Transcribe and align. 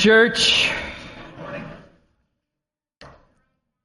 Church, 0.00 0.70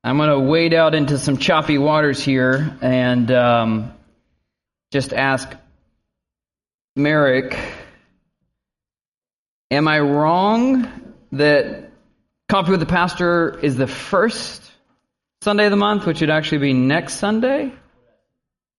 I'm 0.02 0.15
going 0.15 0.30
to 0.30 0.40
wade 0.40 0.73
out 0.73 0.95
into 0.95 1.18
some 1.18 1.35
choppy 1.35 1.77
waters 1.77 2.23
here 2.23 2.77
and 2.81 3.30
um, 3.31 3.94
just 4.93 5.12
ask 5.12 5.54
Merrick, 6.96 7.59
am 9.70 9.89
I 9.89 9.99
wrong 9.99 10.89
that 11.33 11.91
Coffee 12.47 12.71
with 12.71 12.79
the 12.79 12.86
Pastor 12.86 13.59
is 13.59 13.75
the 13.75 13.86
first 13.86 14.71
Sunday 15.41 15.66
of 15.66 15.71
the 15.71 15.75
month, 15.75 16.05
which 16.05 16.21
would 16.21 16.29
actually 16.29 16.59
be 16.59 16.71
next 16.71 17.16
Sunday? 17.16 17.73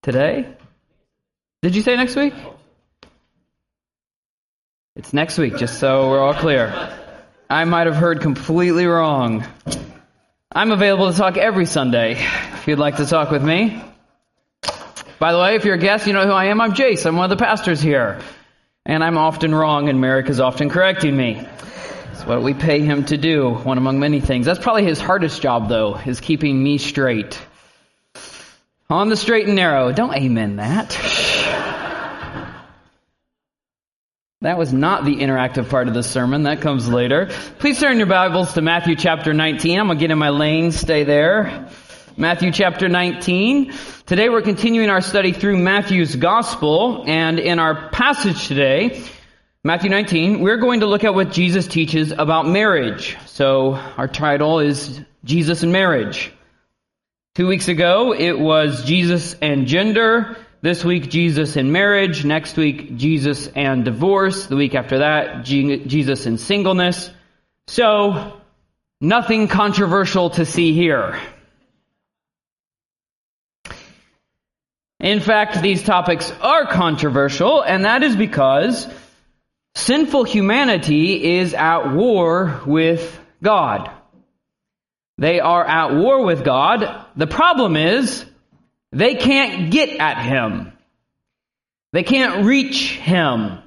Today? 0.01 0.55
Did 1.61 1.75
you 1.75 1.83
say 1.83 1.95
next 1.97 2.15
week? 2.15 2.33
It's 4.95 5.13
next 5.13 5.37
week, 5.37 5.57
just 5.57 5.77
so 5.77 6.09
we're 6.09 6.19
all 6.19 6.33
clear. 6.33 7.03
I 7.49 7.63
might 7.63 7.87
have 7.87 7.95
heard 7.95 8.19
completely 8.19 8.85
wrong. 8.87 9.47
I'm 10.51 10.71
available 10.71 11.09
to 11.11 11.17
talk 11.17 11.37
every 11.37 11.65
Sunday 11.65 12.13
if 12.13 12.67
you'd 12.67 12.77
like 12.77 12.97
to 12.97 13.05
talk 13.05 13.31
with 13.31 13.41
me. 13.41 13.81
By 15.17 15.31
the 15.31 15.39
way, 15.39 15.55
if 15.55 15.63
you're 15.63 15.75
a 15.75 15.79
guest, 15.79 16.07
you 16.07 16.13
know 16.13 16.25
who 16.25 16.33
I 16.33 16.45
am. 16.45 16.59
I'm 16.59 16.73
Jace. 16.73 17.05
I'm 17.05 17.15
one 17.15 17.31
of 17.31 17.37
the 17.37 17.43
pastors 17.43 17.81
here. 17.81 18.19
And 18.85 19.01
I'm 19.01 19.17
often 19.17 19.55
wrong, 19.55 19.87
and 19.87 20.01
Merrick 20.01 20.27
is 20.27 20.41
often 20.41 20.69
correcting 20.69 21.15
me. 21.15 21.47
It's 22.11 22.25
what 22.25 22.43
we 22.43 22.53
pay 22.53 22.81
him 22.81 23.05
to 23.05 23.17
do, 23.17 23.53
one 23.53 23.77
among 23.77 23.99
many 23.99 24.19
things. 24.19 24.45
That's 24.45 24.59
probably 24.59 24.83
his 24.83 24.99
hardest 24.99 25.41
job, 25.41 25.69
though, 25.69 25.95
is 25.95 26.19
keeping 26.19 26.61
me 26.61 26.77
straight. 26.77 27.39
On 28.89 29.07
the 29.07 29.15
straight 29.15 29.47
and 29.47 29.55
narrow. 29.55 29.93
Don't 29.93 30.13
amen 30.13 30.57
that. 30.57 30.97
That 34.41 34.59
was 34.59 34.71
not 34.71 35.03
the 35.03 35.15
interactive 35.15 35.67
part 35.67 35.87
of 35.87 35.95
the 35.95 36.03
sermon. 36.03 36.43
That 36.43 36.61
comes 36.61 36.87
later. 36.87 37.31
Please 37.57 37.79
turn 37.79 37.97
your 37.97 38.05
Bibles 38.05 38.53
to 38.53 38.61
Matthew 38.61 38.95
chapter 38.95 39.33
19. 39.33 39.79
I'm 39.79 39.87
going 39.87 39.97
to 39.97 39.99
get 39.99 40.11
in 40.11 40.19
my 40.19 40.29
lane. 40.29 40.71
Stay 40.71 41.03
there. 41.05 41.67
Matthew 42.17 42.51
chapter 42.51 42.87
19. 42.87 43.73
Today 44.05 44.29
we're 44.29 44.43
continuing 44.43 44.91
our 44.91 45.01
study 45.01 45.31
through 45.31 45.57
Matthew's 45.57 46.15
gospel. 46.15 47.03
And 47.07 47.39
in 47.39 47.57
our 47.57 47.89
passage 47.89 48.47
today, 48.47 49.03
Matthew 49.63 49.89
19, 49.89 50.39
we're 50.39 50.57
going 50.57 50.81
to 50.81 50.85
look 50.85 51.03
at 51.03 51.15
what 51.15 51.31
Jesus 51.31 51.65
teaches 51.65 52.11
about 52.11 52.45
marriage. 52.45 53.17
So 53.25 53.73
our 53.73 54.07
title 54.07 54.59
is 54.59 55.01
Jesus 55.23 55.63
and 55.63 55.71
Marriage. 55.71 56.31
Two 57.33 57.47
weeks 57.47 57.69
ago, 57.69 58.13
it 58.13 58.37
was 58.37 58.85
Jesus 58.85 59.35
and 59.41 59.65
Gender. 59.65 60.37
This 60.61 60.83
week, 60.83 61.09
Jesus 61.09 61.55
and 61.55 61.71
marriage. 61.71 62.25
Next 62.25 62.57
week, 62.57 62.97
Jesus 62.97 63.47
and 63.47 63.85
divorce. 63.85 64.47
The 64.47 64.55
week 64.55 64.73
after 64.73 64.99
that, 64.99 65.45
Jesus 65.45 66.25
and 66.25 66.39
singleness. 66.39 67.11
So, 67.67 68.41
nothing 68.99 69.47
controversial 69.47 70.31
to 70.31 70.45
see 70.45 70.73
here. 70.73 71.19
In 74.99 75.19
fact, 75.19 75.61
these 75.61 75.83
topics 75.83 76.31
are 76.41 76.65
controversial, 76.65 77.61
and 77.61 77.85
that 77.85 78.01
is 78.01 78.15
because 78.15 78.87
sinful 79.75 80.23
humanity 80.23 81.37
is 81.37 81.53
at 81.53 81.93
war 81.93 82.61
with 82.65 83.19
God. 83.43 83.91
They 85.19 85.39
are 85.39 85.63
at 85.63 85.93
war 85.93 86.25
with 86.25 86.43
God. 86.43 87.05
The 87.15 87.27
problem 87.27 87.75
is, 87.75 88.25
they 88.97 89.13
can't 89.13 89.69
get 89.69 89.99
at 89.99 90.25
him. 90.25 90.73
They 91.93 92.01
can't 92.01 92.45
reach 92.45 92.93
him. 92.93 93.59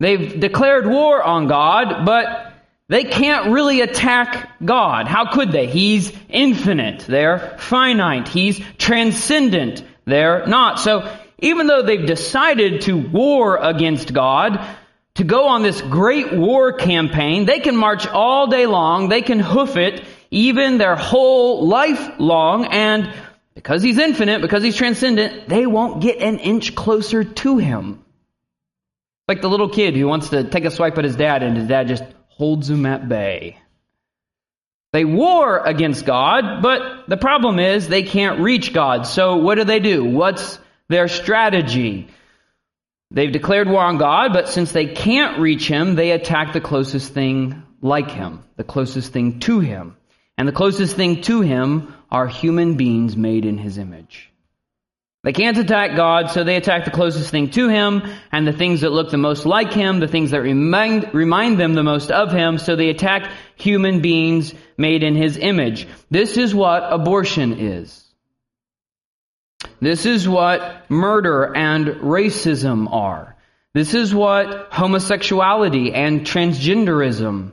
They've 0.00 0.40
declared 0.40 0.86
war 0.86 1.22
on 1.22 1.46
God, 1.46 2.06
but 2.06 2.54
they 2.88 3.04
can't 3.04 3.52
really 3.52 3.82
attack 3.82 4.50
God. 4.64 5.08
How 5.08 5.30
could 5.30 5.52
they? 5.52 5.66
He's 5.66 6.10
infinite. 6.30 7.00
They're 7.00 7.56
finite. 7.58 8.28
He's 8.28 8.60
transcendent. 8.78 9.84
They're 10.06 10.46
not. 10.46 10.80
So 10.80 11.14
even 11.38 11.66
though 11.66 11.82
they've 11.82 12.06
decided 12.06 12.80
to 12.82 12.96
war 12.96 13.58
against 13.58 14.14
God, 14.14 14.66
to 15.16 15.24
go 15.24 15.48
on 15.48 15.62
this 15.62 15.82
great 15.82 16.32
war 16.32 16.72
campaign, 16.72 17.44
they 17.44 17.60
can 17.60 17.76
march 17.76 18.06
all 18.06 18.46
day 18.46 18.64
long. 18.64 19.10
They 19.10 19.20
can 19.20 19.38
hoof 19.38 19.76
it 19.76 20.02
even 20.30 20.78
their 20.78 20.96
whole 20.96 21.66
life 21.66 22.18
long 22.18 22.64
and 22.64 23.12
because 23.54 23.82
he's 23.82 23.98
infinite, 23.98 24.40
because 24.40 24.62
he's 24.62 24.76
transcendent, 24.76 25.48
they 25.48 25.66
won't 25.66 26.02
get 26.02 26.18
an 26.20 26.38
inch 26.38 26.74
closer 26.74 27.24
to 27.24 27.58
him. 27.58 28.04
Like 29.28 29.40
the 29.40 29.48
little 29.48 29.68
kid 29.68 29.94
who 29.96 30.06
wants 30.06 30.30
to 30.30 30.44
take 30.44 30.64
a 30.64 30.70
swipe 30.70 30.98
at 30.98 31.04
his 31.04 31.16
dad 31.16 31.42
and 31.42 31.56
his 31.56 31.68
dad 31.68 31.88
just 31.88 32.04
holds 32.28 32.68
him 32.68 32.86
at 32.86 33.08
bay. 33.08 33.58
They 34.92 35.04
war 35.06 35.58
against 35.58 36.04
God, 36.04 36.62
but 36.62 37.08
the 37.08 37.16
problem 37.16 37.58
is 37.58 37.88
they 37.88 38.02
can't 38.02 38.40
reach 38.40 38.74
God. 38.74 39.06
So 39.06 39.36
what 39.36 39.54
do 39.54 39.64
they 39.64 39.80
do? 39.80 40.04
What's 40.04 40.58
their 40.88 41.08
strategy? 41.08 42.08
They've 43.10 43.32
declared 43.32 43.68
war 43.68 43.82
on 43.82 43.98
God, 43.98 44.32
but 44.32 44.48
since 44.48 44.72
they 44.72 44.86
can't 44.86 45.38
reach 45.38 45.68
Him, 45.68 45.94
they 45.94 46.10
attack 46.12 46.52
the 46.52 46.60
closest 46.60 47.12
thing 47.12 47.62
like 47.80 48.10
Him, 48.10 48.42
the 48.56 48.64
closest 48.64 49.12
thing 49.12 49.38
to 49.40 49.60
Him. 49.60 49.96
And 50.38 50.48
the 50.48 50.52
closest 50.52 50.96
thing 50.96 51.20
to 51.22 51.40
him 51.40 51.94
are 52.10 52.26
human 52.26 52.76
beings 52.76 53.16
made 53.16 53.44
in 53.44 53.58
his 53.58 53.78
image. 53.78 54.32
They 55.24 55.32
can't 55.32 55.56
attack 55.56 55.94
God, 55.94 56.30
so 56.30 56.42
they 56.42 56.56
attack 56.56 56.84
the 56.84 56.90
closest 56.90 57.30
thing 57.30 57.50
to 57.50 57.68
him 57.68 58.02
and 58.32 58.44
the 58.44 58.52
things 58.52 58.80
that 58.80 58.90
look 58.90 59.10
the 59.10 59.18
most 59.18 59.46
like 59.46 59.72
him, 59.72 60.00
the 60.00 60.08
things 60.08 60.32
that 60.32 60.42
remind, 60.42 61.14
remind 61.14 61.60
them 61.60 61.74
the 61.74 61.84
most 61.84 62.10
of 62.10 62.32
him, 62.32 62.58
so 62.58 62.74
they 62.74 62.88
attack 62.88 63.30
human 63.54 64.00
beings 64.00 64.52
made 64.76 65.04
in 65.04 65.14
his 65.14 65.38
image. 65.38 65.86
This 66.10 66.36
is 66.36 66.52
what 66.52 66.92
abortion 66.92 67.60
is. 67.60 68.02
This 69.80 70.06
is 70.06 70.28
what 70.28 70.90
murder 70.90 71.54
and 71.54 71.86
racism 71.86 72.92
are. 72.92 73.36
This 73.74 73.94
is 73.94 74.12
what 74.12 74.72
homosexuality 74.72 75.94
and 75.94 76.22
transgenderism, 76.22 77.52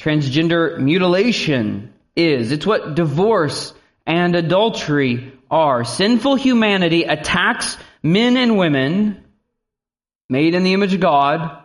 transgender 0.00 0.78
mutilation, 0.78 1.91
is. 2.16 2.52
It's 2.52 2.66
what 2.66 2.94
divorce 2.94 3.72
and 4.06 4.34
adultery 4.34 5.32
are. 5.50 5.84
Sinful 5.84 6.36
humanity 6.36 7.04
attacks 7.04 7.76
men 8.02 8.36
and 8.36 8.56
women 8.58 9.24
made 10.28 10.54
in 10.54 10.64
the 10.64 10.72
image 10.72 10.94
of 10.94 11.00
God, 11.00 11.64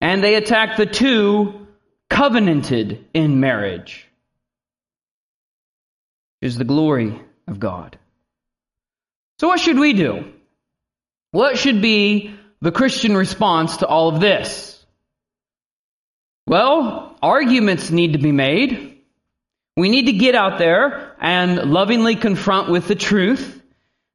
and 0.00 0.22
they 0.22 0.34
attack 0.34 0.76
the 0.76 0.86
two 0.86 1.66
covenanted 2.10 3.06
in 3.14 3.40
marriage. 3.40 4.06
Is 6.40 6.56
the 6.56 6.64
glory 6.64 7.20
of 7.46 7.58
God. 7.58 7.98
So 9.40 9.48
what 9.48 9.60
should 9.60 9.78
we 9.78 9.92
do? 9.92 10.32
What 11.30 11.58
should 11.58 11.82
be 11.82 12.34
the 12.60 12.72
Christian 12.72 13.16
response 13.16 13.78
to 13.78 13.86
all 13.86 14.08
of 14.08 14.20
this? 14.20 14.84
Well, 16.46 17.16
arguments 17.20 17.90
need 17.90 18.14
to 18.14 18.18
be 18.18 18.32
made. 18.32 18.97
We 19.78 19.90
need 19.90 20.06
to 20.06 20.12
get 20.12 20.34
out 20.34 20.58
there 20.58 21.14
and 21.20 21.70
lovingly 21.70 22.16
confront 22.16 22.68
with 22.68 22.88
the 22.88 22.96
truth. 22.96 23.62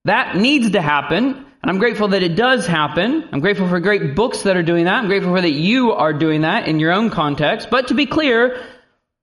That 0.04 0.36
needs 0.36 0.72
to 0.72 0.82
happen. 0.82 1.36
And 1.36 1.72
I'm 1.72 1.78
grateful 1.78 2.10
that 2.10 2.22
it 2.22 2.36
does 2.36 2.68
happen. 2.68 3.30
I'm 3.32 3.40
grateful 3.40 3.70
for 3.70 3.80
great 3.80 4.14
books 4.14 4.42
that 4.42 4.58
are 4.58 4.64
doing 4.64 4.84
that. 4.84 4.96
I'm 4.96 5.08
grateful 5.08 5.34
for 5.34 5.40
that 5.40 5.54
you 5.54 5.94
are 5.94 6.12
doing 6.12 6.42
that 6.42 6.68
in 6.68 6.82
your 6.82 6.92
own 6.92 7.12
context. 7.12 7.70
But 7.72 7.88
to 7.88 7.94
be 7.94 8.06
clear, 8.06 8.62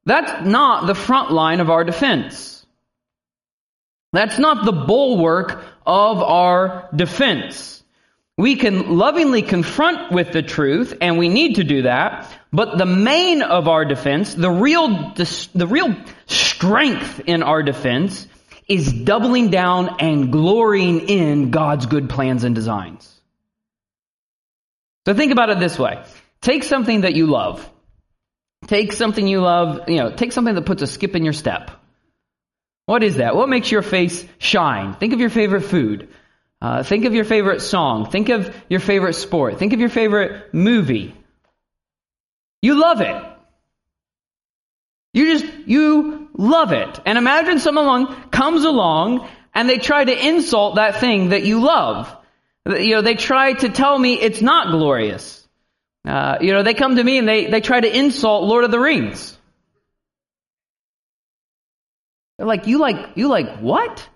that's 0.06 0.47
not 0.47 0.87
the 0.87 0.95
front 0.95 1.31
line 1.31 1.61
of 1.61 1.69
our 1.69 1.84
defense. 1.84 2.65
That's 4.15 4.39
not 4.39 4.65
the 4.65 4.72
bulwark 4.72 5.62
of 5.84 6.22
our 6.22 6.89
defense. 6.97 7.79
We 8.41 8.56
can 8.56 8.97
lovingly 8.97 9.43
confront 9.43 10.12
with 10.12 10.33
the 10.33 10.41
truth, 10.41 10.97
and 11.03 11.19
we 11.19 11.28
need 11.28 11.56
to 11.56 11.65
do 11.65 11.83
that. 11.83 12.27
But 12.51 12.78
the 12.78 12.87
main 12.87 13.43
of 13.43 13.69
our 13.69 13.84
defense, 13.84 14.33
the 14.33 14.51
real, 14.51 15.13
the 15.13 15.66
real 15.69 15.95
strength 16.25 17.21
in 17.27 17.42
our 17.42 17.63
defense 17.63 18.27
is 18.66 18.91
doubling 18.91 19.51
down 19.51 19.97
and 20.01 20.33
glorying 20.33 21.01
in 21.01 21.51
God's 21.51 21.84
good 21.84 22.09
plans 22.09 22.45
and 22.45 22.54
designs. 22.54 23.15
So 25.04 25.13
think 25.13 25.33
about 25.33 25.51
it 25.51 25.60
this 25.60 25.78
way. 25.78 26.03
Take 26.41 26.65
something 26.65 27.03
that 27.03 27.15
you 27.15 27.27
love. 27.27 27.69
Take 28.69 28.95
something 28.95 29.27
you 29.28 29.43
love, 29.43 29.83
you 29.86 29.98
know, 29.98 30.13
take 30.13 30.33
something 30.33 30.54
that 30.54 30.65
puts 30.65 30.81
a 30.81 30.86
skip 30.86 31.15
in 31.15 31.25
your 31.25 31.34
step. 31.34 31.72
What 32.86 33.03
is 33.03 33.16
that? 33.16 33.36
What 33.36 33.51
makes 33.51 33.71
your 33.71 33.83
face 33.83 34.27
shine? 34.39 34.95
Think 34.95 35.13
of 35.13 35.21
your 35.21 35.28
favorite 35.28 35.65
food. 35.65 36.09
Uh, 36.60 36.83
think 36.83 37.07
of 37.07 37.15
your 37.15 37.24
favorite 37.24 37.62
song. 37.62 38.10
Think 38.10 38.28
of 38.28 38.54
your 38.68 38.80
favorite 38.80 39.15
sport. 39.15 39.59
Think 39.59 39.72
of 39.72 39.80
your 39.80 39.89
favorite 39.89 40.53
movie. 40.53 41.15
You 42.60 42.78
love 42.78 43.01
it. 43.01 43.24
You 45.15 45.39
just, 45.39 45.53
you 45.66 46.28
love 46.36 46.72
it. 46.72 47.01
And 47.07 47.16
imagine 47.18 47.59
someone 47.59 48.30
comes 48.30 48.65
along 48.65 49.28
and 49.54 49.68
they 49.68 49.78
try 49.78 50.04
to 50.04 50.28
insult 50.28 50.77
that 50.77 51.01
thing 51.01 51.30
that 51.30 51.42
you 51.45 51.60
love. 51.60 52.15
You 52.66 52.97
know, 52.97 53.03
they 53.03 53.15
try 53.15 53.54
to 53.54 53.71
tell 53.71 53.98
me 53.98 54.21
it's 54.21 54.42
not 54.42 54.71
glorious. 54.71 55.48
Uh, 56.04 56.39
you 56.41 56.53
know, 56.53 56.62
they 56.62 56.74
come 56.74 56.97
to 56.97 57.03
me 57.03 57.18
and 57.18 57.27
they, 57.27 57.47
they 57.47 57.60
try 57.60 57.80
to 57.80 57.98
insult 57.98 58.45
Lord 58.45 58.65
of 58.65 58.71
the 58.71 58.78
Rings. 58.78 59.36
They're 62.39 62.47
like, 62.47 62.66
you 62.66 62.78
like, 62.78 63.16
you 63.16 63.28
like 63.28 63.59
what? 63.59 64.07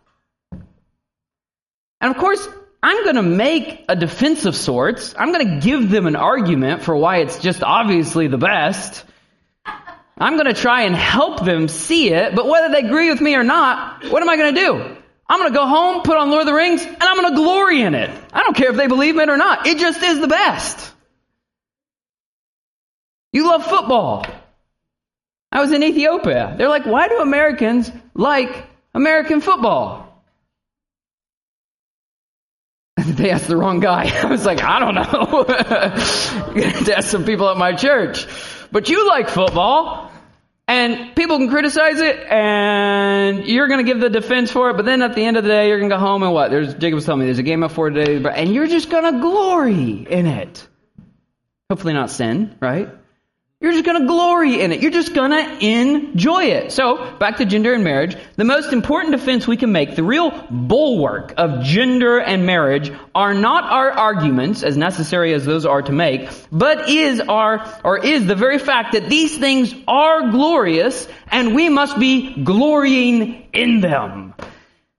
And 2.04 2.14
of 2.14 2.20
course, 2.20 2.46
I'm 2.82 3.02
going 3.04 3.16
to 3.16 3.22
make 3.22 3.86
a 3.88 3.96
defense 3.96 4.44
of 4.44 4.54
sorts. 4.54 5.14
I'm 5.16 5.32
going 5.32 5.58
to 5.58 5.66
give 5.66 5.88
them 5.88 6.06
an 6.06 6.16
argument 6.16 6.82
for 6.82 6.94
why 6.94 7.20
it's 7.20 7.38
just 7.38 7.62
obviously 7.62 8.26
the 8.26 8.36
best. 8.36 9.06
I'm 10.18 10.34
going 10.34 10.54
to 10.54 10.60
try 10.60 10.82
and 10.82 10.94
help 10.94 11.46
them 11.46 11.66
see 11.66 12.12
it, 12.12 12.34
but 12.34 12.46
whether 12.46 12.74
they 12.74 12.86
agree 12.86 13.08
with 13.08 13.22
me 13.22 13.34
or 13.36 13.42
not, 13.42 14.04
what 14.10 14.20
am 14.20 14.28
I 14.28 14.36
going 14.36 14.54
to 14.54 14.60
do? 14.60 14.96
I'm 15.26 15.40
going 15.40 15.50
to 15.50 15.58
go 15.58 15.66
home, 15.66 16.02
put 16.02 16.18
on 16.18 16.28
Lord 16.28 16.42
of 16.42 16.46
the 16.46 16.52
Rings, 16.52 16.84
and 16.84 17.02
I'm 17.02 17.16
going 17.16 17.30
to 17.30 17.36
glory 17.36 17.80
in 17.80 17.94
it. 17.94 18.10
I 18.34 18.42
don't 18.42 18.54
care 18.54 18.68
if 18.68 18.76
they 18.76 18.86
believe 18.86 19.16
it 19.16 19.30
or 19.30 19.38
not. 19.38 19.66
It 19.66 19.78
just 19.78 20.02
is 20.02 20.20
the 20.20 20.28
best. 20.28 20.92
You 23.32 23.48
love 23.48 23.64
football. 23.64 24.26
I 25.50 25.62
was 25.62 25.72
in 25.72 25.82
Ethiopia. 25.82 26.54
They're 26.58 26.68
like, 26.68 26.84
why 26.84 27.08
do 27.08 27.20
Americans 27.20 27.90
like 28.12 28.66
American 28.92 29.40
football? 29.40 30.03
they 33.16 33.30
asked 33.30 33.48
the 33.48 33.56
wrong 33.56 33.80
guy. 33.80 34.10
I 34.22 34.26
was 34.26 34.46
like, 34.46 34.62
I 34.62 34.78
don't 34.78 34.94
know. 34.94 35.44
to 36.84 36.94
ask 36.96 37.08
some 37.08 37.24
people 37.24 37.48
at 37.48 37.56
my 37.56 37.74
church. 37.74 38.26
But 38.72 38.88
you 38.88 39.06
like 39.08 39.28
football. 39.28 40.10
And 40.66 41.14
people 41.14 41.36
can 41.36 41.50
criticize 41.50 42.00
it, 42.00 42.16
and 42.20 43.44
you're 43.46 43.68
going 43.68 43.84
to 43.84 43.92
give 43.92 44.00
the 44.00 44.08
defense 44.08 44.50
for 44.50 44.70
it, 44.70 44.78
but 44.78 44.86
then 44.86 45.02
at 45.02 45.14
the 45.14 45.22
end 45.22 45.36
of 45.36 45.44
the 45.44 45.50
day, 45.50 45.68
you're 45.68 45.78
going 45.78 45.90
to 45.90 45.96
go 45.96 46.00
home 46.00 46.22
and 46.22 46.32
what? 46.32 46.50
There's, 46.50 46.72
Jacob 46.72 46.94
was 46.94 47.04
telling 47.04 47.20
me 47.20 47.26
there's 47.26 47.38
a 47.38 47.42
game 47.42 47.62
of 47.62 47.70
four 47.70 47.90
today, 47.90 48.26
and 48.34 48.50
you're 48.50 48.66
just 48.66 48.88
going 48.88 49.12
to 49.12 49.20
glory 49.20 50.06
in 50.08 50.24
it. 50.24 50.66
Hopefully 51.68 51.92
not 51.92 52.08
sin, 52.08 52.56
right? 52.60 52.88
You're 53.64 53.72
just 53.72 53.86
going 53.86 53.98
to 53.98 54.06
glory 54.06 54.60
in 54.60 54.72
it. 54.72 54.82
You're 54.82 54.90
just 54.90 55.14
going 55.14 55.30
to 55.30 55.64
enjoy 55.64 56.44
it. 56.48 56.70
So, 56.70 57.16
back 57.16 57.38
to 57.38 57.46
gender 57.46 57.72
and 57.72 57.82
marriage. 57.82 58.14
The 58.36 58.44
most 58.44 58.74
important 58.74 59.16
defense 59.16 59.46
we 59.46 59.56
can 59.56 59.72
make, 59.72 59.96
the 59.96 60.02
real 60.02 60.32
bulwark 60.50 61.32
of 61.38 61.64
gender 61.64 62.18
and 62.18 62.44
marriage, 62.44 62.92
are 63.14 63.32
not 63.32 63.64
our 63.64 63.90
arguments, 63.90 64.64
as 64.64 64.76
necessary 64.76 65.32
as 65.32 65.46
those 65.46 65.64
are 65.64 65.80
to 65.80 65.92
make, 65.92 66.28
but 66.52 66.90
is 66.90 67.20
our, 67.20 67.66
or 67.82 68.04
is 68.04 68.26
the 68.26 68.34
very 68.34 68.58
fact 68.58 68.92
that 68.92 69.08
these 69.08 69.38
things 69.38 69.74
are 69.88 70.30
glorious 70.30 71.08
and 71.28 71.54
we 71.54 71.70
must 71.70 71.98
be 71.98 72.44
glorying 72.44 73.46
in 73.54 73.80
them. 73.80 74.34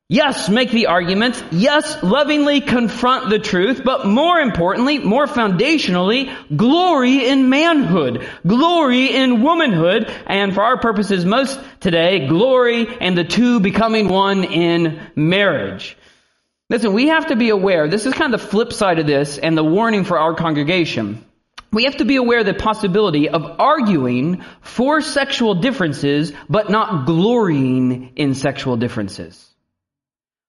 Yes, 0.07 0.49
make 0.49 0.69
the 0.69 0.85
arguments. 0.85 1.43
Yes, 1.51 2.03
lovingly 2.03 2.61
confront 2.61 3.31
the 3.31 3.39
truth. 3.39 3.81
But 3.83 4.05
more 4.05 4.39
importantly, 4.39 4.99
more 4.99 5.25
foundationally, 5.25 6.31
glory 6.55 7.27
in 7.27 7.49
manhood. 7.49 8.27
Glory 8.45 9.15
in 9.15 9.41
womanhood. 9.41 10.11
And 10.27 10.53
for 10.53 10.61
our 10.61 10.79
purposes 10.79 11.25
most 11.25 11.59
today, 11.79 12.27
glory 12.27 12.87
and 13.01 13.17
the 13.17 13.23
two 13.23 13.59
becoming 13.59 14.07
one 14.07 14.43
in 14.43 15.01
marriage. 15.15 15.97
Listen, 16.69 16.93
we 16.93 17.07
have 17.07 17.27
to 17.27 17.35
be 17.35 17.49
aware, 17.49 17.87
this 17.87 18.05
is 18.05 18.13
kind 18.13 18.33
of 18.33 18.41
the 18.41 18.47
flip 18.47 18.73
side 18.73 18.99
of 18.99 19.07
this 19.07 19.39
and 19.39 19.57
the 19.57 19.63
warning 19.63 20.03
for 20.03 20.19
our 20.19 20.35
congregation. 20.35 21.23
We 21.71 21.85
have 21.85 21.97
to 21.97 22.05
be 22.05 22.15
aware 22.15 22.39
of 22.39 22.45
the 22.45 22.53
possibility 22.53 23.29
of 23.29 23.59
arguing 23.59 24.43
for 24.61 25.01
sexual 25.01 25.55
differences, 25.55 26.31
but 26.47 26.69
not 26.69 27.05
glorying 27.07 28.13
in 28.15 28.35
sexual 28.35 28.77
differences. 28.77 29.44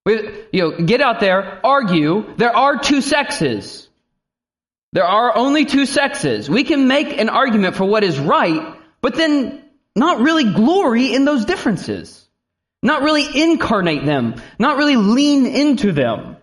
We, 0.07 0.45
you 0.53 0.61
know, 0.63 0.87
get 0.87 1.01
out 1.01 1.19
there, 1.19 1.61
argue. 1.67 2.35
There 2.37 2.57
are 2.57 2.79
two 2.79 3.03
sexes. 3.03 3.89
There 4.93 5.05
are 5.05 5.37
only 5.37 5.65
two 5.65 5.85
sexes. 5.85 6.49
We 6.49 6.63
can 6.63 6.87
make 6.87 7.19
an 7.19 7.29
argument 7.29 7.75
for 7.75 7.85
what 7.85 8.05
is 8.05 8.19
right, 8.19 8.77
but 9.01 9.17
then 9.17 9.65
not 9.97 10.21
really 10.21 10.55
glory 10.55 11.13
in 11.13 11.25
those 11.25 11.45
differences. 11.45 12.25
Not 12.85 13.03
really 13.03 13.43
incarnate 13.43 14.07
them. 14.07 14.37
Not 14.61 14.77
really 14.77 14.97
lean 14.97 15.45
into 15.45 15.91
them. 15.91 16.37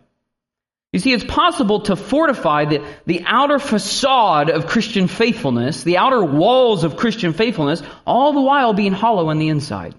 You 0.91 0.99
see, 0.99 1.13
it's 1.13 1.23
possible 1.23 1.81
to 1.83 1.95
fortify 1.95 2.65
the, 2.65 2.85
the 3.05 3.23
outer 3.25 3.59
facade 3.59 4.49
of 4.49 4.67
Christian 4.67 5.07
faithfulness, 5.07 5.83
the 5.83 5.97
outer 5.97 6.23
walls 6.23 6.83
of 6.83 6.97
Christian 6.97 7.31
faithfulness, 7.31 7.81
all 8.05 8.33
the 8.33 8.41
while 8.41 8.73
being 8.73 8.91
hollow 8.91 9.29
on 9.29 9.39
the 9.39 9.47
inside. 9.47 9.95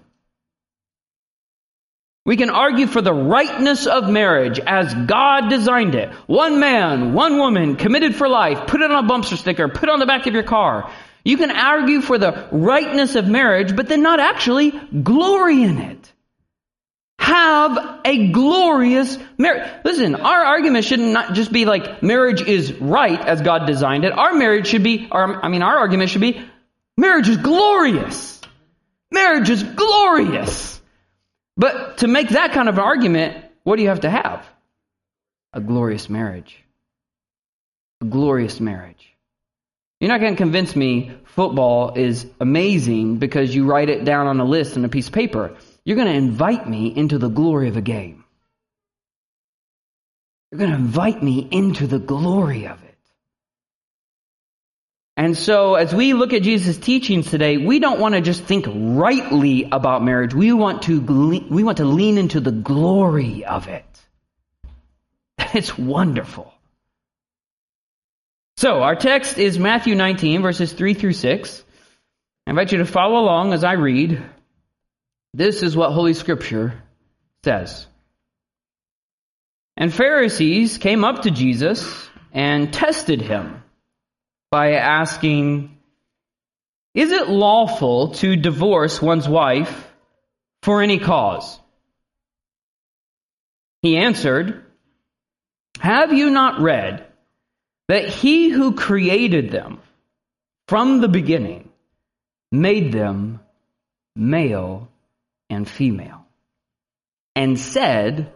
We 2.25 2.37
can 2.37 2.49
argue 2.49 2.87
for 2.87 3.01
the 3.01 3.13
rightness 3.13 3.85
of 3.85 4.09
marriage 4.09 4.59
as 4.59 4.91
God 4.93 5.47
designed 5.47 5.93
it. 5.93 6.09
One 6.25 6.59
man, 6.59 7.13
one 7.13 7.37
woman, 7.37 7.75
committed 7.75 8.15
for 8.15 8.27
life. 8.27 8.65
Put 8.65 8.81
it 8.81 8.91
on 8.91 9.05
a 9.05 9.07
bumper 9.07 9.37
sticker. 9.37 9.67
Put 9.67 9.83
it 9.83 9.89
on 9.89 9.99
the 9.99 10.07
back 10.07 10.25
of 10.25 10.33
your 10.33 10.41
car. 10.41 10.91
You 11.23 11.37
can 11.37 11.51
argue 11.51 12.01
for 12.01 12.17
the 12.17 12.47
rightness 12.51 13.13
of 13.15 13.27
marriage, 13.27 13.75
but 13.75 13.87
then 13.87 14.01
not 14.01 14.19
actually 14.19 14.71
glory 14.71 15.61
in 15.61 15.77
it. 15.77 16.13
Have 17.19 18.01
a 18.03 18.31
glorious 18.31 19.17
marriage. 19.37 19.69
Listen, 19.83 20.15
our 20.15 20.43
argument 20.45 20.85
should 20.85 20.99
not 20.99 21.33
just 21.33 21.51
be 21.51 21.65
like 21.65 22.01
marriage 22.01 22.41
is 22.41 22.73
right 22.73 23.19
as 23.19 23.41
God 23.41 23.67
designed 23.67 24.03
it. 24.03 24.11
Our 24.11 24.33
marriage 24.33 24.67
should 24.67 24.83
be, 24.83 25.07
our, 25.11 25.43
I 25.43 25.47
mean, 25.47 25.61
our 25.61 25.77
argument 25.77 26.09
should 26.09 26.21
be 26.21 26.43
marriage 26.97 27.29
is 27.29 27.37
glorious. 27.37 28.41
Marriage 29.11 29.49
is 29.49 29.61
glorious. 29.61 30.74
But 31.57 31.99
to 31.99 32.07
make 32.07 32.29
that 32.29 32.51
kind 32.51 32.69
of 32.69 32.79
argument, 32.79 33.43
what 33.63 33.77
do 33.77 33.83
you 33.83 33.89
have 33.89 34.01
to 34.01 34.09
have? 34.09 34.45
A 35.53 35.61
glorious 35.61 36.09
marriage. 36.09 36.63
A 38.01 38.05
glorious 38.05 38.59
marriage. 38.59 39.15
You're 39.99 40.09
not 40.09 40.19
going 40.19 40.33
to 40.33 40.37
convince 40.37 40.75
me 40.75 41.13
football 41.23 41.93
is 41.95 42.27
amazing 42.39 43.17
because 43.17 43.55
you 43.55 43.65
write 43.65 43.89
it 43.89 44.03
down 44.03 44.27
on 44.27 44.39
a 44.39 44.45
list 44.45 44.75
on 44.75 44.83
a 44.83 44.89
piece 44.89 45.07
of 45.07 45.13
paper. 45.13 45.55
You're 45.85 45.95
going 45.95 46.09
to 46.09 46.13
invite 46.13 46.69
me 46.69 46.87
into 46.87 47.17
the 47.17 47.29
glory 47.29 47.69
of 47.69 47.77
a 47.77 47.81
game. 47.81 48.25
You're 50.51 50.59
going 50.59 50.71
to 50.71 50.77
invite 50.77 51.23
me 51.23 51.47
into 51.49 51.87
the 51.87 51.99
glory 51.99 52.67
of 52.67 52.83
it. 52.83 52.84
And 55.17 55.37
so, 55.37 55.75
as 55.75 55.95
we 55.95 56.13
look 56.13 56.33
at 56.33 56.41
Jesus' 56.41 56.77
teachings 56.77 57.29
today, 57.31 57.55
we 57.55 57.79
don't 57.79 58.01
want 58.01 58.15
to 58.15 58.21
just 58.21 58.43
think 58.43 58.65
rightly 58.67 59.63
about 59.71 60.03
marriage. 60.03 60.33
We 60.33 60.51
want 60.51 60.83
to, 60.83 60.99
we 60.99 61.63
want 61.63 61.77
to 61.77 61.85
lean 61.85 62.17
into 62.17 62.41
the 62.41 62.51
glory 62.51 63.45
of 63.45 63.67
it. 63.67 63.85
It's 65.53 65.77
wonderful. 65.77 66.53
So, 68.57 68.83
our 68.83 68.95
text 68.95 69.37
is 69.37 69.57
Matthew 69.57 69.95
19, 69.95 70.41
verses 70.41 70.73
3 70.73 70.93
through 70.95 71.13
6. 71.13 71.63
I 72.45 72.49
invite 72.49 72.73
you 72.73 72.79
to 72.79 72.85
follow 72.85 73.19
along 73.19 73.53
as 73.53 73.63
I 73.63 73.73
read. 73.73 74.21
This 75.33 75.63
is 75.63 75.77
what 75.77 75.91
Holy 75.91 76.13
Scripture 76.13 76.81
says. 77.45 77.87
And 79.77 79.93
Pharisees 79.93 80.77
came 80.77 81.05
up 81.05 81.21
to 81.21 81.31
Jesus 81.31 82.09
and 82.33 82.73
tested 82.73 83.21
him 83.21 83.61
by 84.55 84.75
asking, 84.75 85.77
Is 86.93 87.11
it 87.11 87.27
lawful 87.27 88.13
to 88.19 88.37
divorce 88.37 89.01
one's 89.01 89.27
wife 89.27 89.93
for 90.63 90.81
any 90.81 90.97
cause? 90.97 91.59
He 93.81 93.97
answered, 93.97 94.63
Have 95.81 96.13
you 96.13 96.29
not 96.29 96.61
read 96.61 97.05
that 97.89 98.07
he 98.07 98.47
who 98.47 98.75
created 98.75 99.51
them 99.51 99.79
from 100.69 101.01
the 101.01 101.09
beginning 101.09 101.67
made 102.49 102.93
them 102.93 103.41
male 104.15 104.87
and 105.49 105.67
female, 105.67 106.25
and 107.35 107.59
said, 107.59 108.31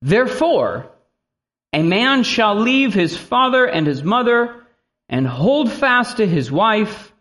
Therefore, 0.00 0.90
a 1.74 1.82
man 1.82 2.22
shall 2.22 2.58
leave 2.58 2.94
his 2.94 3.14
father 3.14 3.66
and 3.66 3.86
his 3.86 4.02
mother 4.02 4.61
and 5.12 5.26
hold 5.26 5.70
fast 5.70 6.16
to 6.16 6.26
his 6.26 6.50
wife, 6.50 7.12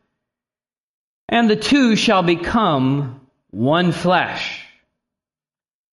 and 1.27 1.49
the 1.49 1.57
two 1.57 1.97
shall 1.97 2.23
become 2.23 3.19
one 3.49 3.91
flesh. 3.91 4.65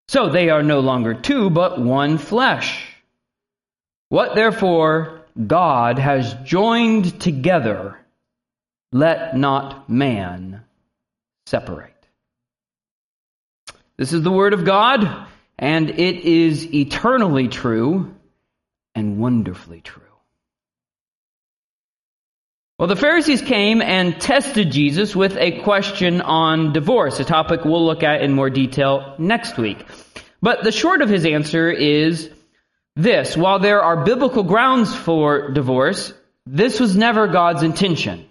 So 0.06 0.30
they 0.30 0.48
are 0.48 0.62
no 0.62 0.78
longer 0.78 1.12
two, 1.14 1.50
but 1.50 1.80
one 1.80 2.16
flesh. 2.16 2.86
What 4.10 4.36
therefore 4.36 5.26
God 5.44 5.98
has 5.98 6.34
joined 6.44 7.20
together, 7.20 7.98
let 8.92 9.36
not 9.36 9.90
man 9.90 10.62
separate. 11.46 11.94
This 13.96 14.12
is 14.12 14.22
the 14.22 14.30
Word 14.30 14.54
of 14.54 14.64
God, 14.64 15.26
and 15.58 15.90
it 15.90 16.24
is 16.24 16.72
eternally 16.72 17.48
true 17.48 18.14
and 18.94 19.18
wonderfully 19.18 19.80
true. 19.80 20.07
Well, 22.78 22.86
the 22.86 22.94
Pharisees 22.94 23.42
came 23.42 23.82
and 23.82 24.20
tested 24.20 24.70
Jesus 24.70 25.16
with 25.16 25.36
a 25.36 25.62
question 25.62 26.20
on 26.20 26.72
divorce, 26.72 27.18
a 27.18 27.24
topic 27.24 27.64
we'll 27.64 27.84
look 27.84 28.04
at 28.04 28.22
in 28.22 28.32
more 28.34 28.50
detail 28.50 29.16
next 29.18 29.58
week. 29.58 29.84
But 30.40 30.62
the 30.62 30.70
short 30.70 31.02
of 31.02 31.08
his 31.08 31.26
answer 31.26 31.72
is 31.72 32.30
this. 32.94 33.36
While 33.36 33.58
there 33.58 33.82
are 33.82 34.04
biblical 34.04 34.44
grounds 34.44 34.94
for 34.94 35.50
divorce, 35.50 36.12
this 36.46 36.78
was 36.78 36.96
never 36.96 37.26
God's 37.26 37.64
intention. 37.64 38.28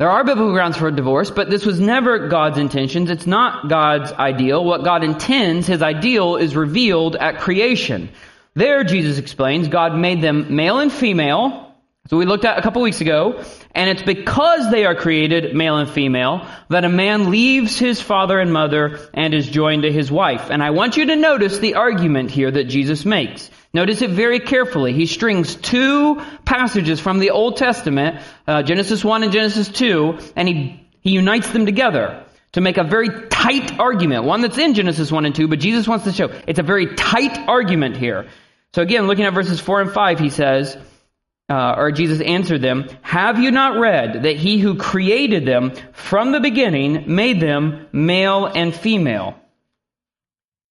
There 0.00 0.10
are 0.10 0.24
biblical 0.24 0.52
grounds 0.52 0.76
for 0.76 0.90
divorce, 0.90 1.30
but 1.30 1.48
this 1.48 1.64
was 1.64 1.78
never 1.78 2.26
God's 2.26 2.58
intentions. 2.58 3.08
It's 3.08 3.28
not 3.28 3.68
God's 3.68 4.10
ideal. 4.10 4.64
What 4.64 4.82
God 4.82 5.04
intends, 5.04 5.68
His 5.68 5.80
ideal, 5.80 6.38
is 6.38 6.56
revealed 6.56 7.14
at 7.14 7.38
creation. 7.38 8.08
There, 8.54 8.82
Jesus 8.82 9.18
explains, 9.18 9.68
God 9.68 9.94
made 9.94 10.22
them 10.22 10.56
male 10.56 10.80
and 10.80 10.90
female. 10.92 11.61
So 12.08 12.16
we 12.16 12.26
looked 12.26 12.44
at 12.44 12.58
a 12.58 12.62
couple 12.62 12.82
weeks 12.82 13.00
ago, 13.00 13.44
and 13.76 13.88
it's 13.88 14.02
because 14.02 14.72
they 14.72 14.84
are 14.84 14.96
created 14.96 15.54
male 15.54 15.76
and 15.76 15.88
female 15.88 16.48
that 16.68 16.84
a 16.84 16.88
man 16.88 17.30
leaves 17.30 17.78
his 17.78 18.02
father 18.02 18.40
and 18.40 18.52
mother 18.52 18.98
and 19.14 19.32
is 19.32 19.48
joined 19.48 19.84
to 19.84 19.92
his 19.92 20.10
wife. 20.10 20.50
And 20.50 20.64
I 20.64 20.70
want 20.70 20.96
you 20.96 21.06
to 21.06 21.16
notice 21.16 21.60
the 21.60 21.76
argument 21.76 22.32
here 22.32 22.50
that 22.50 22.64
Jesus 22.64 23.04
makes. 23.04 23.48
Notice 23.72 24.02
it 24.02 24.10
very 24.10 24.40
carefully. 24.40 24.92
He 24.92 25.06
strings 25.06 25.54
two 25.54 26.20
passages 26.44 26.98
from 26.98 27.20
the 27.20 27.30
Old 27.30 27.56
Testament, 27.56 28.20
uh, 28.48 28.64
Genesis 28.64 29.04
1 29.04 29.22
and 29.22 29.32
Genesis 29.32 29.68
2, 29.68 30.18
and 30.34 30.48
he, 30.48 30.84
he 31.02 31.10
unites 31.12 31.50
them 31.50 31.66
together 31.66 32.24
to 32.52 32.60
make 32.60 32.78
a 32.78 32.84
very 32.84 33.28
tight 33.28 33.78
argument. 33.78 34.24
One 34.24 34.40
that's 34.40 34.58
in 34.58 34.74
Genesis 34.74 35.12
1 35.12 35.24
and 35.24 35.34
2, 35.34 35.46
but 35.46 35.60
Jesus 35.60 35.86
wants 35.86 36.04
to 36.06 36.12
show 36.12 36.30
it's 36.48 36.58
a 36.58 36.64
very 36.64 36.96
tight 36.96 37.48
argument 37.48 37.96
here. 37.96 38.28
So 38.74 38.82
again, 38.82 39.06
looking 39.06 39.24
at 39.24 39.34
verses 39.34 39.60
4 39.60 39.82
and 39.82 39.92
5, 39.92 40.18
he 40.18 40.30
says, 40.30 40.76
uh, 41.48 41.74
or 41.76 41.92
Jesus 41.92 42.20
answered 42.20 42.62
them, 42.62 42.88
Have 43.02 43.38
you 43.38 43.50
not 43.50 43.78
read 43.78 44.22
that 44.24 44.36
he 44.36 44.58
who 44.58 44.76
created 44.76 45.46
them 45.46 45.72
from 45.92 46.32
the 46.32 46.40
beginning 46.40 47.14
made 47.14 47.40
them 47.40 47.86
male 47.92 48.46
and 48.46 48.74
female? 48.74 49.36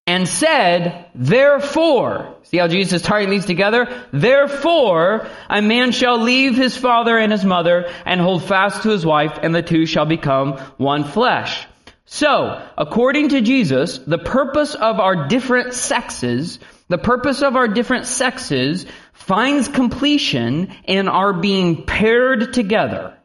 and 0.07 0.27
said, 0.27 1.09
Therefore, 1.15 2.35
see 2.43 2.57
how 2.57 2.67
Jesus 2.67 3.01
is 3.01 3.01
tying 3.01 3.29
these 3.29 3.45
together? 3.45 3.87
Therefore, 4.11 5.27
a 5.49 5.61
man 5.61 5.91
shall 5.91 6.17
leave 6.17 6.57
his 6.57 6.75
father 6.75 7.17
and 7.17 7.31
his 7.31 7.45
mother 7.45 7.89
and 8.05 8.19
hold 8.19 8.43
fast 8.43 8.83
to 8.83 8.89
his 8.89 9.05
wife, 9.05 9.39
and 9.41 9.53
the 9.53 9.61
two 9.61 9.85
shall 9.85 10.05
become 10.05 10.57
one 10.77 11.03
flesh. 11.03 11.65
So, 12.05 12.61
according 12.77 13.29
to 13.29 13.41
Jesus, 13.41 13.99
the 13.99 14.17
purpose 14.17 14.75
of 14.75 14.99
our 14.99 15.29
different 15.29 15.73
sexes, 15.73 16.59
the 16.89 16.97
purpose 16.97 17.41
of 17.41 17.55
our 17.55 17.69
different 17.69 18.05
sexes 18.05 18.85
finds 19.31 19.69
completion 19.69 20.75
in 20.83 21.07
our 21.07 21.31
being 21.31 21.85
paired 21.85 22.51
together, 22.51 23.17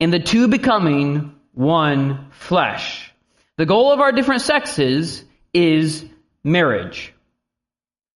in 0.00 0.10
the 0.10 0.18
two 0.18 0.48
becoming 0.48 1.32
one 1.52 2.26
flesh. 2.32 3.14
The 3.56 3.64
goal 3.64 3.92
of 3.92 4.00
our 4.00 4.10
different 4.10 4.42
sexes 4.42 5.24
is 5.54 6.04
marriage, 6.42 7.14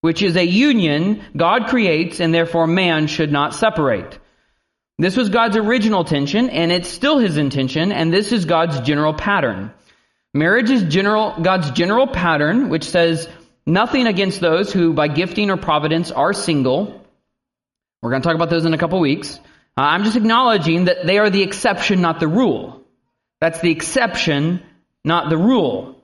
which 0.00 0.20
is 0.20 0.34
a 0.34 0.44
union 0.44 1.24
God 1.36 1.68
creates 1.68 2.18
and 2.18 2.34
therefore 2.34 2.66
man 2.66 3.06
should 3.06 3.30
not 3.30 3.54
separate. 3.54 4.18
This 4.98 5.16
was 5.16 5.28
God's 5.28 5.56
original 5.56 6.00
intention 6.00 6.50
and 6.50 6.72
it's 6.72 6.88
still 6.88 7.18
his 7.18 7.36
intention 7.36 7.92
and 7.92 8.12
this 8.12 8.32
is 8.32 8.46
God's 8.46 8.80
general 8.80 9.14
pattern. 9.14 9.72
Marriage 10.34 10.70
is 10.70 10.82
general, 10.82 11.36
God's 11.40 11.70
general 11.70 12.08
pattern, 12.08 12.68
which 12.68 12.82
says 12.82 13.28
nothing 13.66 14.06
against 14.06 14.40
those 14.40 14.72
who 14.72 14.94
by 14.94 15.08
gifting 15.08 15.50
or 15.50 15.56
providence 15.56 16.10
are 16.10 16.32
single. 16.32 17.04
We're 18.00 18.10
going 18.10 18.22
to 18.22 18.26
talk 18.26 18.36
about 18.36 18.50
those 18.50 18.64
in 18.64 18.72
a 18.72 18.78
couple 18.78 19.00
weeks. 19.00 19.38
Uh, 19.76 19.82
I'm 19.82 20.04
just 20.04 20.16
acknowledging 20.16 20.84
that 20.84 21.06
they 21.06 21.18
are 21.18 21.28
the 21.28 21.42
exception, 21.42 22.00
not 22.00 22.20
the 22.20 22.28
rule. 22.28 22.82
That's 23.40 23.60
the 23.60 23.70
exception, 23.70 24.62
not 25.04 25.28
the 25.28 25.36
rule. 25.36 26.02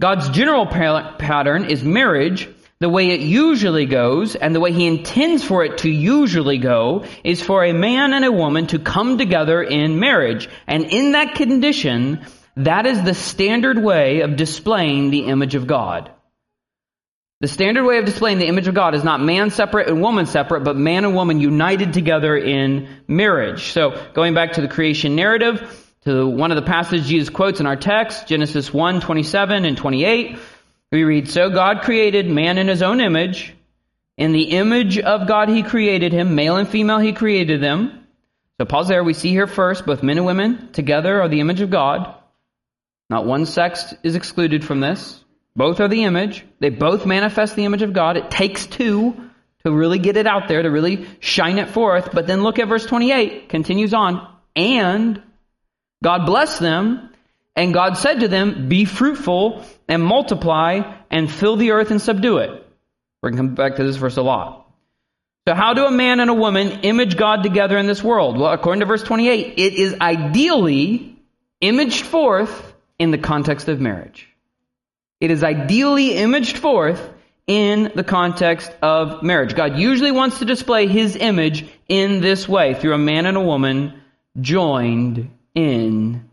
God's 0.00 0.28
general 0.30 0.66
pattern 0.66 1.64
is 1.64 1.84
marriage. 1.84 2.48
The 2.80 2.88
way 2.88 3.10
it 3.10 3.20
usually 3.20 3.86
goes, 3.86 4.36
and 4.36 4.54
the 4.54 4.60
way 4.60 4.70
He 4.72 4.86
intends 4.86 5.42
for 5.42 5.64
it 5.64 5.78
to 5.78 5.90
usually 5.90 6.58
go, 6.58 7.04
is 7.24 7.42
for 7.42 7.64
a 7.64 7.72
man 7.72 8.12
and 8.12 8.24
a 8.24 8.30
woman 8.30 8.68
to 8.68 8.78
come 8.78 9.18
together 9.18 9.60
in 9.60 9.98
marriage. 9.98 10.48
And 10.68 10.84
in 10.84 11.12
that 11.12 11.34
condition, 11.34 12.24
that 12.56 12.86
is 12.86 13.02
the 13.02 13.14
standard 13.14 13.82
way 13.82 14.20
of 14.20 14.36
displaying 14.36 15.10
the 15.10 15.26
image 15.26 15.56
of 15.56 15.66
God. 15.66 16.12
The 17.40 17.48
standard 17.48 17.84
way 17.84 17.98
of 17.98 18.04
displaying 18.04 18.38
the 18.38 18.48
image 18.48 18.66
of 18.66 18.74
God 18.74 18.96
is 18.96 19.04
not 19.04 19.20
man 19.20 19.50
separate 19.50 19.88
and 19.88 20.02
woman 20.02 20.26
separate, 20.26 20.64
but 20.64 20.76
man 20.76 21.04
and 21.04 21.14
woman 21.14 21.38
united 21.38 21.92
together 21.92 22.36
in 22.36 22.88
marriage. 23.06 23.70
So, 23.70 23.96
going 24.12 24.34
back 24.34 24.54
to 24.54 24.60
the 24.60 24.66
creation 24.66 25.14
narrative, 25.14 25.86
to 26.02 26.26
one 26.26 26.50
of 26.50 26.56
the 26.56 26.62
passages 26.62 27.06
Jesus 27.06 27.28
quotes 27.28 27.60
in 27.60 27.66
our 27.66 27.76
text, 27.76 28.26
Genesis 28.26 28.72
1, 28.72 29.00
27 29.00 29.64
and 29.64 29.76
28. 29.76 30.38
We 30.90 31.04
read, 31.04 31.28
So 31.28 31.50
God 31.50 31.82
created 31.82 32.28
man 32.28 32.58
in 32.58 32.66
his 32.66 32.82
own 32.82 33.00
image. 33.00 33.54
In 34.16 34.32
the 34.32 34.50
image 34.50 34.98
of 34.98 35.28
God 35.28 35.48
he 35.48 35.62
created 35.62 36.12
him. 36.12 36.34
Male 36.34 36.56
and 36.56 36.68
female 36.68 36.98
he 36.98 37.12
created 37.12 37.62
them. 37.62 38.06
So 38.58 38.64
pause 38.64 38.88
there. 38.88 39.04
We 39.04 39.14
see 39.14 39.30
here 39.30 39.46
first, 39.46 39.86
both 39.86 40.02
men 40.02 40.16
and 40.16 40.26
women 40.26 40.72
together 40.72 41.22
are 41.22 41.28
the 41.28 41.40
image 41.40 41.60
of 41.60 41.70
God. 41.70 42.14
Not 43.10 43.26
one 43.26 43.46
sex 43.46 43.94
is 44.02 44.16
excluded 44.16 44.64
from 44.64 44.80
this. 44.80 45.22
Both 45.58 45.80
are 45.80 45.88
the 45.88 46.04
image. 46.04 46.46
They 46.60 46.70
both 46.70 47.04
manifest 47.04 47.56
the 47.56 47.64
image 47.64 47.82
of 47.82 47.92
God. 47.92 48.16
It 48.16 48.30
takes 48.30 48.64
two 48.64 49.20
to 49.64 49.72
really 49.72 49.98
get 49.98 50.16
it 50.16 50.24
out 50.24 50.46
there, 50.46 50.62
to 50.62 50.70
really 50.70 51.08
shine 51.18 51.58
it 51.58 51.70
forth. 51.70 52.10
But 52.12 52.28
then 52.28 52.44
look 52.44 52.60
at 52.60 52.68
verse 52.68 52.86
28, 52.86 53.48
continues 53.48 53.92
on. 53.92 54.32
And 54.54 55.20
God 56.00 56.26
blessed 56.26 56.60
them, 56.60 57.10
and 57.56 57.74
God 57.74 57.94
said 57.94 58.20
to 58.20 58.28
them, 58.28 58.68
Be 58.68 58.84
fruitful 58.84 59.64
and 59.88 60.00
multiply 60.00 60.94
and 61.10 61.28
fill 61.28 61.56
the 61.56 61.72
earth 61.72 61.90
and 61.90 62.00
subdue 62.00 62.38
it. 62.38 62.50
We're 63.20 63.30
going 63.30 63.42
to 63.42 63.48
come 63.48 63.54
back 63.56 63.76
to 63.78 63.84
this 63.84 63.96
verse 63.96 64.16
a 64.16 64.22
lot. 64.22 64.70
So, 65.48 65.54
how 65.54 65.74
do 65.74 65.86
a 65.86 65.90
man 65.90 66.20
and 66.20 66.30
a 66.30 66.34
woman 66.34 66.82
image 66.82 67.16
God 67.16 67.42
together 67.42 67.76
in 67.78 67.88
this 67.88 68.00
world? 68.00 68.38
Well, 68.38 68.52
according 68.52 68.78
to 68.78 68.86
verse 68.86 69.02
28, 69.02 69.54
it 69.58 69.74
is 69.74 69.96
ideally 70.00 71.16
imaged 71.60 72.04
forth 72.04 72.74
in 72.96 73.10
the 73.10 73.18
context 73.18 73.66
of 73.66 73.80
marriage. 73.80 74.28
It 75.20 75.30
is 75.30 75.42
ideally 75.42 76.14
imaged 76.14 76.58
forth 76.58 77.12
in 77.46 77.92
the 77.94 78.04
context 78.04 78.70
of 78.82 79.22
marriage. 79.22 79.54
God 79.54 79.78
usually 79.78 80.12
wants 80.12 80.38
to 80.38 80.44
display 80.44 80.86
his 80.86 81.16
image 81.16 81.66
in 81.88 82.20
this 82.20 82.48
way 82.48 82.74
through 82.74 82.94
a 82.94 82.98
man 82.98 83.26
and 83.26 83.36
a 83.36 83.40
woman 83.40 84.00
joined 84.40 85.30
in 85.54 86.28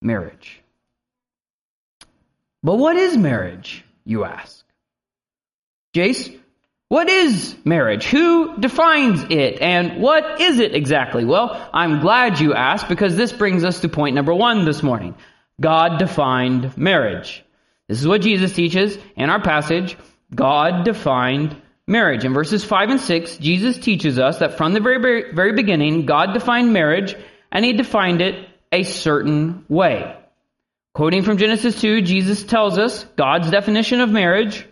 marriage. 0.00 0.60
But 2.62 2.76
what 2.76 2.96
is 2.96 3.16
marriage, 3.16 3.84
you 4.04 4.24
ask? 4.24 4.64
Jace, 5.94 6.36
what 6.88 7.08
is 7.08 7.56
marriage? 7.64 8.04
Who 8.06 8.58
defines 8.58 9.22
it? 9.30 9.60
And 9.60 10.02
what 10.02 10.40
is 10.40 10.58
it 10.58 10.74
exactly? 10.74 11.24
Well, 11.24 11.70
I'm 11.72 12.00
glad 12.00 12.40
you 12.40 12.54
asked 12.54 12.88
because 12.88 13.16
this 13.16 13.32
brings 13.32 13.64
us 13.64 13.80
to 13.80 13.88
point 13.88 14.14
number 14.14 14.34
one 14.34 14.64
this 14.64 14.82
morning. 14.82 15.14
God 15.60 15.98
defined 15.98 16.76
marriage. 16.76 17.44
This 17.90 18.00
is 18.00 18.06
what 18.06 18.20
Jesus 18.20 18.52
teaches 18.52 18.96
in 19.16 19.30
our 19.30 19.42
passage. 19.42 19.96
God 20.32 20.84
defined 20.84 21.60
marriage. 21.88 22.24
In 22.24 22.32
verses 22.32 22.64
5 22.64 22.88
and 22.88 23.00
6, 23.00 23.38
Jesus 23.38 23.78
teaches 23.78 24.16
us 24.16 24.38
that 24.38 24.56
from 24.56 24.74
the 24.74 24.78
very, 24.78 25.32
very, 25.32 25.54
beginning, 25.54 26.06
God 26.06 26.32
defined 26.32 26.72
marriage 26.72 27.16
and 27.50 27.64
he 27.64 27.72
defined 27.72 28.20
it 28.20 28.48
a 28.70 28.84
certain 28.84 29.64
way. 29.68 30.16
Quoting 30.94 31.24
from 31.24 31.38
Genesis 31.38 31.80
2, 31.80 32.02
Jesus 32.02 32.44
tells 32.44 32.78
us 32.78 33.02
God's 33.16 33.50
definition 33.50 34.00
of 34.00 34.08
marriage. 34.08 34.64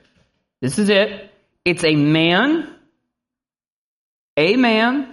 This 0.61 0.79
is 0.79 0.89
it. 0.89 1.29
It's 1.65 1.83
a 1.83 1.97
man, 1.97 2.73
a 4.37 4.55
man, 4.55 5.13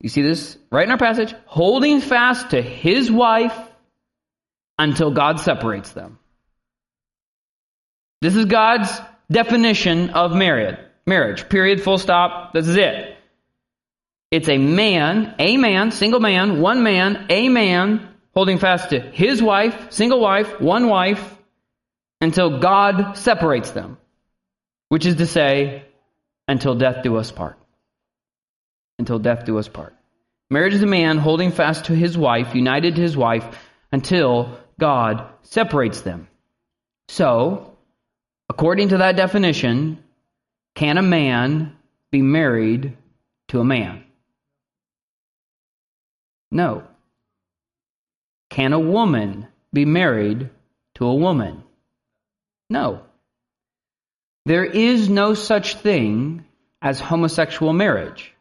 you 0.00 0.08
see 0.08 0.22
this 0.22 0.56
right 0.70 0.86
in 0.86 0.90
our 0.90 0.96
passage, 0.96 1.34
holding 1.44 2.00
fast 2.00 2.52
to 2.52 2.62
his 2.62 3.12
wife 3.12 3.58
until 4.78 5.10
God 5.10 5.40
separates 5.40 5.92
them. 5.92 6.18
This 8.22 8.36
is 8.36 8.44
God's 8.44 8.88
definition 9.32 10.10
of 10.10 10.32
marriage. 10.32 10.78
Marriage. 11.08 11.48
Period. 11.48 11.82
Full 11.82 11.98
stop. 11.98 12.52
This 12.52 12.68
is 12.68 12.76
it. 12.76 13.16
It's 14.30 14.48
a 14.48 14.58
man, 14.58 15.34
a 15.40 15.56
man, 15.56 15.90
single 15.90 16.20
man, 16.20 16.60
one 16.60 16.84
man, 16.84 17.26
a 17.30 17.48
man, 17.48 18.08
holding 18.32 18.58
fast 18.58 18.90
to 18.90 19.00
his 19.00 19.42
wife, 19.42 19.90
single 19.90 20.20
wife, 20.20 20.60
one 20.60 20.86
wife, 20.86 21.36
until 22.20 22.60
God 22.60 23.14
separates 23.14 23.72
them. 23.72 23.98
Which 24.88 25.04
is 25.04 25.16
to 25.16 25.26
say, 25.26 25.84
until 26.46 26.76
death 26.76 27.02
do 27.02 27.16
us 27.16 27.32
part. 27.32 27.58
Until 29.00 29.18
death 29.18 29.46
do 29.46 29.58
us 29.58 29.66
part. 29.66 29.96
Marriage 30.48 30.74
is 30.74 30.82
a 30.84 30.86
man 30.86 31.18
holding 31.18 31.50
fast 31.50 31.86
to 31.86 31.96
his 31.96 32.16
wife, 32.16 32.54
united 32.54 32.94
to 32.94 33.02
his 33.02 33.16
wife, 33.16 33.44
until 33.90 34.60
God 34.78 35.28
separates 35.42 36.02
them. 36.02 36.28
So, 37.08 37.71
according 38.52 38.90
to 38.90 38.98
that 38.98 39.16
definition, 39.16 39.96
can 40.74 40.98
a 40.98 41.02
man 41.02 41.74
be 42.10 42.20
married 42.20 42.94
to 43.48 43.60
a 43.60 43.64
man? 43.64 44.04
No. 46.50 46.82
Can 48.50 48.74
a 48.74 48.78
woman 48.78 49.46
be 49.72 49.86
married 49.86 50.50
to 50.96 51.06
a 51.06 51.14
woman? 51.14 51.64
No. 52.68 53.00
There 54.44 54.66
is 54.66 55.08
no 55.08 55.32
such 55.32 55.76
thing 55.76 56.44
as 56.82 57.00
homosexual 57.00 57.72
marriage. 57.72 58.34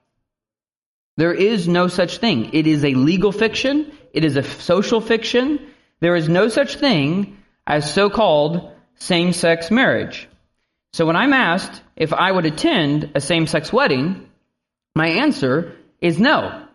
There 1.16 1.34
is 1.34 1.70
no 1.70 1.88
such 1.88 2.18
thing. 2.18 2.50
It 2.52 2.68
is 2.68 2.84
a 2.84 2.96
legal 2.96 3.32
fiction. 3.32 3.90
It 4.12 4.26
is 4.26 4.36
a 4.36 4.44
social 4.44 5.00
fiction. 5.00 5.72
There 6.02 6.18
is 6.18 6.28
no 6.28 6.50
such 6.50 6.76
thing 6.76 7.38
as 7.66 7.94
so-called 9.00 9.34
same-sex 9.34 9.72
marriage. 9.72 10.28
So 10.94 11.06
when 11.06 11.16
I'm 11.16 11.34
asked 11.34 11.82
if 11.96 12.14
I 12.14 12.32
would 12.32 12.46
attend 12.46 13.12
a 13.16 13.22
same-sex 13.22 13.74
wedding, 13.74 14.30
my 14.96 15.08
answer 15.08 15.76
is 16.02 16.20
no. 16.20 16.68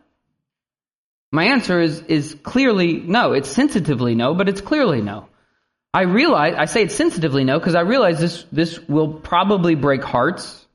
My 1.33 1.45
answer 1.45 1.81
is, 1.81 2.01
is 2.03 2.37
clearly 2.43 2.95
no. 2.95 3.33
It's 3.33 3.49
sensitively 3.49 4.15
no, 4.15 4.35
but 4.35 4.49
it's 4.49 4.61
clearly 4.61 5.03
no. 5.03 5.29
I 5.93 6.03
realize, 6.03 6.55
I 6.59 6.65
say 6.67 6.83
it's 6.83 6.95
sensitively 6.95 7.45
no 7.45 7.59
because 7.59 7.75
I 7.75 7.81
realize 7.81 8.21
this, 8.21 8.45
this 8.53 8.79
will 8.89 9.15
probably 9.15 9.75
break 9.75 10.05
hearts 10.05 10.67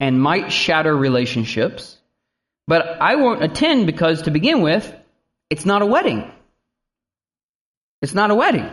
and 0.00 0.20
might 0.20 0.52
shatter 0.52 0.96
relationships. 0.96 1.96
But 2.68 3.00
I 3.00 3.16
won't 3.16 3.42
attend 3.42 3.86
because 3.86 4.22
to 4.22 4.30
begin 4.30 4.62
with, 4.62 4.92
it's 5.50 5.64
not 5.64 5.82
a 5.82 5.86
wedding. 5.86 6.30
It's 8.02 8.14
not 8.14 8.30
a 8.30 8.34
wedding. 8.34 8.70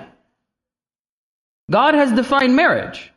God 1.69 1.93
has 1.93 2.11
defined 2.11 2.55
marriage. 2.55 3.11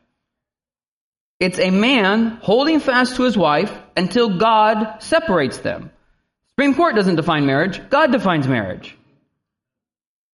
It's 1.39 1.59
a 1.59 1.71
man 1.71 2.39
holding 2.43 2.81
fast 2.81 3.17
to 3.17 3.25
his 3.25 3.37
wife 3.37 3.73
until 3.97 4.39
God 4.39 5.03
separates 5.03 5.59
them. 5.59 5.91
Supreme 6.53 6.75
Court 6.75 6.95
doesn't 6.97 7.17
define 7.17 7.45
marriage. 7.45 7.81
God 7.91 8.13
defines 8.13 8.49
marriage. 8.49 8.97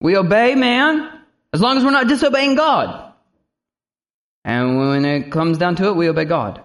We 0.01 0.17
obey 0.17 0.55
man 0.55 1.11
as 1.53 1.61
long 1.61 1.77
as 1.77 1.85
we're 1.85 1.91
not 1.91 2.09
disobeying 2.09 2.55
God. 2.55 3.13
And 4.45 4.79
when 4.79 5.05
it 5.05 5.33
comes 5.33 5.59
down 5.59 5.77
to 5.77 5.89
it, 5.89 5.97
we 5.97 6.09
obey 6.09 6.25
God. 6.25 6.63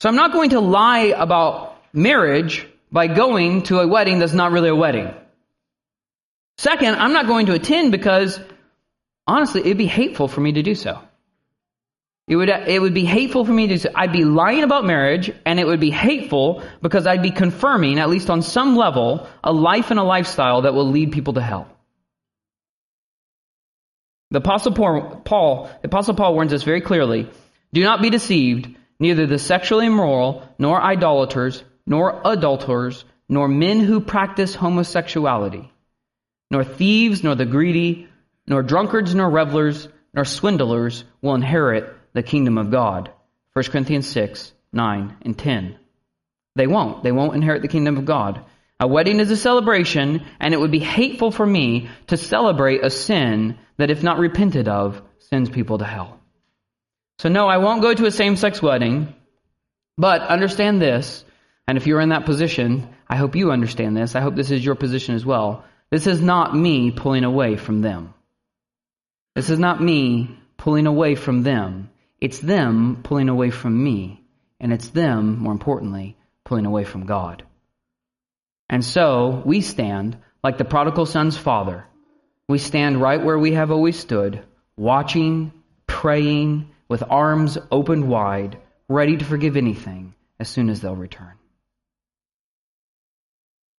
So 0.00 0.08
I'm 0.08 0.16
not 0.16 0.32
going 0.32 0.50
to 0.50 0.60
lie 0.60 1.14
about 1.16 1.78
marriage 1.92 2.66
by 2.90 3.06
going 3.06 3.62
to 3.64 3.80
a 3.80 3.86
wedding 3.86 4.18
that's 4.18 4.32
not 4.32 4.52
really 4.52 4.68
a 4.68 4.74
wedding. 4.74 5.12
Second, 6.58 6.96
I'm 6.96 7.12
not 7.12 7.26
going 7.26 7.46
to 7.46 7.52
attend 7.54 7.92
because 7.92 8.38
honestly, 9.26 9.60
it'd 9.62 9.78
be 9.78 9.86
hateful 9.86 10.28
for 10.28 10.40
me 10.40 10.52
to 10.52 10.62
do 10.62 10.74
so. 10.74 11.00
It 12.26 12.36
would, 12.36 12.48
it 12.48 12.80
would 12.80 12.94
be 12.94 13.04
hateful 13.04 13.44
for 13.44 13.52
me 13.52 13.76
to. 13.76 13.98
I'd 13.98 14.12
be 14.12 14.24
lying 14.24 14.62
about 14.62 14.86
marriage, 14.86 15.30
and 15.44 15.60
it 15.60 15.66
would 15.66 15.80
be 15.80 15.90
hateful 15.90 16.62
because 16.80 17.06
I'd 17.06 17.22
be 17.22 17.30
confirming, 17.30 17.98
at 17.98 18.08
least 18.08 18.30
on 18.30 18.40
some 18.40 18.76
level, 18.76 19.28
a 19.42 19.52
life 19.52 19.90
and 19.90 20.00
a 20.00 20.04
lifestyle 20.04 20.62
that 20.62 20.72
will 20.72 20.90
lead 20.90 21.12
people 21.12 21.34
to 21.34 21.42
hell. 21.42 21.68
The 24.30 24.38
Apostle 24.38 24.72
Paul, 24.72 25.70
the 25.82 25.88
Apostle 25.88 26.14
Paul 26.14 26.34
warns 26.34 26.52
us 26.52 26.62
very 26.62 26.80
clearly 26.80 27.28
do 27.74 27.82
not 27.82 28.00
be 28.00 28.08
deceived, 28.08 28.74
neither 28.98 29.26
the 29.26 29.38
sexually 29.38 29.86
immoral, 29.86 30.48
nor 30.58 30.80
idolaters, 30.80 31.62
nor 31.86 32.22
adulterers, 32.24 33.04
nor 33.28 33.48
men 33.48 33.80
who 33.80 34.00
practice 34.00 34.54
homosexuality, 34.54 35.70
nor 36.50 36.64
thieves, 36.64 37.22
nor 37.22 37.34
the 37.34 37.44
greedy, 37.44 38.08
nor 38.46 38.62
drunkards, 38.62 39.14
nor 39.14 39.30
revelers, 39.30 39.88
nor 40.12 40.24
swindlers 40.24 41.04
will 41.22 41.34
inherit 41.34 41.94
the 42.12 42.22
kingdom 42.22 42.58
of 42.58 42.70
God. 42.70 43.10
1 43.54 43.64
Corinthians 43.66 44.08
6, 44.08 44.52
9, 44.72 45.16
and 45.22 45.38
10. 45.38 45.78
They 46.56 46.66
won't. 46.66 47.02
They 47.02 47.12
won't 47.12 47.34
inherit 47.34 47.62
the 47.62 47.68
kingdom 47.68 47.96
of 47.96 48.04
God. 48.04 48.44
A 48.80 48.86
wedding 48.86 49.20
is 49.20 49.30
a 49.30 49.36
celebration, 49.36 50.24
and 50.40 50.52
it 50.52 50.60
would 50.60 50.70
be 50.70 50.80
hateful 50.80 51.30
for 51.30 51.46
me 51.46 51.88
to 52.08 52.16
celebrate 52.16 52.84
a 52.84 52.90
sin 52.90 53.58
that, 53.76 53.90
if 53.90 54.02
not 54.02 54.18
repented 54.18 54.68
of, 54.68 55.02
sends 55.18 55.50
people 55.50 55.78
to 55.78 55.84
hell. 55.84 56.20
So, 57.18 57.28
no, 57.28 57.46
I 57.46 57.58
won't 57.58 57.82
go 57.82 57.94
to 57.94 58.06
a 58.06 58.10
same 58.10 58.36
sex 58.36 58.60
wedding, 58.60 59.14
but 59.96 60.22
understand 60.22 60.80
this, 60.80 61.24
and 61.66 61.78
if 61.78 61.86
you're 61.86 62.00
in 62.00 62.08
that 62.10 62.26
position, 62.26 62.88
I 63.08 63.16
hope 63.16 63.36
you 63.36 63.52
understand 63.52 63.96
this. 63.96 64.14
I 64.14 64.20
hope 64.20 64.34
this 64.34 64.50
is 64.50 64.64
your 64.64 64.74
position 64.74 65.14
as 65.14 65.24
well. 65.24 65.64
This 65.90 66.06
is 66.06 66.20
not 66.20 66.56
me 66.56 66.90
pulling 66.90 67.24
away 67.24 67.56
from 67.56 67.80
them. 67.80 68.13
This 69.34 69.50
is 69.50 69.58
not 69.58 69.82
me 69.82 70.38
pulling 70.56 70.86
away 70.86 71.14
from 71.14 71.42
them. 71.42 71.90
It's 72.20 72.38
them 72.38 73.00
pulling 73.02 73.28
away 73.28 73.50
from 73.50 73.82
me. 73.82 74.22
And 74.60 74.72
it's 74.72 74.88
them, 74.88 75.38
more 75.38 75.52
importantly, 75.52 76.16
pulling 76.44 76.66
away 76.66 76.84
from 76.84 77.06
God. 77.06 77.44
And 78.70 78.84
so 78.84 79.42
we 79.44 79.60
stand 79.60 80.16
like 80.42 80.58
the 80.58 80.64
prodigal 80.64 81.06
son's 81.06 81.36
father. 81.36 81.84
We 82.48 82.58
stand 82.58 83.00
right 83.00 83.22
where 83.22 83.38
we 83.38 83.52
have 83.52 83.70
always 83.70 83.98
stood, 83.98 84.42
watching, 84.76 85.52
praying, 85.86 86.70
with 86.88 87.02
arms 87.08 87.58
opened 87.70 88.08
wide, 88.08 88.58
ready 88.88 89.16
to 89.16 89.24
forgive 89.24 89.56
anything 89.56 90.14
as 90.38 90.48
soon 90.48 90.68
as 90.68 90.80
they'll 90.80 90.96
return. 90.96 91.32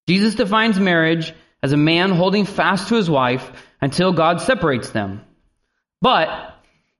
Jesus 0.08 0.36
defines 0.36 0.80
marriage 0.80 1.34
as 1.64 1.72
a 1.72 1.78
man 1.78 2.12
holding 2.12 2.46
fast 2.46 2.90
to 2.90 2.96
his 2.96 3.10
wife 3.10 3.52
until 3.82 4.14
God 4.14 4.42
separates 4.42 4.90
them. 4.90 5.25
But 6.06 6.54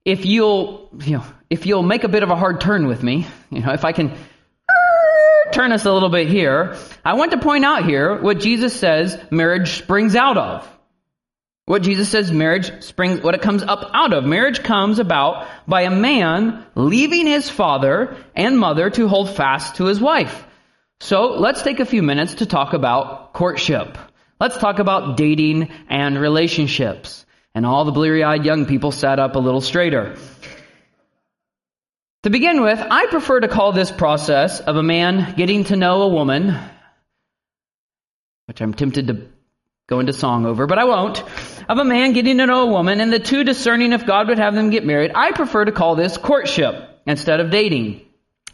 if 0.04 0.26
you'll, 0.26 0.90
you 1.06 1.18
know, 1.18 1.26
if 1.48 1.68
you'll 1.68 1.84
make 1.84 2.04
a 2.04 2.08
bit 2.08 2.24
of 2.24 2.32
a 2.32 2.36
hard 2.36 2.60
turn 2.60 2.88
with 2.88 3.04
me, 3.04 3.28
you 3.52 3.60
know, 3.60 3.72
if 3.72 3.86
I 3.86 3.92
can 3.92 4.18
turn 5.52 5.72
us 5.72 5.86
a 5.86 5.94
little 5.94 6.10
bit 6.10 6.28
here, 6.28 6.76
I 7.06 7.14
want 7.14 7.30
to 7.30 7.38
point 7.38 7.66
out 7.66 7.86
here 7.86 8.20
what 8.20 8.40
Jesus 8.40 8.74
says 8.74 9.16
marriage 9.30 9.78
springs 9.78 10.16
out 10.16 10.40
of. 10.40 10.68
What 11.66 11.84
Jesus 11.84 12.10
says 12.10 12.32
marriage 12.32 12.84
springs, 12.84 13.22
what 13.22 13.36
it 13.36 13.44
comes 13.44 13.62
up 13.62 13.92
out 13.94 14.12
of. 14.12 14.24
Marriage 14.24 14.64
comes 14.64 14.98
about 14.98 15.48
by 15.68 15.82
a 15.82 15.92
man 15.92 16.66
leaving 16.74 17.28
his 17.28 17.48
father 17.48 18.18
and 18.36 18.58
mother 18.58 18.90
to 18.90 19.08
hold 19.08 19.30
fast 19.30 19.76
to 19.76 19.86
his 19.86 20.00
wife. 20.00 20.48
So 21.00 21.34
let's 21.34 21.62
take 21.62 21.80
a 21.80 21.86
few 21.86 22.02
minutes 22.02 22.34
to 22.36 22.48
talk 22.48 22.74
about 22.74 23.34
courtship. 23.34 24.00
Let's 24.40 24.58
talk 24.58 24.80
about 24.80 25.16
dating 25.16 25.70
and 25.90 26.18
relationships. 26.18 27.25
And 27.56 27.66
all 27.66 27.86
the 27.86 27.92
bleary 27.92 28.24
eyed 28.24 28.46
young 28.46 28.66
people 28.66 28.92
sat 28.92 29.18
up 29.18 29.36
a 29.36 29.40
little 29.40 29.62
straighter. 29.62 30.18
To 32.24 32.30
begin 32.30 32.62
with, 32.62 32.80
I 32.80 33.06
prefer 33.06 33.40
to 33.40 33.48
call 33.48 33.72
this 33.72 33.92
process 33.92 34.60
of 34.60 34.76
a 34.76 34.84
man 34.84 35.36
getting 35.38 35.64
to 35.66 35.76
know 35.76 36.02
a 36.02 36.10
woman, 36.10 36.60
which 38.48 38.62
I'm 38.62 38.74
tempted 38.74 39.08
to 39.08 39.28
go 39.88 40.00
into 40.00 40.12
song 40.12 40.46
over, 40.46 40.68
but 40.68 40.80
I 40.80 40.84
won't, 40.84 41.24
of 41.70 41.78
a 41.78 41.86
man 41.86 42.14
getting 42.14 42.40
to 42.40 42.46
know 42.46 42.64
a 42.64 42.72
woman 42.72 43.00
and 43.00 43.14
the 43.14 43.20
two 43.20 43.44
discerning 43.44 43.94
if 43.94 44.06
God 44.06 44.28
would 44.28 44.40
have 44.40 44.56
them 44.56 44.70
get 44.70 44.86
married. 44.86 45.12
I 45.16 45.32
prefer 45.32 45.64
to 45.64 45.72
call 45.72 45.96
this 45.96 46.18
courtship 46.18 46.76
instead 47.06 47.40
of 47.40 47.52
dating. 47.52 48.02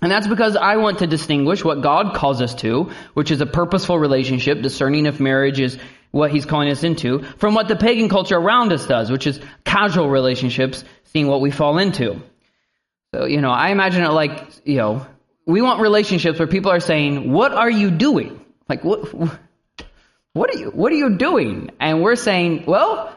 And 0.01 0.11
that's 0.11 0.27
because 0.27 0.55
I 0.55 0.77
want 0.77 0.99
to 0.99 1.07
distinguish 1.07 1.63
what 1.63 1.81
God 1.81 2.15
calls 2.15 2.41
us 2.41 2.55
to, 2.55 2.91
which 3.13 3.31
is 3.31 3.39
a 3.39 3.45
purposeful 3.45 3.97
relationship, 3.97 4.61
discerning 4.61 5.05
if 5.05 5.19
marriage 5.19 5.59
is 5.59 5.77
what 6.12 6.32
He's 6.32 6.45
calling 6.45 6.69
us 6.69 6.84
into, 6.84 7.24
from 7.38 7.54
what 7.54 7.67
the 7.67 7.76
pagan 7.76 8.10
culture 8.10 8.36
around 8.36 8.71
us 8.71 8.86
does, 8.86 9.10
which 9.10 9.28
is 9.28 9.39
casual 9.65 10.10
relationships, 10.10 10.84
seeing 11.06 11.28
what 11.28 11.41
we 11.41 11.52
fall 11.52 11.78
into. 11.78 12.21
So, 13.13 13.26
you 13.26 13.41
know, 13.41 13.52
I 13.52 13.69
imagine 13.69 14.04
it 14.04 14.10
like, 14.10 14.65
you 14.65 14.78
know, 14.78 15.06
we 15.45 15.62
want 15.62 15.82
relationships 15.82 16.39
where 16.39 16.47
people 16.47 16.71
are 16.71 16.80
saying, 16.80 17.32
what 17.32 17.52
are 17.52 17.69
you 17.69 17.91
doing? 17.91 18.39
Like, 18.69 18.84
what, 18.84 19.13
what 20.34 20.56
are 20.56 20.58
you, 20.58 20.69
what 20.69 20.91
are 20.93 20.95
you 20.95 21.17
doing? 21.17 21.71
And 21.80 22.02
we're 22.02 22.15
saying, 22.15 22.65
well, 22.67 23.13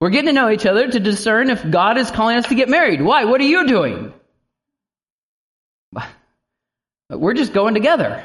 we're 0.00 0.10
getting 0.10 0.26
to 0.26 0.32
know 0.32 0.50
each 0.50 0.66
other 0.66 0.88
to 0.88 1.00
discern 1.00 1.50
if 1.50 1.68
God 1.68 1.96
is 1.96 2.10
calling 2.10 2.36
us 2.36 2.46
to 2.48 2.54
get 2.54 2.68
married. 2.68 3.00
Why? 3.00 3.24
What 3.24 3.40
are 3.40 3.44
you 3.44 3.66
doing? 3.66 4.12
We're 7.08 7.34
just 7.34 7.52
going 7.52 7.74
together. 7.74 8.24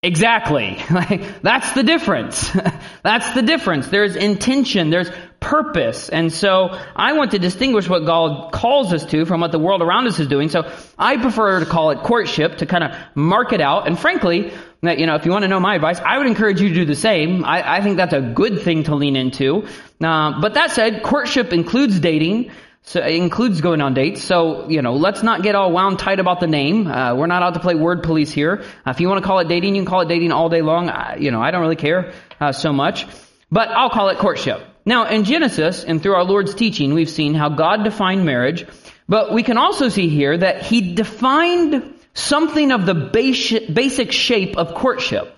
Exactly. 0.00 0.80
that's 1.42 1.72
the 1.72 1.82
difference. 1.82 2.50
that's 3.02 3.34
the 3.34 3.42
difference. 3.42 3.88
There's 3.88 4.14
intention. 4.14 4.90
There's 4.90 5.10
purpose. 5.40 6.08
And 6.08 6.32
so 6.32 6.78
I 6.94 7.14
want 7.14 7.32
to 7.32 7.40
distinguish 7.40 7.88
what 7.88 8.06
God 8.06 8.52
calls 8.52 8.92
us 8.92 9.04
to 9.06 9.24
from 9.24 9.40
what 9.40 9.50
the 9.50 9.58
world 9.58 9.82
around 9.82 10.06
us 10.06 10.20
is 10.20 10.28
doing. 10.28 10.50
So 10.50 10.72
I 10.96 11.16
prefer 11.16 11.58
to 11.58 11.66
call 11.66 11.90
it 11.90 12.04
courtship 12.04 12.58
to 12.58 12.66
kind 12.66 12.84
of 12.84 12.96
mark 13.16 13.52
it 13.52 13.60
out. 13.60 13.88
And 13.88 13.98
frankly, 13.98 14.52
you 14.82 15.06
know, 15.06 15.16
if 15.16 15.24
you 15.24 15.32
want 15.32 15.42
to 15.42 15.48
know 15.48 15.58
my 15.58 15.74
advice, 15.74 15.98
I 15.98 16.18
would 16.18 16.28
encourage 16.28 16.60
you 16.60 16.68
to 16.68 16.74
do 16.74 16.84
the 16.84 16.94
same. 16.94 17.44
I, 17.44 17.78
I 17.78 17.80
think 17.80 17.96
that's 17.96 18.12
a 18.12 18.20
good 18.20 18.62
thing 18.62 18.84
to 18.84 18.94
lean 18.94 19.16
into. 19.16 19.66
Uh, 20.00 20.40
but 20.40 20.54
that 20.54 20.70
said, 20.70 21.02
courtship 21.02 21.52
includes 21.52 21.98
dating. 21.98 22.52
So 22.88 23.00
it 23.00 23.16
includes 23.16 23.60
going 23.60 23.82
on 23.82 23.92
dates. 23.92 24.22
So, 24.22 24.66
you 24.70 24.80
know, 24.80 24.94
let's 24.94 25.22
not 25.22 25.42
get 25.42 25.54
all 25.54 25.70
wound 25.70 25.98
tight 25.98 26.20
about 26.20 26.40
the 26.40 26.46
name. 26.46 26.86
Uh, 26.86 27.14
we're 27.14 27.26
not 27.26 27.42
out 27.42 27.52
to 27.52 27.60
play 27.60 27.74
word 27.74 28.02
police 28.02 28.32
here. 28.32 28.62
Uh, 28.86 28.90
if 28.92 29.00
you 29.00 29.10
want 29.10 29.22
to 29.22 29.26
call 29.26 29.40
it 29.40 29.48
dating, 29.48 29.74
you 29.74 29.82
can 29.82 29.86
call 29.86 30.00
it 30.00 30.08
dating 30.08 30.32
all 30.32 30.48
day 30.48 30.62
long. 30.62 30.88
Uh, 30.88 31.16
you 31.18 31.30
know, 31.30 31.42
I 31.42 31.50
don't 31.50 31.60
really 31.60 31.76
care 31.76 32.14
uh, 32.40 32.52
so 32.52 32.72
much. 32.72 33.06
But 33.50 33.68
I'll 33.68 33.90
call 33.90 34.08
it 34.08 34.16
courtship. 34.16 34.62
Now, 34.86 35.04
in 35.06 35.24
Genesis 35.24 35.84
and 35.84 36.02
through 36.02 36.14
our 36.14 36.24
Lord's 36.24 36.54
teaching, 36.54 36.94
we've 36.94 37.10
seen 37.10 37.34
how 37.34 37.50
God 37.50 37.84
defined 37.84 38.24
marriage. 38.24 38.66
But 39.06 39.34
we 39.34 39.42
can 39.42 39.58
also 39.58 39.90
see 39.90 40.08
here 40.08 40.38
that 40.38 40.62
He 40.62 40.94
defined 40.94 41.94
something 42.14 42.72
of 42.72 42.86
the 42.86 42.94
basic 42.94 44.12
shape 44.12 44.56
of 44.56 44.72
courtship. 44.72 45.37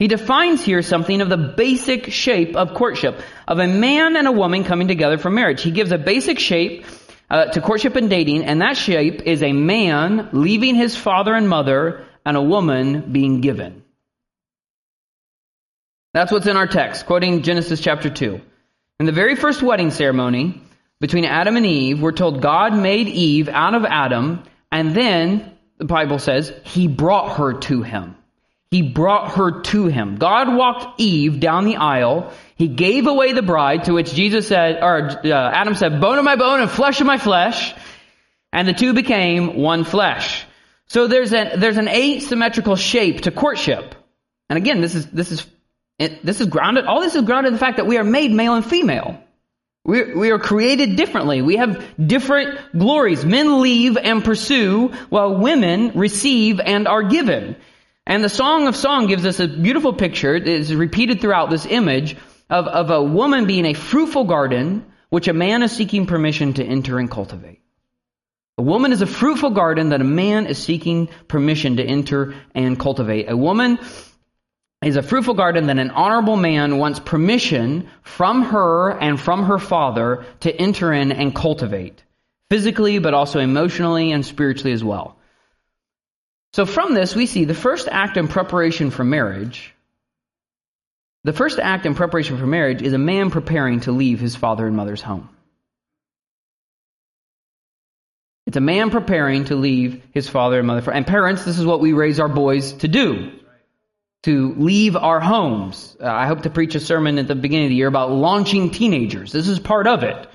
He 0.00 0.08
defines 0.08 0.64
here 0.64 0.80
something 0.80 1.20
of 1.20 1.28
the 1.28 1.36
basic 1.36 2.10
shape 2.10 2.56
of 2.56 2.72
courtship, 2.72 3.20
of 3.46 3.58
a 3.58 3.66
man 3.66 4.16
and 4.16 4.26
a 4.26 4.32
woman 4.32 4.64
coming 4.64 4.88
together 4.88 5.18
for 5.18 5.30
marriage. 5.30 5.60
He 5.60 5.72
gives 5.72 5.92
a 5.92 5.98
basic 5.98 6.38
shape 6.38 6.86
uh, 7.28 7.44
to 7.52 7.60
courtship 7.60 7.96
and 7.96 8.08
dating, 8.08 8.46
and 8.46 8.62
that 8.62 8.78
shape 8.78 9.20
is 9.26 9.42
a 9.42 9.52
man 9.52 10.30
leaving 10.32 10.74
his 10.74 10.96
father 10.96 11.34
and 11.34 11.46
mother 11.46 12.06
and 12.24 12.34
a 12.34 12.42
woman 12.42 13.12
being 13.12 13.42
given. 13.42 13.84
That's 16.14 16.32
what's 16.32 16.46
in 16.46 16.56
our 16.56 16.66
text, 16.66 17.04
quoting 17.04 17.42
Genesis 17.42 17.78
chapter 17.78 18.08
2. 18.08 18.40
In 19.00 19.06
the 19.06 19.12
very 19.12 19.36
first 19.36 19.62
wedding 19.62 19.90
ceremony 19.90 20.62
between 20.98 21.26
Adam 21.26 21.58
and 21.58 21.66
Eve, 21.66 22.00
we're 22.00 22.12
told 22.12 22.40
God 22.40 22.74
made 22.74 23.08
Eve 23.08 23.50
out 23.50 23.74
of 23.74 23.84
Adam, 23.84 24.44
and 24.72 24.94
then, 24.94 25.58
the 25.76 25.84
Bible 25.84 26.18
says, 26.18 26.54
he 26.64 26.88
brought 26.88 27.36
her 27.36 27.52
to 27.60 27.82
him. 27.82 28.16
He 28.70 28.82
brought 28.82 29.32
her 29.32 29.62
to 29.62 29.86
him. 29.86 30.16
God 30.16 30.54
walked 30.54 31.00
Eve 31.00 31.40
down 31.40 31.64
the 31.64 31.76
aisle. 31.76 32.32
He 32.54 32.68
gave 32.68 33.08
away 33.08 33.32
the 33.32 33.42
bride, 33.42 33.84
to 33.84 33.92
which 33.92 34.14
Jesus 34.14 34.46
said, 34.46 34.80
or 34.80 35.10
uh, 35.24 35.50
Adam 35.52 35.74
said, 35.74 36.00
bone 36.00 36.18
of 36.18 36.24
my 36.24 36.36
bone 36.36 36.60
and 36.60 36.70
flesh 36.70 37.00
of 37.00 37.06
my 37.06 37.18
flesh. 37.18 37.74
And 38.52 38.68
the 38.68 38.72
two 38.72 38.92
became 38.92 39.56
one 39.56 39.82
flesh. 39.84 40.44
So 40.86 41.08
there's 41.08 41.32
an, 41.32 41.58
there's 41.58 41.78
an 41.78 41.88
asymmetrical 41.88 42.76
shape 42.76 43.22
to 43.22 43.30
courtship. 43.32 43.94
And 44.48 44.56
again, 44.56 44.80
this 44.80 44.94
is, 44.94 45.06
this 45.06 45.32
is, 45.32 45.46
it, 45.98 46.24
this 46.24 46.40
is 46.40 46.46
grounded, 46.46 46.84
all 46.84 47.00
this 47.00 47.14
is 47.14 47.22
grounded 47.22 47.48
in 47.48 47.54
the 47.54 47.60
fact 47.60 47.76
that 47.76 47.86
we 47.86 47.98
are 47.98 48.04
made 48.04 48.30
male 48.30 48.54
and 48.54 48.64
female. 48.64 49.22
We, 49.84 50.14
we 50.14 50.30
are 50.30 50.38
created 50.38 50.96
differently. 50.96 51.42
We 51.42 51.56
have 51.56 51.84
different 52.04 52.58
glories. 52.76 53.24
Men 53.24 53.60
leave 53.62 53.96
and 53.96 54.22
pursue, 54.24 54.88
while 55.08 55.38
women 55.38 55.92
receive 55.94 56.60
and 56.60 56.86
are 56.86 57.04
given. 57.04 57.56
And 58.06 58.24
the 58.24 58.28
Song 58.28 58.66
of 58.66 58.76
Song 58.76 59.06
gives 59.06 59.26
us 59.26 59.40
a 59.40 59.48
beautiful 59.48 59.92
picture. 59.92 60.34
It 60.34 60.48
is 60.48 60.74
repeated 60.74 61.20
throughout 61.20 61.50
this 61.50 61.66
image 61.66 62.16
of, 62.48 62.66
of 62.66 62.90
a 62.90 63.02
woman 63.02 63.46
being 63.46 63.66
a 63.66 63.74
fruitful 63.74 64.24
garden, 64.24 64.84
which 65.10 65.28
a 65.28 65.32
man 65.32 65.62
is 65.62 65.72
seeking 65.72 66.06
permission 66.06 66.54
to 66.54 66.64
enter 66.64 66.98
and 66.98 67.10
cultivate. 67.10 67.60
A 68.58 68.62
woman 68.62 68.92
is 68.92 69.00
a 69.00 69.06
fruitful 69.06 69.50
garden 69.50 69.90
that 69.90 70.00
a 70.00 70.04
man 70.04 70.46
is 70.46 70.58
seeking 70.58 71.08
permission 71.28 71.76
to 71.76 71.84
enter 71.84 72.34
and 72.54 72.78
cultivate. 72.78 73.30
A 73.30 73.36
woman 73.36 73.78
is 74.82 74.96
a 74.96 75.02
fruitful 75.02 75.34
garden 75.34 75.66
that 75.66 75.78
an 75.78 75.90
honorable 75.90 76.36
man 76.36 76.78
wants 76.78 77.00
permission 77.00 77.88
from 78.02 78.42
her 78.42 78.90
and 78.90 79.20
from 79.20 79.44
her 79.44 79.58
father 79.58 80.24
to 80.40 80.54
enter 80.54 80.92
in 80.92 81.12
and 81.12 81.34
cultivate, 81.34 82.02
physically, 82.50 82.98
but 82.98 83.14
also 83.14 83.40
emotionally 83.40 84.10
and 84.12 84.24
spiritually 84.24 84.72
as 84.72 84.82
well. 84.82 85.16
So 86.52 86.66
from 86.66 86.94
this, 86.94 87.14
we 87.14 87.26
see 87.26 87.44
the 87.44 87.54
first 87.54 87.88
act 87.90 88.16
in 88.16 88.28
preparation 88.28 88.90
for 88.90 89.04
marriage. 89.04 89.74
The 91.22 91.32
first 91.32 91.58
act 91.58 91.86
in 91.86 91.94
preparation 91.94 92.38
for 92.38 92.46
marriage 92.46 92.82
is 92.82 92.92
a 92.92 92.98
man 92.98 93.30
preparing 93.30 93.80
to 93.80 93.92
leave 93.92 94.20
his 94.20 94.34
father 94.34 94.66
and 94.66 94.74
mother's 94.74 95.02
home. 95.02 95.28
It's 98.46 98.56
a 98.56 98.60
man 98.60 98.90
preparing 98.90 99.44
to 99.44 99.54
leave 99.54 100.02
his 100.12 100.28
father 100.28 100.58
and 100.58 100.66
mother. 100.66 100.90
And 100.90 101.06
parents, 101.06 101.44
this 101.44 101.58
is 101.58 101.64
what 101.64 101.80
we 101.80 101.92
raise 101.92 102.18
our 102.18 102.28
boys 102.28 102.72
to 102.74 102.88
do. 102.88 103.32
To 104.24 104.54
leave 104.54 104.96
our 104.96 105.20
homes. 105.20 105.96
Uh, 106.00 106.06
I 106.06 106.26
hope 106.26 106.42
to 106.42 106.50
preach 106.50 106.74
a 106.74 106.80
sermon 106.80 107.18
at 107.18 107.28
the 107.28 107.36
beginning 107.36 107.66
of 107.66 107.70
the 107.70 107.76
year 107.76 107.86
about 107.86 108.10
launching 108.10 108.70
teenagers. 108.70 109.30
This 109.30 109.46
is 109.46 109.60
part 109.60 109.86
of 109.86 110.02
it. 110.02 110.28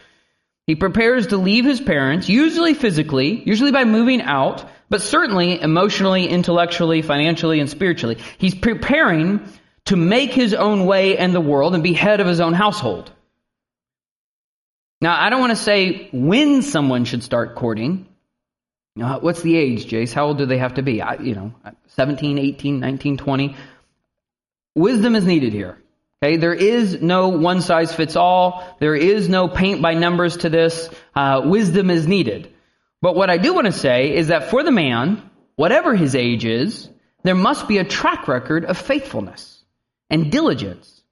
He 0.65 0.75
prepares 0.75 1.28
to 1.28 1.38
leave 1.38 1.65
his 1.65 1.82
parents, 1.82 2.30
usually 2.30 2.73
physically, 2.73 3.43
usually 3.45 3.71
by 3.71 3.84
moving 3.84 4.21
out, 4.21 4.67
but 4.89 5.02
certainly 5.02 5.60
emotionally, 5.60 6.28
intellectually, 6.28 7.02
financially, 7.02 7.60
and 7.60 7.69
spiritually. 7.69 8.17
He's 8.38 8.56
preparing 8.56 9.48
to 9.86 9.95
make 9.95 10.32
his 10.32 10.54
own 10.54 10.86
way 10.86 11.17
in 11.17 11.32
the 11.32 11.41
world 11.41 11.74
and 11.74 11.84
be 11.84 11.93
head 11.93 12.19
of 12.19 12.28
his 12.28 12.39
own 12.39 12.54
household. 12.54 13.12
Now, 15.02 15.19
I 15.19 15.30
don't 15.30 15.39
want 15.39 15.52
to 15.52 15.63
say 15.63 16.10
when 16.12 16.62
someone 16.62 17.06
should 17.06 17.24
start 17.24 17.56
courting. 17.56 18.08
Uh, 19.00 19.19
what's 19.19 19.41
the 19.41 19.58
age, 19.58 19.88
Jace? 19.88 20.13
How 20.13 20.28
old 20.28 20.38
do 20.38 20.45
they 20.45 20.58
have 20.58 20.76
to 20.76 20.82
be? 20.82 21.02
I, 21.02 21.15
you 21.15 21.36
know, 21.36 21.54
17, 21.88 22.39
18, 22.39 22.80
19, 22.80 23.17
20. 23.17 23.56
Wisdom 24.74 25.15
is 25.15 25.26
needed 25.26 25.54
here. 25.54 25.78
Okay, 26.24 26.38
there 26.38 26.54
is 26.54 27.02
no 27.02 27.28
one 27.28 27.62
size 27.62 27.93
fits 27.93 28.15
all. 28.15 28.76
There 28.80 28.95
is 28.95 29.28
no 29.28 29.48
paint 29.48 29.82
by 29.82 29.93
numbers 29.93 30.38
to 30.38 30.50
this. 30.50 30.89
Uh, 31.13 31.41
wisdom 31.45 31.89
is 31.89 32.08
needed. 32.08 32.55
But 33.06 33.15
what 33.15 33.30
I 33.30 33.38
do 33.38 33.54
want 33.54 33.68
to 33.68 33.72
say 33.72 34.15
is 34.15 34.30
that 34.30 34.50
for 34.50 34.63
the 34.63 34.72
man, 34.72 35.22
whatever 35.58 35.94
his 35.94 36.15
age 36.15 36.44
is, 36.44 36.89
there 37.22 37.36
must 37.36 37.68
be 37.68 37.78
a 37.78 37.84
track 37.84 38.28
record 38.28 38.65
of 38.65 38.80
faithfulness 38.80 39.63
and 40.10 40.32
diligence. 40.32 41.04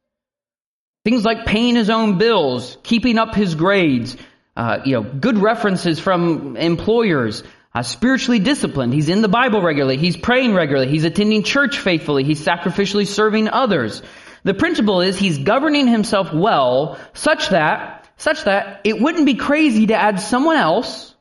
Things 1.05 1.23
like 1.23 1.45
paying 1.45 1.75
his 1.75 1.91
own 1.91 2.17
bills, 2.17 2.79
keeping 2.81 3.19
up 3.19 3.35
his 3.35 3.53
grades, 3.53 4.17
uh, 4.57 4.79
you 4.83 4.93
know, 4.93 5.03
good 5.03 5.37
references 5.37 5.99
from 5.99 6.57
employers, 6.57 7.43
uh, 7.75 7.83
spiritually 7.83 8.39
disciplined. 8.39 8.91
He's 8.91 9.09
in 9.09 9.21
the 9.21 9.27
Bible 9.27 9.61
regularly. 9.61 9.97
He's 9.97 10.17
praying 10.17 10.55
regularly. 10.55 10.89
He's 10.89 11.03
attending 11.03 11.43
church 11.43 11.77
faithfully. 11.77 12.23
He's 12.23 12.43
sacrificially 12.43 13.05
serving 13.05 13.49
others. 13.49 14.01
The 14.41 14.55
principle 14.55 15.01
is 15.01 15.19
he's 15.19 15.37
governing 15.37 15.87
himself 15.87 16.33
well 16.33 16.97
such 17.13 17.49
that, 17.49 18.09
such 18.17 18.45
that 18.45 18.81
it 18.83 18.99
wouldn't 18.99 19.27
be 19.27 19.35
crazy 19.35 19.85
to 19.85 19.93
add 19.93 20.19
someone 20.19 20.55
else 20.55 21.12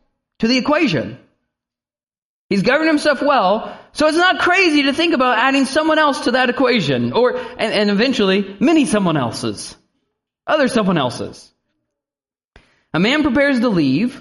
to 0.42 0.48
the 0.48 0.58
equation. 0.58 1.18
He's 2.48 2.62
governing 2.62 2.88
himself 2.88 3.22
well, 3.22 3.78
so 3.92 4.08
it's 4.08 4.16
not 4.16 4.40
crazy 4.40 4.82
to 4.82 4.92
think 4.92 5.14
about 5.14 5.38
adding 5.38 5.66
someone 5.66 6.00
else 6.00 6.24
to 6.24 6.32
that 6.32 6.50
equation, 6.50 7.12
or, 7.12 7.36
and, 7.36 7.72
and 7.72 7.90
eventually, 7.90 8.56
many 8.58 8.84
someone 8.84 9.16
else's. 9.16 9.76
Other 10.44 10.66
someone 10.66 10.98
else's. 10.98 11.48
A 12.92 12.98
man 12.98 13.22
prepares 13.22 13.60
to 13.60 13.68
leave, 13.68 14.20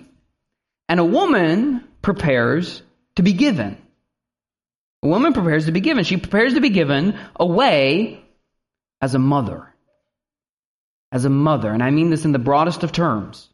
and 0.88 1.00
a 1.00 1.04
woman 1.04 1.88
prepares 2.04 2.84
to 3.16 3.24
be 3.24 3.34
given. 3.34 3.82
A 5.02 5.08
woman 5.08 5.34
prepares 5.34 5.66
to 5.66 5.72
be 5.72 5.82
given. 5.82 6.04
She 6.04 6.18
prepares 6.18 6.54
to 6.54 6.62
be 6.62 6.70
given 6.70 7.18
away 7.36 8.24
as 9.02 9.16
a 9.16 9.20
mother. 9.20 9.74
As 11.12 11.26
a 11.26 11.32
mother, 11.32 11.72
and 11.72 11.82
I 11.82 11.90
mean 11.90 12.12
this 12.12 12.26
in 12.26 12.32
the 12.32 12.38
broadest 12.38 12.84
of 12.84 12.92
terms. 12.92 13.50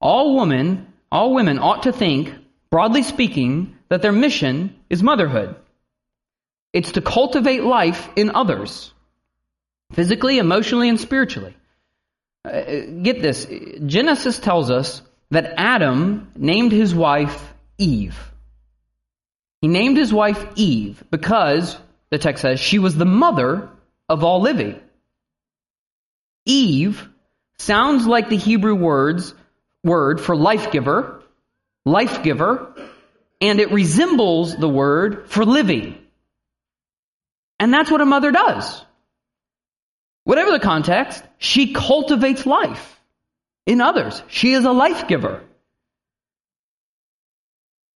All 0.00 0.36
women, 0.36 0.87
all 1.10 1.34
women 1.34 1.58
ought 1.58 1.84
to 1.84 1.92
think, 1.92 2.32
broadly 2.70 3.02
speaking, 3.02 3.76
that 3.88 4.02
their 4.02 4.12
mission 4.12 4.76
is 4.90 5.02
motherhood. 5.02 5.56
It's 6.72 6.92
to 6.92 7.00
cultivate 7.00 7.62
life 7.62 8.08
in 8.16 8.30
others, 8.30 8.92
physically, 9.92 10.38
emotionally, 10.38 10.88
and 10.88 11.00
spiritually. 11.00 11.56
Uh, 12.44 12.62
get 13.02 13.22
this 13.22 13.46
Genesis 13.84 14.38
tells 14.38 14.70
us 14.70 15.02
that 15.30 15.54
Adam 15.56 16.30
named 16.36 16.72
his 16.72 16.94
wife 16.94 17.52
Eve. 17.78 18.18
He 19.60 19.68
named 19.68 19.96
his 19.96 20.12
wife 20.12 20.44
Eve 20.54 21.02
because, 21.10 21.76
the 22.10 22.18
text 22.18 22.42
says, 22.42 22.60
she 22.60 22.78
was 22.78 22.96
the 22.96 23.04
mother 23.04 23.68
of 24.08 24.24
all 24.24 24.40
living. 24.40 24.80
Eve 26.46 27.08
sounds 27.58 28.06
like 28.06 28.28
the 28.28 28.36
Hebrew 28.36 28.74
words 28.74 29.34
word 29.84 30.20
for 30.20 30.36
life 30.36 30.70
giver, 30.70 31.22
life 31.84 32.22
giver, 32.22 32.74
and 33.40 33.60
it 33.60 33.70
resembles 33.70 34.56
the 34.56 34.68
word 34.68 35.30
for 35.30 35.44
living. 35.44 35.98
And 37.58 37.72
that's 37.72 37.90
what 37.90 38.00
a 38.00 38.06
mother 38.06 38.30
does. 38.30 38.84
Whatever 40.24 40.52
the 40.52 40.60
context, 40.60 41.22
she 41.38 41.72
cultivates 41.72 42.44
life 42.44 43.00
in 43.66 43.80
others. 43.80 44.22
She 44.28 44.52
is 44.52 44.64
a 44.64 44.72
life 44.72 45.08
giver. 45.08 45.42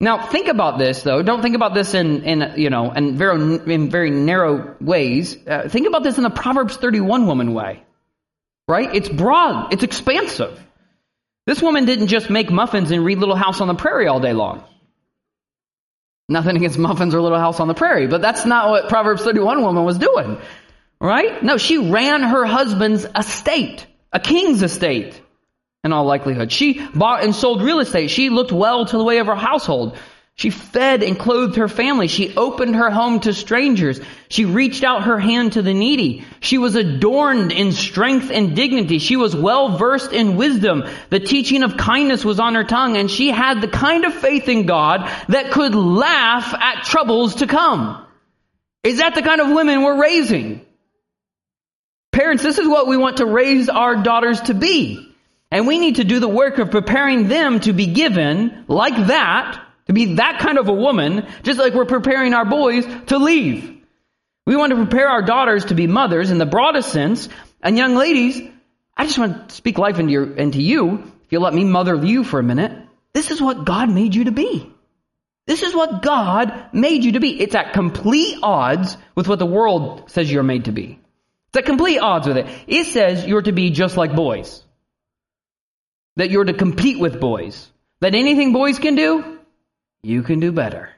Now, 0.01 0.27
think 0.27 0.49
about 0.49 0.79
this, 0.79 1.03
though. 1.03 1.23
Don't 1.23 1.43
think 1.43 1.55
about 1.55 1.75
this 1.75 1.95
in, 1.95 2.25
in 2.25 2.55
you 2.57 2.71
know, 2.71 2.91
in 2.91 3.17
very, 3.17 3.39
in 3.73 3.89
very 3.89 4.11
narrow 4.11 4.75
ways. 4.81 5.37
Uh, 5.47 5.69
think 5.69 5.87
about 5.87 6.03
this 6.03 6.17
in 6.17 6.25
the 6.25 6.31
Proverbs 6.31 6.77
31 6.77 7.27
woman 7.27 7.55
way. 7.55 7.85
Right? 8.67 8.93
It's 8.93 9.09
broad. 9.09 9.73
It's 9.73 9.85
expansive. 9.85 10.59
This 11.47 11.61
woman 11.61 11.85
didn't 11.85 12.07
just 12.07 12.31
make 12.31 12.51
muffins 12.51 12.91
and 12.91 13.05
read 13.05 13.19
Little 13.19 13.37
House 13.37 13.61
on 13.61 13.69
the 13.69 13.75
Prairie 13.75 14.07
all 14.07 14.21
day 14.21 14.33
long. 14.33 14.65
Nothing 16.29 16.57
against 16.57 16.79
muffins 16.79 17.15
or 17.15 17.21
Little 17.21 17.39
House 17.39 17.59
on 17.59 17.69
the 17.69 17.75
Prairie, 17.75 18.07
but 18.07 18.23
that's 18.23 18.47
not 18.47 18.71
what 18.71 18.89
Proverbs 18.89 19.23
31 19.23 19.63
woman 19.63 19.85
was 19.85 19.99
doing. 19.99 20.39
Right? 21.01 21.43
No, 21.43 21.57
she 21.57 21.79
ran 21.79 22.23
her 22.23 22.45
husband's 22.47 23.05
estate, 23.17 23.87
a 24.13 24.21
king's 24.21 24.63
estate 24.63 25.21
in 25.83 25.93
all 25.93 26.05
likelihood. 26.05 26.53
She 26.53 26.81
bought 26.95 27.25
and 27.25 27.35
sold 27.35 27.61
real 27.61 27.81
estate. 27.81 28.11
She 28.11 28.31
looked 28.31 28.53
well 28.53 28.87
to 28.87 28.97
the 28.97 29.03
way 29.03 29.19
of 29.19 29.27
her 29.27 29.35
household. 29.35 29.99
She 30.35 30.51
fed 30.51 31.03
and 31.03 31.19
clothed 31.19 31.57
her 31.57 31.69
family. 31.69 32.09
She 32.09 32.35
opened 32.35 32.75
her 32.75 32.91
home 32.91 33.21
to 33.21 33.35
strangers. 33.35 34.01
She 34.29 34.45
reached 34.45 34.83
out 34.83 35.05
her 35.05 35.19
hand 35.19 35.53
to 35.53 35.63
the 35.63 35.75
needy. 35.75 36.25
She 36.41 36.59
was 36.59 36.75
adorned 36.75 37.53
in 37.53 37.73
strength 37.73 38.31
and 38.31 38.57
dignity. 38.57 38.99
She 38.99 39.17
was 39.17 39.37
well 39.37 39.77
versed 39.77 40.13
in 40.13 40.37
wisdom. 40.37 40.85
The 41.11 41.21
teaching 41.21 41.63
of 41.63 41.77
kindness 41.77 42.25
was 42.25 42.41
on 42.41 42.55
her 42.55 42.65
tongue 42.65 42.97
and 42.97 43.11
she 43.11 43.29
had 43.29 43.61
the 43.61 43.69
kind 43.69 44.05
of 44.05 44.15
faith 44.15 44.49
in 44.49 44.65
God 44.65 45.09
that 45.29 45.53
could 45.53 45.75
laugh 45.75 46.55
at 46.55 46.85
troubles 46.85 47.37
to 47.37 47.47
come. 47.47 48.05
Is 48.83 48.99
that 48.99 49.15
the 49.15 49.23
kind 49.23 49.41
of 49.41 49.51
women 49.51 49.83
we're 49.83 50.01
raising? 50.01 50.65
Parents, 52.11 52.43
this 52.43 52.59
is 52.59 52.67
what 52.67 52.89
we 52.89 52.97
want 52.97 53.19
to 53.19 53.27
raise 53.27 53.69
our 53.69 54.03
daughters 54.03 54.41
to 54.43 54.55
be. 54.55 55.09
And 55.51 55.67
we 55.67 55.79
need 55.79 55.97
to 55.97 56.05
do 56.05 56.19
the 56.19 56.29
work 56.29 56.59
of 56.59 56.71
preparing 56.71 57.29
them 57.29 57.61
to 57.61 57.75
be 57.75 57.87
given 57.87 58.65
like 58.67 59.07
that 59.07 59.62
to 59.87 59.93
be 59.93 60.15
that 60.15 60.39
kind 60.41 60.59
of 60.59 60.69
a 60.69 60.73
woman, 60.73 61.27
just 61.43 61.59
like 61.59 61.75
we're 61.75 61.85
preparing 61.85 62.35
our 62.35 62.45
boys 62.45 62.87
to 63.07 63.19
leave. 63.19 63.83
We 64.47 64.57
want 64.57 64.71
to 64.71 64.77
prepare 64.77 65.09
our 65.09 65.23
daughters 65.23 65.67
to 65.67 65.75
be 65.75 65.87
mothers 65.87 66.31
in 66.31 66.39
the 66.39 66.47
broadest 66.47 66.91
sense. 66.91 67.29
And 67.63 67.77
young 67.77 67.95
ladies, 67.95 68.41
I 68.97 69.07
just 69.07 69.19
want 69.19 69.49
to 69.49 69.55
speak 69.55 69.79
life 69.79 69.99
into, 69.99 70.13
your, 70.13 70.35
into 70.35 70.61
you. 70.61 70.99
If 71.25 71.33
you'll 71.33 71.43
let 71.43 71.55
me 71.55 71.65
mother 71.65 71.95
you 71.95 72.25
for 72.25 72.41
a 72.41 72.43
minute. 72.43 72.73
This 73.13 73.31
is 73.31 73.41
what 73.41 73.65
God 73.65 73.91
made 73.91 74.15
you 74.15 74.25
to 74.25 74.33
be. 74.33 74.73
This 75.47 75.63
is 75.63 75.75
what 75.75 76.03
God 76.03 76.71
made 76.73 77.05
you 77.05 77.13
to 77.13 77.21
be. 77.21 77.41
It's 77.41 77.55
at 77.55 77.73
complete 77.73 78.39
odds 78.43 78.97
with 79.15 79.29
what 79.29 79.39
the 79.39 79.47
world 79.47 80.11
says 80.11 80.31
you're 80.31 80.43
made 80.43 80.67
to 80.67 80.73
be. 80.73 81.01
It's 81.49 81.59
at 81.59 81.65
complete 81.67 81.99
odds 81.99 82.27
with 82.27 82.39
it. 82.39 82.47
It 82.67 82.87
says 82.87 83.27
you're 83.27 83.43
to 83.43 83.53
be 83.53 83.71
just 83.71 83.97
like 83.97 84.15
boys. 84.15 84.63
That 86.17 86.31
you're 86.31 86.45
to 86.45 86.53
compete 86.53 86.99
with 86.99 87.21
boys. 87.21 87.69
That 88.01 88.15
anything 88.15 88.53
boys 88.53 88.79
can 88.79 88.95
do, 88.95 89.39
you 90.03 90.23
can 90.23 90.41
do 90.41 90.53
better. 90.53 90.91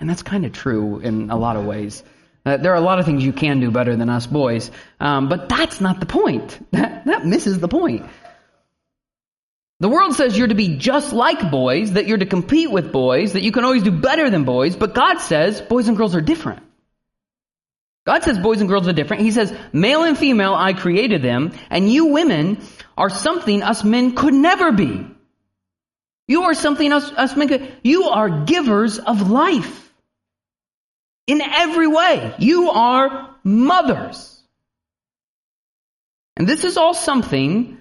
And 0.00 0.08
that's 0.08 0.22
kind 0.22 0.44
of 0.44 0.52
true 0.52 0.98
in 1.00 1.30
a 1.30 1.36
lot 1.36 1.56
of 1.56 1.64
ways. 1.64 2.02
Uh, 2.44 2.56
there 2.56 2.72
are 2.72 2.76
a 2.76 2.80
lot 2.80 2.98
of 2.98 3.04
things 3.04 3.24
you 3.24 3.32
can 3.32 3.60
do 3.60 3.70
better 3.70 3.96
than 3.96 4.08
us 4.08 4.26
boys, 4.26 4.70
um, 5.00 5.28
but 5.28 5.48
that's 5.48 5.80
not 5.80 6.00
the 6.00 6.06
point. 6.06 6.58
That, 6.72 7.06
that 7.06 7.26
misses 7.26 7.58
the 7.58 7.68
point. 7.68 8.06
The 9.80 9.88
world 9.88 10.14
says 10.14 10.36
you're 10.36 10.48
to 10.48 10.54
be 10.54 10.76
just 10.76 11.12
like 11.12 11.50
boys, 11.50 11.92
that 11.92 12.06
you're 12.06 12.18
to 12.18 12.26
compete 12.26 12.70
with 12.70 12.92
boys, 12.92 13.32
that 13.32 13.42
you 13.42 13.52
can 13.52 13.64
always 13.64 13.82
do 13.82 13.90
better 13.90 14.28
than 14.28 14.44
boys, 14.44 14.76
but 14.76 14.94
God 14.94 15.18
says 15.18 15.60
boys 15.60 15.88
and 15.88 15.96
girls 15.96 16.14
are 16.14 16.20
different. 16.20 16.62
God 18.04 18.24
says 18.24 18.38
boys 18.38 18.60
and 18.60 18.68
girls 18.68 18.88
are 18.88 18.92
different. 18.92 19.22
He 19.22 19.30
says, 19.30 19.54
male 19.72 20.02
and 20.02 20.16
female, 20.16 20.54
I 20.54 20.72
created 20.72 21.22
them, 21.22 21.52
and 21.70 21.90
you 21.92 22.06
women 22.06 22.58
are 22.96 23.10
something 23.10 23.62
us 23.62 23.84
men 23.84 24.14
could 24.14 24.34
never 24.34 24.72
be. 24.72 25.06
You 26.28 26.44
are 26.44 26.54
something 26.54 26.92
else. 26.92 27.10
you 27.82 28.04
are 28.04 28.44
givers 28.44 28.98
of 28.98 29.30
life. 29.30 29.92
In 31.26 31.40
every 31.40 31.88
way. 31.88 32.34
You 32.38 32.70
are 32.70 33.34
mothers. 33.42 34.40
And 36.36 36.46
this 36.46 36.64
is 36.64 36.76
all 36.76 36.94
something 36.94 37.78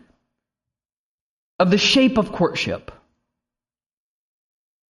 of 1.60 1.70
the 1.70 1.78
shape 1.78 2.18
of 2.18 2.32
courtship. 2.32 2.92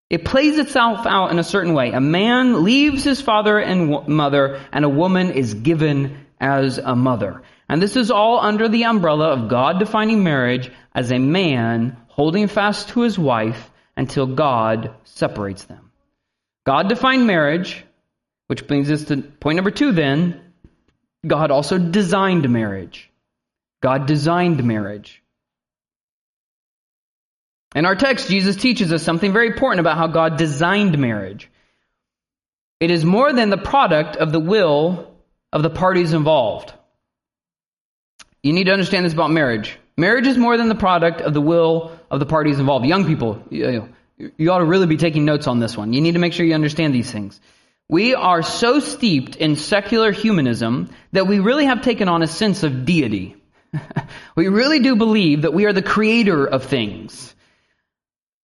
It 0.08 0.24
plays 0.24 0.56
itself 0.58 1.06
out 1.06 1.32
in 1.32 1.38
a 1.38 1.44
certain 1.44 1.74
way. 1.74 1.90
A 1.90 2.00
man 2.00 2.64
leaves 2.64 3.04
his 3.04 3.20
father 3.20 3.58
and 3.58 4.08
mother, 4.08 4.60
and 4.72 4.84
a 4.84 4.88
woman 4.88 5.32
is 5.32 5.52
given 5.52 6.24
as 6.40 6.78
a 6.78 6.96
mother. 6.96 7.42
And 7.68 7.82
this 7.82 7.96
is 7.96 8.10
all 8.10 8.40
under 8.40 8.68
the 8.68 8.84
umbrella 8.84 9.32
of 9.32 9.50
God 9.50 9.78
defining 9.78 10.24
marriage 10.24 10.70
as 10.94 11.12
a 11.12 11.18
man 11.18 11.98
holding 12.18 12.48
fast 12.48 12.88
to 12.88 13.02
his 13.02 13.16
wife 13.16 13.70
until 13.96 14.26
God 14.26 14.90
separates 15.04 15.62
them. 15.64 15.92
God 16.66 16.88
defined 16.88 17.28
marriage, 17.28 17.84
which 18.48 18.66
brings 18.66 18.90
us 18.90 19.04
to 19.04 19.18
point 19.22 19.54
number 19.54 19.70
two 19.70 19.92
then. 19.92 20.40
God 21.24 21.52
also 21.52 21.78
designed 21.78 22.48
marriage. 22.50 23.08
God 23.80 24.06
designed 24.06 24.64
marriage. 24.64 25.22
In 27.76 27.86
our 27.86 27.94
text, 27.94 28.28
Jesus 28.28 28.56
teaches 28.56 28.92
us 28.92 29.04
something 29.04 29.32
very 29.32 29.46
important 29.46 29.78
about 29.78 29.96
how 29.96 30.08
God 30.08 30.38
designed 30.38 30.98
marriage. 30.98 31.48
It 32.80 32.90
is 32.90 33.04
more 33.04 33.32
than 33.32 33.48
the 33.48 33.58
product 33.58 34.16
of 34.16 34.32
the 34.32 34.40
will 34.40 35.14
of 35.52 35.62
the 35.62 35.70
parties 35.70 36.12
involved. 36.12 36.72
You 38.42 38.52
need 38.52 38.64
to 38.64 38.72
understand 38.72 39.06
this 39.06 39.12
about 39.12 39.30
marriage. 39.30 39.78
Marriage 39.96 40.26
is 40.26 40.36
more 40.36 40.56
than 40.56 40.68
the 40.68 40.74
product 40.74 41.20
of 41.20 41.32
the 41.32 41.40
will 41.40 41.97
of 42.10 42.20
the 42.20 42.26
parties 42.26 42.58
involved. 42.58 42.86
Young 42.86 43.06
people, 43.06 43.42
you, 43.50 43.88
you 44.36 44.52
ought 44.52 44.58
to 44.58 44.64
really 44.64 44.86
be 44.86 44.96
taking 44.96 45.24
notes 45.24 45.46
on 45.46 45.60
this 45.60 45.76
one. 45.76 45.92
You 45.92 46.00
need 46.00 46.12
to 46.12 46.18
make 46.18 46.32
sure 46.32 46.44
you 46.44 46.54
understand 46.54 46.94
these 46.94 47.10
things. 47.10 47.40
We 47.88 48.14
are 48.14 48.42
so 48.42 48.80
steeped 48.80 49.36
in 49.36 49.56
secular 49.56 50.12
humanism 50.12 50.90
that 51.12 51.26
we 51.26 51.38
really 51.38 51.66
have 51.66 51.82
taken 51.82 52.08
on 52.08 52.22
a 52.22 52.26
sense 52.26 52.62
of 52.62 52.84
deity. 52.84 53.36
we 54.36 54.48
really 54.48 54.80
do 54.80 54.96
believe 54.96 55.42
that 55.42 55.54
we 55.54 55.64
are 55.64 55.72
the 55.72 55.82
creator 55.82 56.46
of 56.46 56.64
things. 56.64 57.34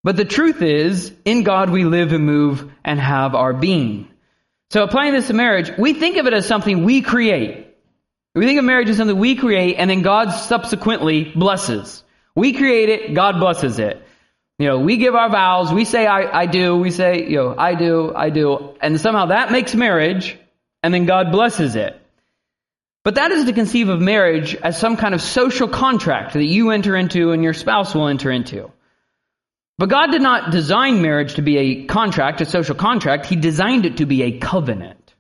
But 0.03 0.17
the 0.17 0.25
truth 0.25 0.63
is, 0.63 1.13
in 1.25 1.45
God 1.45 1.71
we 1.71 1.85
live 1.85 2.13
and 2.13 2.25
move 2.25 2.71
and 2.85 3.01
have 3.01 3.35
our 3.35 3.53
being. 3.53 4.09
So 4.71 4.83
applying 4.83 5.13
this 5.13 5.29
to 5.29 5.35
marriage, 5.35 5.71
we 5.79 5.95
think 5.95 6.17
of 6.17 6.27
it 6.27 6.35
as 6.35 6.47
something 6.47 6.85
we 6.85 7.01
create. 7.01 7.67
We 8.35 8.47
think 8.47 8.59
of 8.59 8.65
marriage 8.65 8.91
as 8.91 8.97
something 8.97 9.17
we 9.17 9.37
create 9.37 9.77
and 9.77 9.89
then 9.89 10.03
God 10.03 10.31
subsequently 10.31 11.25
blesses. 11.25 12.03
We 12.35 12.53
create 12.53 12.89
it, 12.89 13.15
God 13.15 13.39
blesses 13.39 13.79
it. 13.79 14.03
You 14.59 14.69
know, 14.69 14.79
we 14.79 14.97
give 14.97 15.15
our 15.15 15.31
vows, 15.31 15.73
we 15.73 15.85
say 15.85 16.07
I, 16.07 16.43
I 16.43 16.47
do, 16.47 16.77
we 16.77 16.91
say, 16.91 17.29
you 17.29 17.37
know, 17.37 17.55
I 17.57 17.75
do, 17.75 18.13
I 18.15 18.31
do, 18.31 18.75
and 18.81 19.01
somehow 19.01 19.27
that 19.27 19.51
makes 19.51 19.75
marriage, 19.75 20.39
and 20.83 20.95
then 20.95 21.07
God 21.07 21.33
blesses 21.33 21.75
it. 21.75 22.01
But 23.05 23.17
that 23.17 23.33
is 23.33 23.45
to 23.45 23.53
conceive 23.53 23.89
of 23.89 24.01
marriage 24.01 24.55
as 24.55 24.79
some 24.79 24.97
kind 24.97 25.15
of 25.15 25.21
social 25.21 25.69
contract 25.69 26.33
that 26.33 26.45
you 26.45 26.71
enter 26.71 26.97
into 26.97 27.33
and 27.33 27.43
your 27.43 27.53
spouse 27.53 27.95
will 27.95 28.09
enter 28.09 28.31
into. 28.31 28.71
But 29.77 29.91
God 29.91 30.11
did 30.11 30.23
not 30.23 30.53
design 30.53 31.03
marriage 31.03 31.35
to 31.35 31.43
be 31.43 31.59
a 31.59 31.85
contract, 31.85 32.41
a 32.41 32.47
social 32.47 32.75
contract. 32.75 33.27
He 33.27 33.37
designed 33.37 33.87
it 33.87 33.99
to 33.99 34.07
be 34.07 34.23
a 34.23 34.39
covenant. 34.39 35.15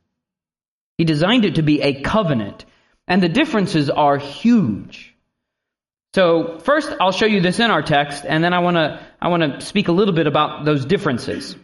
He 0.96 1.04
designed 1.04 1.44
it 1.44 1.56
to 1.56 1.62
be 1.62 1.82
a 1.82 2.00
covenant. 2.00 2.64
And 3.06 3.22
the 3.22 3.28
differences 3.28 3.90
are 3.90 4.16
huge. 4.16 5.13
So 6.14 6.60
first 6.60 6.94
I'll 7.00 7.10
show 7.10 7.26
you 7.26 7.40
this 7.40 7.58
in 7.58 7.72
our 7.72 7.82
text, 7.82 8.24
and 8.24 8.44
then 8.44 8.52
I 8.52 8.60
want 8.60 8.76
to 8.76 9.04
I 9.20 9.28
want 9.28 9.42
to 9.42 9.60
speak 9.60 9.88
a 9.88 9.92
little 9.92 10.14
bit 10.14 10.28
about 10.28 10.64
those 10.64 10.84
differences. 10.84 11.56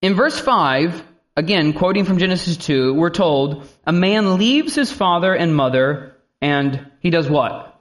In 0.00 0.14
verse 0.14 0.38
5, 0.38 1.02
again 1.36 1.72
quoting 1.72 2.04
from 2.04 2.18
Genesis 2.18 2.56
2, 2.58 2.94
we're 2.94 3.10
told, 3.10 3.66
a 3.84 3.92
man 3.92 4.38
leaves 4.38 4.76
his 4.76 4.92
father 4.92 5.34
and 5.34 5.56
mother, 5.56 6.14
and 6.40 6.92
he 7.00 7.10
does 7.10 7.28
what? 7.28 7.76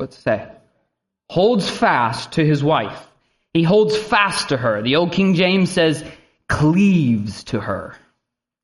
It 0.00 0.12
say? 0.12 0.48
holds 1.30 1.70
fast 1.70 2.32
to 2.32 2.44
his 2.44 2.64
wife. 2.64 3.06
He 3.52 3.62
holds 3.62 3.96
fast 3.96 4.48
to 4.48 4.56
her. 4.56 4.82
The 4.82 4.96
old 4.96 5.12
King 5.12 5.34
James 5.34 5.70
says 5.70 6.04
cleaves 6.48 7.44
to 7.44 7.60
her. 7.60 7.94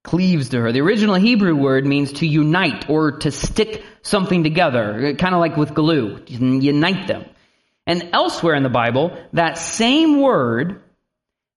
Cleaves 0.05 0.51
to 0.51 0.61
her. 0.61 0.71
The 0.71 0.83
original 0.83 1.17
Hebrew 1.17 1.57
word 1.57 1.87
means 1.87 2.13
to 2.15 2.27
unite 2.27 2.89
or 2.89 3.19
to 3.19 3.31
stick 3.33 3.83
something 4.03 4.45
together, 4.45 5.15
kind 5.15 5.35
of 5.35 5.41
like 5.41 5.57
with 5.57 5.75
glue. 5.75 6.21
Unite 6.27 7.09
them. 7.09 7.25
And 7.87 8.11
elsewhere 8.13 8.55
in 8.55 8.63
the 8.63 8.69
Bible, 8.69 9.19
that 9.33 9.59
same 9.59 10.21
word 10.21 10.83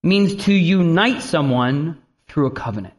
means 0.02 0.46
to 0.46 0.52
unite 0.52 1.22
someone 1.22 2.02
through 2.26 2.46
a 2.46 2.50
covenant. 2.50 2.94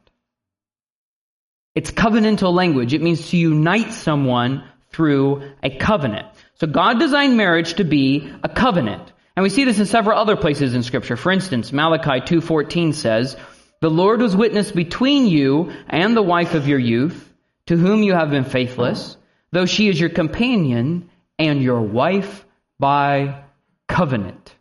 It's 1.76 1.92
covenantal 1.92 2.54
language. 2.54 2.94
It 2.94 3.02
means 3.02 3.30
to 3.30 3.38
unite 3.38 3.94
someone 3.94 4.64
through 4.92 5.52
a 5.64 5.70
covenant. 5.78 6.28
So 6.56 6.68
God 6.68 7.00
designed 7.00 7.38
marriage 7.38 7.76
to 7.76 7.84
be 7.84 8.32
a 8.44 8.50
covenant. 8.50 9.14
And 9.36 9.44
we 9.44 9.50
see 9.50 9.64
this 9.64 9.80
in 9.80 9.86
several 9.86 10.20
other 10.20 10.36
places 10.36 10.74
in 10.74 10.84
scripture. 10.84 11.16
For 11.16 11.32
instance, 11.32 11.72
Malachi 11.72 12.22
2:14 12.22 12.94
says, 12.94 13.38
"The 13.82 13.89
Lord 13.89 14.22
was 14.22 14.36
witness 14.36 14.72
between 14.72 15.28
you 15.28 15.72
and 15.88 16.15
the 16.15 16.22
wife 16.22 16.54
of 16.54 16.68
your 16.68 16.80
youth, 16.80 17.34
to 17.68 17.78
whom 17.78 18.04
you 18.04 18.13
have 18.13 18.32
been 18.32 18.44
faithless, 18.44 19.15
though 19.52 19.65
she 19.65 19.88
is 19.88 20.00
your 20.00 20.10
companion 20.10 21.10
and 21.38 21.62
your 21.62 21.82
wife 21.82 22.46
by 22.80 23.44
covenant." 23.88 24.56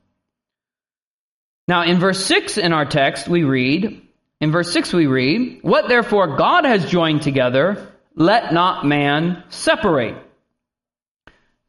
Now, 1.66 1.82
in 1.82 1.98
verse 1.98 2.24
6 2.24 2.58
in 2.58 2.72
our 2.72 2.86
text, 2.86 3.28
we 3.28 3.44
read, 3.44 4.00
in 4.40 4.50
verse 4.50 4.72
6 4.72 4.92
we 4.92 5.06
read, 5.06 5.58
"What 5.62 5.88
therefore 5.88 6.36
God 6.36 6.64
has 6.64 6.90
joined 6.90 7.22
together, 7.22 7.92
let 8.14 8.52
not 8.52 8.86
man 8.86 9.42
separate." 9.48 10.16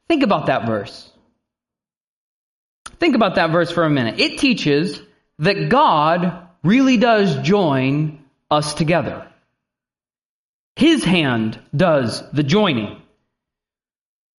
Think 0.08 0.24
about 0.24 0.48
that 0.48 0.66
verse. 0.66 1.12
Think 3.00 3.16
about 3.16 3.36
that 3.36 3.52
verse 3.52 3.72
for 3.72 3.84
a 3.84 3.90
minute. 3.90 4.20
It 4.20 4.40
teaches 4.40 5.02
that 5.40 5.70
God 5.70 6.49
really 6.64 6.98
does 6.98 7.38
join 7.38 8.24
us 8.50 8.74
together. 8.74 9.28
His 10.76 11.04
hand 11.04 11.60
does 11.76 12.24
the 12.32 12.44
joining. 12.44 13.02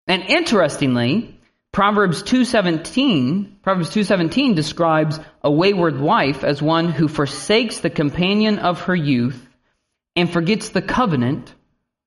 And 0.07 0.23
interestingly, 0.23 1.39
Proverbs 1.73 2.23
2:17, 2.23 3.59
Proverbs 3.63 3.91
2:17 3.91 4.55
describes 4.55 5.21
a 5.45 5.51
wayward 5.51 6.01
wife 6.01 6.43
as 6.43 6.61
one 6.61 6.89
who 6.89 7.07
forsakes 7.07 7.79
the 7.79 7.91
companion 7.91 8.59
of 8.59 8.83
her 8.83 8.97
youth 8.97 9.49
and 10.17 10.29
forgets 10.29 10.71
the 10.71 10.83
covenant 10.83 11.55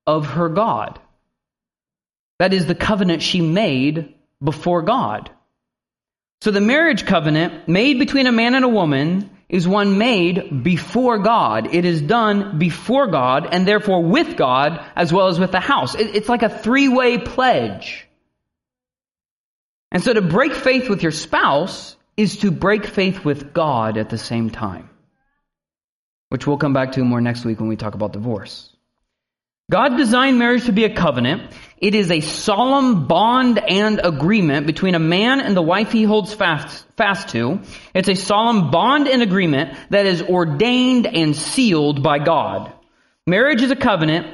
of 0.05 0.25
her 0.31 0.49
God. 0.49 0.99
That 2.39 2.53
is 2.53 2.65
the 2.65 2.75
covenant 2.75 3.21
she 3.21 3.39
made 3.39 4.15
before 4.43 4.81
God. 4.81 5.29
So 6.41 6.51
the 6.51 6.59
marriage 6.59 7.05
covenant 7.05 7.69
made 7.69 7.99
between 7.99 8.27
a 8.27 8.33
man 8.33 8.53
and 8.53 8.65
a 8.65 8.69
woman 8.69 9.29
is 9.53 9.67
one 9.67 9.99
made 9.99 10.63
before 10.63 11.19
God. 11.19 11.75
It 11.75 11.85
is 11.85 12.01
done 12.01 12.57
before 12.57 13.05
God 13.07 13.47
and 13.51 13.67
therefore 13.67 14.01
with 14.01 14.35
God 14.35 14.83
as 14.95 15.13
well 15.13 15.27
as 15.27 15.39
with 15.39 15.51
the 15.51 15.59
house. 15.59 15.93
It's 15.95 16.27
like 16.27 16.41
a 16.41 16.49
three-way 16.49 17.19
pledge. 17.19 18.07
And 19.91 20.03
so 20.03 20.11
to 20.11 20.23
break 20.23 20.55
faith 20.55 20.89
with 20.89 21.03
your 21.03 21.11
spouse 21.11 21.95
is 22.17 22.37
to 22.37 22.49
break 22.49 22.87
faith 22.87 23.23
with 23.23 23.53
God 23.53 23.99
at 23.99 24.09
the 24.09 24.17
same 24.17 24.49
time. 24.49 24.89
which 26.33 26.47
we'll 26.47 26.57
come 26.57 26.73
back 26.73 26.93
to 26.93 27.03
more 27.03 27.21
next 27.21 27.45
week 27.45 27.59
when 27.59 27.69
we 27.69 27.75
talk 27.75 27.93
about 27.93 28.11
divorce. 28.11 28.75
God 29.73 29.97
designed 29.97 30.37
marriage 30.37 30.65
to 30.65 30.71
be 30.71 30.83
a 30.83 30.93
covenant. 30.93 31.51
It 31.79 31.95
is 31.95 32.11
a 32.11 32.19
solemn 32.19 33.07
bond 33.07 33.57
and 33.57 33.99
agreement 34.03 34.67
between 34.67 34.93
a 34.93 34.99
man 34.99 35.41
and 35.41 35.57
the 35.57 35.63
wife 35.63 35.91
he 35.91 36.03
holds 36.03 36.31
fast, 36.31 36.85
fast 36.95 37.29
to. 37.29 37.59
It's 37.95 38.07
a 38.07 38.13
solemn 38.13 38.69
bond 38.69 39.07
and 39.07 39.23
agreement 39.23 39.75
that 39.89 40.05
is 40.05 40.21
ordained 40.21 41.07
and 41.07 41.35
sealed 41.35 42.03
by 42.03 42.19
God. 42.19 42.71
Marriage 43.25 43.63
is 43.63 43.71
a 43.71 43.75
covenant 43.75 44.27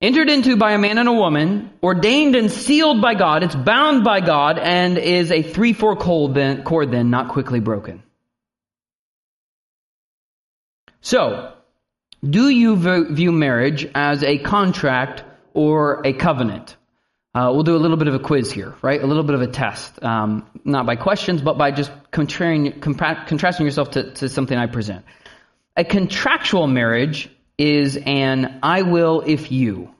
entered 0.00 0.30
into 0.30 0.56
by 0.56 0.74
a 0.74 0.78
man 0.78 0.98
and 0.98 1.08
a 1.08 1.12
woman, 1.12 1.72
ordained 1.82 2.36
and 2.36 2.48
sealed 2.48 3.02
by 3.02 3.14
God. 3.14 3.42
It's 3.42 3.56
bound 3.56 4.04
by 4.04 4.20
God 4.20 4.60
and 4.60 4.96
is 4.96 5.32
a 5.32 5.42
threefold 5.42 5.98
cord 5.98 6.34
then, 6.34 6.62
cord 6.62 6.92
then 6.92 7.10
not 7.10 7.30
quickly 7.30 7.58
broken. 7.58 8.00
So, 11.00 11.55
do 12.24 12.48
you 12.48 12.76
view 12.76 13.32
marriage 13.32 13.88
as 13.94 14.22
a 14.22 14.38
contract 14.38 15.24
or 15.54 16.06
a 16.06 16.12
covenant? 16.12 16.76
Uh, 17.34 17.50
we'll 17.52 17.64
do 17.64 17.76
a 17.76 17.78
little 17.78 17.98
bit 17.98 18.08
of 18.08 18.14
a 18.14 18.18
quiz 18.18 18.50
here, 18.50 18.74
right? 18.80 19.02
A 19.02 19.06
little 19.06 19.22
bit 19.22 19.34
of 19.34 19.42
a 19.42 19.46
test. 19.46 20.02
Um, 20.02 20.48
not 20.64 20.86
by 20.86 20.96
questions, 20.96 21.42
but 21.42 21.58
by 21.58 21.70
just 21.70 21.92
contrasting 22.10 23.66
yourself 23.66 23.90
to, 23.90 24.10
to 24.12 24.28
something 24.30 24.56
I 24.56 24.66
present. 24.66 25.04
A 25.76 25.84
contractual 25.84 26.66
marriage 26.66 27.28
is 27.58 27.98
an 27.98 28.60
I 28.62 28.82
will 28.82 29.22
if 29.26 29.52
you 29.52 29.94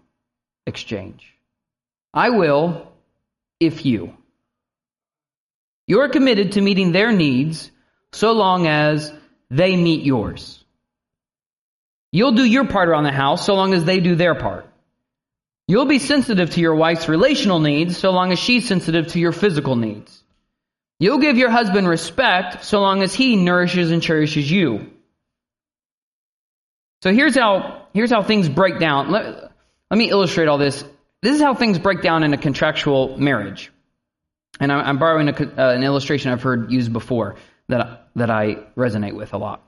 exchange. 0.66 1.34
I 2.14 2.30
will 2.30 2.90
if 3.60 3.84
you. 3.84 4.16
You're 5.86 6.08
committed 6.08 6.52
to 6.52 6.60
meeting 6.60 6.92
their 6.92 7.12
needs 7.12 7.70
so 8.12 8.32
long 8.32 8.66
as 8.66 9.12
they 9.50 9.76
meet 9.76 10.04
yours. 10.04 10.64
You'll 12.16 12.32
do 12.32 12.46
your 12.46 12.66
part 12.66 12.88
around 12.88 13.04
the 13.04 13.12
house 13.12 13.44
so 13.44 13.54
long 13.54 13.74
as 13.74 13.84
they 13.84 14.00
do 14.00 14.14
their 14.14 14.34
part. 14.34 14.66
You'll 15.68 15.84
be 15.84 15.98
sensitive 15.98 16.48
to 16.52 16.60
your 16.62 16.74
wife's 16.74 17.10
relational 17.10 17.60
needs 17.60 17.98
so 17.98 18.10
long 18.10 18.32
as 18.32 18.38
she's 18.38 18.66
sensitive 18.66 19.08
to 19.08 19.20
your 19.20 19.32
physical 19.32 19.76
needs. 19.76 20.22
You'll 20.98 21.18
give 21.18 21.36
your 21.36 21.50
husband 21.50 21.86
respect 21.86 22.64
so 22.64 22.80
long 22.80 23.02
as 23.02 23.12
he 23.12 23.36
nourishes 23.36 23.90
and 23.90 24.02
cherishes 24.02 24.50
you. 24.50 24.90
So 27.02 27.12
here's 27.12 27.36
how, 27.36 27.82
here's 27.92 28.10
how 28.10 28.22
things 28.22 28.48
break 28.48 28.78
down. 28.78 29.10
Let, 29.10 29.52
let 29.90 29.98
me 29.98 30.08
illustrate 30.08 30.48
all 30.48 30.56
this. 30.56 30.86
This 31.20 31.36
is 31.36 31.42
how 31.42 31.52
things 31.52 31.78
break 31.78 32.00
down 32.00 32.22
in 32.22 32.32
a 32.32 32.38
contractual 32.38 33.18
marriage. 33.18 33.70
And 34.58 34.72
I'm 34.72 34.96
borrowing 34.96 35.28
a, 35.28 35.32
uh, 35.34 35.74
an 35.74 35.82
illustration 35.82 36.32
I've 36.32 36.42
heard 36.42 36.72
used 36.72 36.94
before 36.94 37.36
that, 37.68 38.08
that 38.16 38.30
I 38.30 38.54
resonate 38.74 39.14
with 39.14 39.34
a 39.34 39.36
lot. 39.36 39.62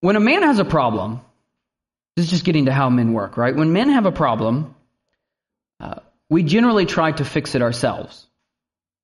When 0.00 0.16
a 0.16 0.20
man 0.20 0.42
has 0.42 0.58
a 0.58 0.64
problem, 0.64 1.20
this 2.16 2.26
is 2.26 2.30
just 2.30 2.44
getting 2.44 2.66
to 2.66 2.72
how 2.72 2.90
men 2.90 3.12
work, 3.12 3.36
right? 3.36 3.54
When 3.54 3.72
men 3.72 3.90
have 3.90 4.06
a 4.06 4.12
problem, 4.12 4.74
uh, 5.80 6.00
we 6.28 6.42
generally 6.42 6.86
try 6.86 7.12
to 7.12 7.24
fix 7.24 7.54
it 7.54 7.62
ourselves, 7.62 8.26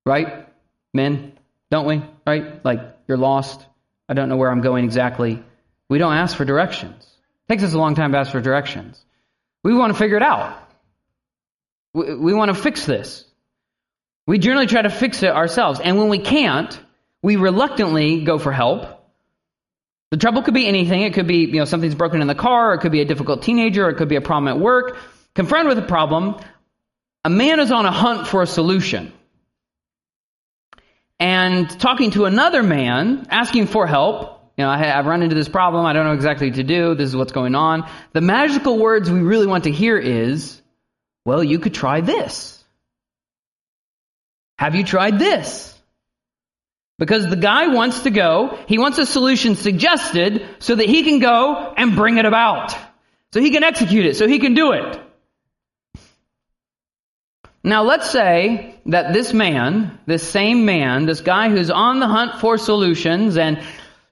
right? 0.05 0.47
Men, 0.93 1.33
don't 1.71 1.85
we? 1.85 2.03
Right? 2.25 2.63
Like, 2.63 2.79
you're 3.07 3.17
lost. 3.17 3.65
I 4.07 4.13
don't 4.13 4.29
know 4.29 4.37
where 4.37 4.51
I'm 4.51 4.61
going 4.61 4.85
exactly. 4.85 5.43
We 5.89 5.97
don't 5.97 6.13
ask 6.13 6.37
for 6.37 6.45
directions. 6.45 7.03
It 7.03 7.53
takes 7.53 7.63
us 7.63 7.73
a 7.73 7.77
long 7.77 7.95
time 7.95 8.11
to 8.11 8.19
ask 8.19 8.31
for 8.31 8.41
directions. 8.41 9.03
We 9.63 9.73
want 9.73 9.93
to 9.93 9.99
figure 9.99 10.17
it 10.17 10.23
out. 10.23 10.57
We, 11.93 12.15
we 12.15 12.33
want 12.33 12.49
to 12.49 12.55
fix 12.55 12.85
this. 12.85 13.25
We 14.27 14.37
generally 14.37 14.67
try 14.67 14.83
to 14.83 14.91
fix 14.91 15.23
it 15.23 15.31
ourselves. 15.31 15.79
And 15.79 15.97
when 15.97 16.09
we 16.09 16.19
can't, 16.19 16.79
we 17.23 17.35
reluctantly 17.35 18.23
go 18.23 18.37
for 18.37 18.51
help 18.51 18.98
the 20.11 20.17
trouble 20.17 20.41
could 20.41 20.53
be 20.53 20.67
anything. 20.67 21.01
It 21.03 21.13
could 21.13 21.27
be, 21.27 21.45
you 21.45 21.57
know, 21.57 21.65
something's 21.65 21.95
broken 21.95 22.21
in 22.21 22.27
the 22.27 22.35
car, 22.35 22.73
it 22.73 22.79
could 22.79 22.91
be 22.91 23.01
a 23.01 23.05
difficult 23.05 23.43
teenager, 23.43 23.89
it 23.89 23.95
could 23.95 24.09
be 24.09 24.15
a 24.15 24.21
problem 24.21 24.47
at 24.47 24.59
work. 24.59 24.97
Confronted 25.35 25.75
with 25.75 25.83
a 25.83 25.87
problem, 25.87 26.35
a 27.23 27.29
man 27.29 27.59
is 27.59 27.71
on 27.71 27.85
a 27.85 27.91
hunt 27.91 28.27
for 28.27 28.41
a 28.41 28.47
solution. 28.47 29.13
And 31.19 31.69
talking 31.79 32.11
to 32.11 32.25
another 32.25 32.63
man, 32.63 33.27
asking 33.29 33.67
for 33.67 33.85
help, 33.85 34.51
you 34.57 34.63
know, 34.63 34.69
I, 34.69 34.77
have 34.77 35.05
run 35.05 35.21
into 35.21 35.35
this 35.35 35.49
problem, 35.49 35.85
I 35.85 35.93
don't 35.93 36.05
know 36.05 36.13
exactly 36.13 36.47
what 36.47 36.55
to 36.55 36.63
do, 36.63 36.95
this 36.95 37.09
is 37.09 37.15
what's 37.15 37.31
going 37.31 37.55
on. 37.55 37.89
The 38.13 38.21
magical 38.21 38.77
words 38.77 39.11
we 39.11 39.19
really 39.19 39.47
want 39.47 39.65
to 39.65 39.71
hear 39.71 39.97
is, 39.97 40.61
well, 41.25 41.43
you 41.43 41.59
could 41.59 41.73
try 41.73 42.01
this. 42.01 42.61
Have 44.57 44.75
you 44.75 44.83
tried 44.83 45.19
this? 45.19 45.78
Because 46.99 47.25
the 47.25 47.37
guy 47.37 47.67
wants 47.67 48.01
to 48.01 48.09
go, 48.09 48.59
he 48.67 48.77
wants 48.77 48.97
a 48.97 49.05
solution 49.05 49.55
suggested 49.55 50.45
so 50.59 50.75
that 50.75 50.85
he 50.85 51.03
can 51.03 51.19
go 51.19 51.73
and 51.75 51.95
bring 51.95 52.17
it 52.17 52.25
about. 52.25 52.75
So 53.31 53.39
he 53.39 53.51
can 53.51 53.63
execute 53.63 54.05
it, 54.05 54.17
so 54.17 54.27
he 54.27 54.37
can 54.37 54.53
do 54.53 54.73
it. 54.73 54.99
Now 57.63 57.83
let's 57.83 58.09
say 58.09 58.75
that 58.87 59.13
this 59.13 59.33
man, 59.33 59.99
this 60.05 60.27
same 60.27 60.65
man, 60.65 61.05
this 61.05 61.21
guy 61.21 61.49
who's 61.49 61.71
on 61.71 61.99
the 61.99 62.07
hunt 62.07 62.41
for 62.41 62.57
solutions 62.57 63.37
and 63.37 63.63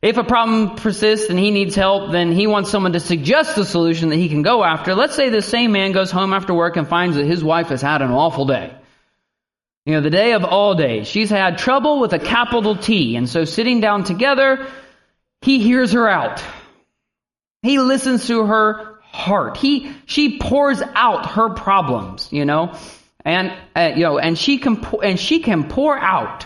if 0.01 0.17
a 0.17 0.23
problem 0.23 0.75
persists 0.75 1.29
and 1.29 1.39
he 1.39 1.49
needs 1.49 1.75
help, 1.75 2.11
then 2.11 2.31
he 2.31 2.45
wants 2.45 2.69
someone 2.69 2.93
to 2.93 2.99
suggest 2.99 3.57
a 3.57 3.65
solution 3.65 4.09
that 4.09 4.17
he 4.17 4.29
can 4.29 4.43
go 4.43 4.63
after. 4.63 4.93
Let's 4.93 5.15
say 5.15 5.29
this 5.29 5.47
same 5.47 5.71
man 5.71 5.91
goes 5.91 6.11
home 6.11 6.33
after 6.33 6.53
work 6.53 6.77
and 6.77 6.87
finds 6.87 7.17
that 7.17 7.25
his 7.25 7.43
wife 7.43 7.69
has 7.69 7.81
had 7.81 8.01
an 8.01 8.11
awful 8.11 8.45
day. 8.45 8.73
You 9.87 9.93
know, 9.93 10.01
the 10.01 10.09
day 10.09 10.33
of 10.33 10.43
all 10.43 10.75
days. 10.75 11.07
She's 11.07 11.29
had 11.29 11.59
trouble 11.59 12.01
with 12.01 12.11
a 12.11 12.19
capital 12.19 12.75
T. 12.75 13.15
And 13.15 13.29
so 13.29 13.45
sitting 13.45 13.79
down 13.79 14.03
together, 14.03 14.67
he 15.41 15.59
hears 15.59 15.93
her 15.93 16.09
out. 16.09 16.43
He 17.61 17.79
listens 17.79 18.27
to 18.27 18.45
her 18.45 18.99
heart. 19.01 19.55
He, 19.55 19.89
she 20.05 20.39
pours 20.39 20.81
out 20.81 21.27
her 21.27 21.51
problems, 21.51 22.27
you 22.33 22.43
know, 22.43 22.77
and, 23.23 23.53
uh, 23.77 23.93
you 23.95 24.03
know, 24.03 24.19
and 24.19 24.37
she 24.37 24.57
can, 24.57 24.85
and 25.01 25.17
she 25.17 25.39
can 25.39 25.69
pour 25.69 25.97
out, 25.97 26.45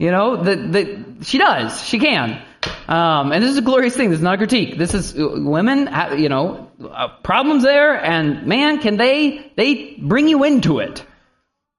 you 0.00 0.10
know, 0.10 0.42
the, 0.42 0.56
the, 0.56 1.24
she 1.24 1.38
does, 1.38 1.80
she 1.80 2.00
can. 2.00 2.42
Um, 2.88 3.30
and 3.30 3.40
this 3.40 3.52
is 3.52 3.58
a 3.58 3.62
glorious 3.62 3.96
thing. 3.96 4.10
This 4.10 4.18
is 4.18 4.24
not 4.24 4.34
a 4.34 4.38
critique. 4.38 4.76
This 4.76 4.94
is 4.94 5.16
uh, 5.16 5.28
women, 5.36 5.88
you 6.18 6.28
know, 6.28 6.72
uh, 6.90 7.06
problems 7.22 7.62
there, 7.62 7.94
and 7.94 8.48
man, 8.48 8.80
can 8.80 8.96
they, 8.96 9.52
they 9.54 9.94
bring 9.94 10.26
you 10.26 10.42
into 10.42 10.80
it. 10.80 11.04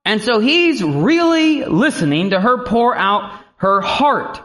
And 0.08 0.22
so 0.22 0.40
he's 0.40 0.82
really 0.82 1.66
listening 1.66 2.30
to 2.30 2.40
her 2.40 2.64
pour 2.64 2.96
out 2.96 3.42
her 3.58 3.82
heart. 3.82 4.40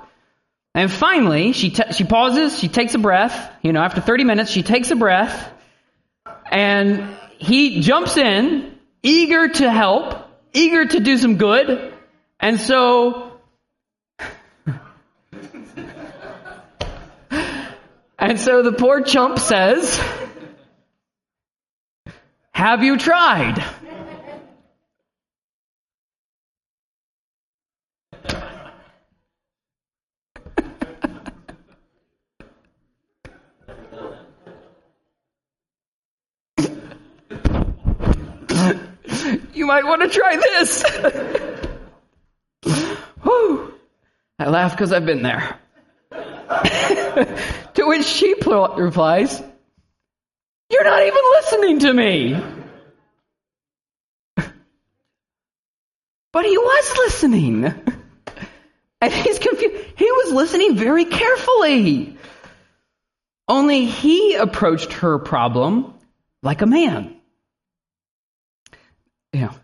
And 0.74 0.90
finally, 0.90 1.52
she, 1.52 1.70
t- 1.70 1.92
she 1.92 2.02
pauses, 2.02 2.58
she 2.58 2.66
takes 2.66 2.96
a 2.96 2.98
breath. 2.98 3.52
You 3.62 3.72
know, 3.72 3.80
after 3.80 4.00
30 4.00 4.24
minutes, 4.24 4.50
she 4.50 4.64
takes 4.64 4.90
a 4.90 4.96
breath. 4.96 5.52
And 6.50 7.16
he 7.38 7.80
jumps 7.80 8.16
in, 8.16 8.76
eager 9.04 9.50
to 9.50 9.70
help, 9.70 10.16
eager 10.52 10.84
to 10.84 10.98
do 10.98 11.16
some 11.16 11.36
good. 11.36 11.94
And 12.40 12.58
so, 12.60 13.38
and 18.18 18.40
so 18.40 18.62
the 18.64 18.72
poor 18.72 19.02
chump 19.02 19.38
says, 19.38 19.96
Have 22.50 22.82
you 22.82 22.98
tried? 22.98 23.64
You 39.62 39.68
might 39.68 39.84
want 39.84 40.02
to 40.02 40.08
try 40.08 40.34
this. 40.34 40.82
Whew. 43.22 43.72
I 44.36 44.48
laugh 44.48 44.72
because 44.72 44.92
I've 44.92 45.06
been 45.06 45.22
there. 45.22 45.56
to 46.10 47.86
which 47.86 48.04
she 48.04 48.34
pl- 48.34 48.74
replies, 48.74 49.40
You're 50.68 50.82
not 50.82 51.02
even 51.02 51.20
listening 51.34 51.78
to 51.78 51.94
me. 51.94 52.42
but 56.32 56.44
he 56.44 56.58
was 56.58 56.96
listening. 56.98 57.64
And 59.00 59.12
he's 59.12 59.38
confused. 59.38 59.76
He 59.94 60.10
was 60.10 60.32
listening 60.32 60.74
very 60.74 61.04
carefully. 61.04 62.16
Only 63.46 63.84
he 63.84 64.34
approached 64.34 64.94
her 64.94 65.20
problem 65.20 65.94
like 66.42 66.62
a 66.62 66.66
man 66.66 67.21
you 69.32 69.40
know, 69.40 69.54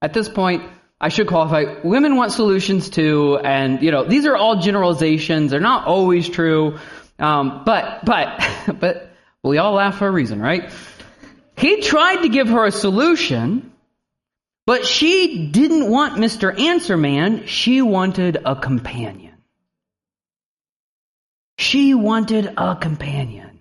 at 0.00 0.12
this 0.12 0.28
point, 0.28 0.62
I 1.00 1.10
should 1.10 1.28
qualify. 1.28 1.76
Women 1.84 2.16
want 2.16 2.32
solutions 2.32 2.90
too, 2.90 3.38
and 3.38 3.82
you 3.82 3.90
know, 3.90 4.04
these 4.04 4.26
are 4.26 4.36
all 4.36 4.60
generalizations. 4.60 5.50
They're 5.50 5.60
not 5.60 5.86
always 5.86 6.28
true, 6.28 6.78
um, 7.18 7.62
but 7.64 8.04
but 8.04 8.48
but 8.80 9.10
we 9.42 9.58
all 9.58 9.74
laugh 9.74 9.98
for 9.98 10.08
a 10.08 10.10
reason, 10.10 10.40
right? 10.40 10.72
He 11.56 11.80
tried 11.80 12.22
to 12.22 12.28
give 12.28 12.48
her 12.48 12.64
a 12.64 12.72
solution, 12.72 13.72
but 14.66 14.86
she 14.86 15.48
didn't 15.48 15.88
want 15.88 16.14
Mr. 16.14 16.58
Answer 16.58 16.96
Man. 16.96 17.46
She 17.46 17.82
wanted 17.82 18.38
a 18.44 18.54
companion. 18.54 19.34
She 21.58 21.94
wanted 21.94 22.54
a 22.56 22.76
companion. 22.76 23.60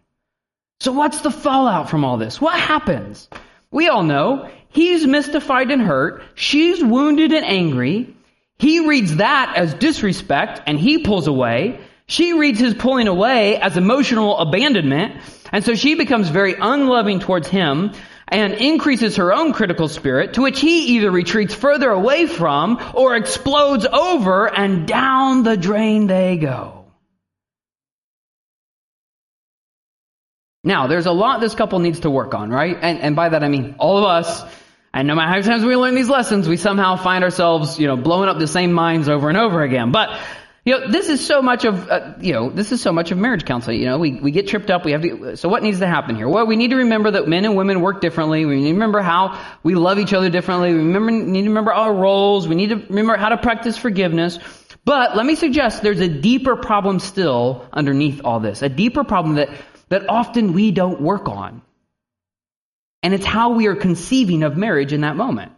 So 0.79 0.91
what's 0.91 1.21
the 1.21 1.31
fallout 1.31 1.89
from 1.89 2.05
all 2.05 2.17
this? 2.17 2.39
What 2.39 2.59
happens? 2.59 3.27
We 3.71 3.89
all 3.89 4.03
know 4.03 4.49
he's 4.77 5.07
mystified 5.07 5.71
and 5.71 5.81
hurt. 5.81 6.21
She's 6.35 6.83
wounded 6.83 7.33
and 7.33 7.43
angry. 7.43 8.15
He 8.59 8.87
reads 8.87 9.15
that 9.15 9.53
as 9.57 9.73
disrespect 9.73 10.61
and 10.67 10.79
he 10.79 10.99
pulls 10.99 11.25
away. 11.25 11.79
She 12.05 12.33
reads 12.33 12.59
his 12.59 12.75
pulling 12.75 13.07
away 13.07 13.57
as 13.57 13.75
emotional 13.75 14.37
abandonment. 14.37 15.21
And 15.51 15.65
so 15.65 15.73
she 15.73 15.95
becomes 15.95 16.29
very 16.29 16.55
unloving 16.59 17.19
towards 17.19 17.47
him 17.47 17.91
and 18.27 18.53
increases 18.53 19.15
her 19.15 19.33
own 19.33 19.51
critical 19.51 19.87
spirit 19.87 20.33
to 20.33 20.43
which 20.43 20.59
he 20.59 20.97
either 20.97 21.09
retreats 21.09 21.55
further 21.55 21.89
away 21.89 22.27
from 22.27 22.79
or 22.93 23.15
explodes 23.15 23.85
over 23.85 24.45
and 24.45 24.87
down 24.87 25.41
the 25.41 25.57
drain 25.57 26.05
they 26.05 26.37
go. 26.37 26.85
Now, 30.63 30.85
there's 30.87 31.05
a 31.05 31.13
lot 31.13 31.39
this 31.39 31.55
couple 31.55 31.79
needs 31.79 32.01
to 32.01 32.09
work 32.09 32.33
on, 32.35 32.51
right? 32.51 32.77
And, 32.79 32.99
and 32.99 33.15
by 33.15 33.29
that 33.29 33.43
I 33.43 33.47
mean 33.47 33.75
all 33.79 33.97
of 33.97 34.03
us. 34.03 34.43
And 34.97 35.07
no 35.07 35.13
matter 35.13 35.27
how 35.27 35.35
many 35.35 35.45
times 35.45 35.63
we 35.63 35.75
learn 35.75 35.93
these 35.93 36.09
lessons, 36.09 36.49
we 36.49 36.57
somehow 36.57 36.95
find 36.95 37.23
ourselves, 37.23 37.77
you 37.77 37.85
know, 37.85 37.95
blowing 37.95 38.29
up 38.29 38.39
the 38.39 38.47
same 38.47 38.73
minds 38.73 39.07
over 39.07 39.29
and 39.29 39.37
over 39.37 39.61
again. 39.61 39.91
But 39.91 40.19
you 40.65 40.73
know, 40.73 40.87
this 40.87 41.07
is 41.07 41.23
so 41.23 41.43
much 41.43 41.65
of, 41.65 41.87
uh, 41.87 42.13
you 42.19 42.33
know, 42.33 42.49
this 42.49 42.71
is 42.71 42.81
so 42.81 42.91
much 42.91 43.11
of 43.11 43.19
marriage 43.19 43.45
counseling. 43.45 43.79
You 43.79 43.85
know, 43.85 43.99
we, 43.99 44.13
we 44.13 44.31
get 44.31 44.47
tripped 44.47 44.71
up. 44.71 44.85
We 44.85 44.93
have 44.93 45.03
to, 45.03 45.37
so 45.37 45.49
what 45.49 45.61
needs 45.61 45.81
to 45.81 45.87
happen 45.87 46.15
here? 46.15 46.27
Well, 46.27 46.47
we 46.47 46.55
need 46.55 46.71
to 46.71 46.77
remember 46.77 47.11
that 47.11 47.27
men 47.27 47.45
and 47.45 47.55
women 47.55 47.81
work 47.81 48.01
differently. 48.01 48.43
We 48.45 48.55
need 48.55 48.69
to 48.69 48.73
remember 48.73 49.01
how 49.01 49.39
we 49.61 49.75
love 49.75 49.99
each 49.99 50.13
other 50.13 50.31
differently. 50.31 50.73
We 50.73 50.79
remember, 50.79 51.11
need 51.11 51.43
to 51.43 51.49
remember 51.49 51.73
our 51.73 51.93
roles. 51.93 52.47
We 52.47 52.55
need 52.55 52.69
to 52.69 52.77
remember 52.77 53.17
how 53.17 53.29
to 53.29 53.37
practice 53.37 53.77
forgiveness. 53.77 54.39
But 54.83 55.15
let 55.15 55.27
me 55.27 55.35
suggest 55.35 55.83
there's 55.83 55.99
a 55.99 56.09
deeper 56.09 56.55
problem 56.55 56.99
still 56.99 57.67
underneath 57.71 58.21
all 58.25 58.39
this. 58.39 58.63
A 58.63 58.69
deeper 58.69 59.03
problem 59.03 59.35
that, 59.35 59.51
that 59.89 60.09
often 60.09 60.53
we 60.53 60.71
don't 60.71 60.99
work 61.01 61.29
on. 61.29 61.61
And 63.07 63.13
it's 63.13 63.25
how 63.25 63.51
we 63.51 63.67
are 63.67 63.75
conceiving 63.75 64.43
of 64.43 64.57
marriage 64.57 64.91
in 64.91 64.99
that 64.99 65.15
moment. 65.15 65.53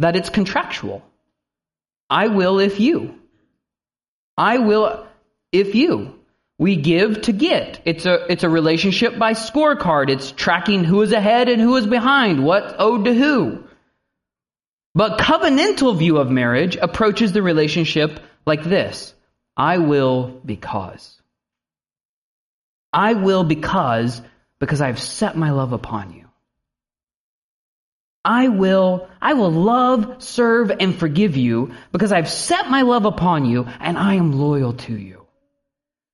That 0.00 0.16
it's 0.16 0.28
contractual. 0.28 1.00
I 2.10 2.26
will 2.26 2.58
if 2.58 2.80
you. 2.80 3.14
I 4.36 4.58
will 4.58 5.06
if 5.52 5.76
you. 5.76 6.18
We 6.58 6.74
give 6.74 7.22
to 7.22 7.32
get. 7.32 7.82
It's 7.84 8.06
a, 8.06 8.26
it's 8.28 8.42
a 8.42 8.48
relationship 8.48 9.20
by 9.20 9.34
scorecard. 9.34 10.10
It's 10.10 10.32
tracking 10.32 10.82
who 10.82 11.02
is 11.02 11.12
ahead 11.12 11.48
and 11.48 11.62
who 11.62 11.76
is 11.76 11.86
behind, 11.86 12.44
what 12.44 12.74
owed 12.76 13.04
to 13.04 13.14
who. 13.14 13.62
But 14.96 15.20
covenantal 15.20 15.96
view 15.96 16.16
of 16.16 16.28
marriage 16.28 16.74
approaches 16.74 17.30
the 17.30 17.42
relationship 17.42 18.18
like 18.44 18.64
this. 18.64 19.14
I 19.56 19.78
will 19.78 20.40
because. 20.44 21.22
I 22.92 23.14
will 23.14 23.44
because, 23.44 24.20
because 24.58 24.80
I've 24.80 24.98
set 24.98 25.36
my 25.36 25.52
love 25.52 25.72
upon 25.72 26.14
you. 26.14 26.21
I 28.24 28.48
will, 28.48 29.08
I 29.20 29.34
will 29.34 29.50
love, 29.50 30.22
serve, 30.22 30.70
and 30.70 30.94
forgive 30.94 31.36
you 31.36 31.72
because 31.90 32.12
I've 32.12 32.30
set 32.30 32.70
my 32.70 32.82
love 32.82 33.04
upon 33.04 33.44
you 33.44 33.64
and 33.80 33.98
I 33.98 34.14
am 34.14 34.38
loyal 34.38 34.74
to 34.74 34.96
you. 34.96 35.26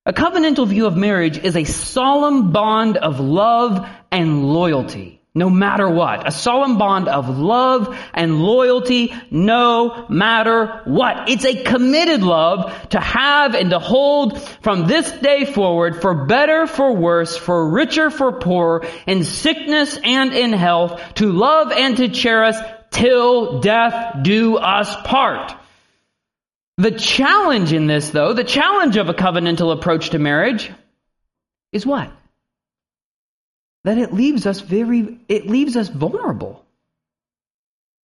A 0.06 0.12
covenantal 0.12 0.66
view 0.66 0.86
of 0.86 0.96
marriage 0.96 1.36
is 1.36 1.54
a 1.54 1.64
solemn 1.64 2.50
bond 2.50 2.96
of 2.96 3.20
love 3.20 3.86
and 4.10 4.44
loyalty 4.44 5.17
no 5.34 5.48
matter 5.48 5.88
what. 5.88 6.26
A 6.26 6.30
solemn 6.30 6.78
bond 6.78 7.08
of 7.08 7.38
love 7.38 7.96
and 8.12 8.42
loyalty 8.42 9.14
no 9.30 10.06
matter 10.08 10.82
what. 10.84 11.28
It's 11.28 11.44
a 11.44 11.62
committed 11.62 12.22
love 12.22 12.88
to 12.90 13.00
have 13.00 13.54
and 13.54 13.70
to 13.70 13.78
hold 13.78 14.40
from 14.62 14.86
this 14.86 15.10
day 15.12 15.44
forward 15.44 16.00
for 16.00 16.26
better, 16.26 16.66
for 16.66 16.94
worse, 16.94 17.36
for 17.36 17.70
richer, 17.70 18.10
for 18.10 18.32
poorer, 18.32 18.84
in 19.06 19.24
sickness 19.24 19.98
and 20.02 20.32
in 20.32 20.52
health, 20.52 21.00
to 21.14 21.30
love 21.30 21.72
and 21.72 21.96
to 21.98 22.08
cherish 22.08 22.56
till 22.90 23.60
death 23.60 24.22
do 24.22 24.56
us 24.56 24.94
part. 25.02 25.54
The 26.78 26.92
challenge 26.92 27.72
in 27.72 27.86
this 27.86 28.10
though, 28.10 28.32
the 28.32 28.44
challenge 28.44 28.96
of 28.96 29.08
a 29.08 29.14
covenantal 29.14 29.72
approach 29.72 30.10
to 30.10 30.18
marriage 30.18 30.70
is 31.72 31.84
what? 31.84 32.10
That 33.88 33.96
it 33.96 34.12
leaves 34.12 34.46
us 34.46 34.60
very, 34.60 35.18
it 35.30 35.46
leaves 35.46 35.74
us 35.74 35.88
vulnerable. 35.88 36.62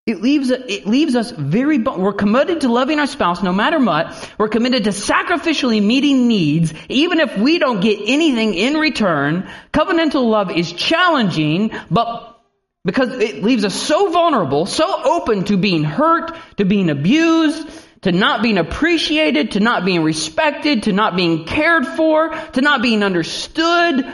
It 0.07 0.21
leaves, 0.21 0.51
it 0.51 0.87
leaves 0.87 1.17
us 1.17 1.33
very, 1.33 1.79
we're 1.79 2.13
committed 2.13 2.61
to 2.61 2.69
loving 2.69 3.01
our 3.01 3.09
spouse 3.09 3.43
no 3.43 3.53
matter 3.53 3.81
what. 3.81 4.33
We're 4.39 4.49
committed 4.49 4.85
to 4.85 4.91
sacrificially 4.91 5.83
meeting 5.83 6.29
needs, 6.29 6.73
even 6.89 7.19
if 7.19 7.37
we 7.37 7.59
don't 7.59 7.81
get 7.81 7.99
anything 8.01 8.55
in 8.55 8.75
return. 8.75 9.51
Covenantal 9.73 10.25
love 10.31 10.53
is 10.53 10.73
challenging, 10.73 11.73
but 11.91 12.41
because 12.85 13.11
it 13.19 13.43
leaves 13.43 13.65
us 13.65 13.75
so 13.75 14.13
vulnerable, 14.13 14.67
so 14.67 15.03
open 15.05 15.45
to 15.47 15.57
being 15.57 15.83
hurt, 15.83 16.37
to 16.59 16.65
being 16.65 16.91
abused, 16.91 17.69
to 18.03 18.13
not 18.13 18.41
being 18.41 18.59
appreciated, 18.59 19.53
to 19.53 19.61
not 19.61 19.85
being 19.85 20.05
respected, 20.05 20.85
to 20.85 20.93
not 20.93 21.17
being 21.17 21.45
cared 21.45 21.89
for, 21.89 22.29
to 22.53 22.61
not 22.61 22.83
being 22.83 23.03
understood, 23.03 24.05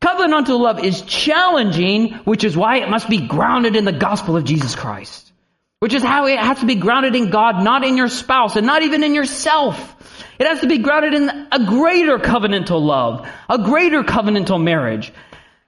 Covenantal 0.00 0.60
love 0.60 0.84
is 0.84 1.02
challenging, 1.02 2.12
which 2.24 2.44
is 2.44 2.56
why 2.56 2.78
it 2.78 2.88
must 2.88 3.08
be 3.08 3.26
grounded 3.26 3.74
in 3.74 3.84
the 3.84 3.92
gospel 3.92 4.36
of 4.36 4.44
Jesus 4.44 4.74
Christ. 4.74 5.32
Which 5.80 5.92
is 5.92 6.02
how 6.02 6.26
it 6.26 6.38
has 6.38 6.60
to 6.60 6.66
be 6.66 6.76
grounded 6.76 7.14
in 7.16 7.30
God, 7.30 7.62
not 7.62 7.84
in 7.84 7.96
your 7.96 8.08
spouse, 8.08 8.56
and 8.56 8.66
not 8.66 8.82
even 8.82 9.02
in 9.02 9.14
yourself. 9.14 9.96
It 10.38 10.46
has 10.46 10.60
to 10.60 10.68
be 10.68 10.78
grounded 10.78 11.14
in 11.14 11.28
a 11.50 11.64
greater 11.64 12.18
covenantal 12.18 12.80
love, 12.80 13.28
a 13.48 13.58
greater 13.58 14.02
covenantal 14.02 14.62
marriage. 14.62 15.12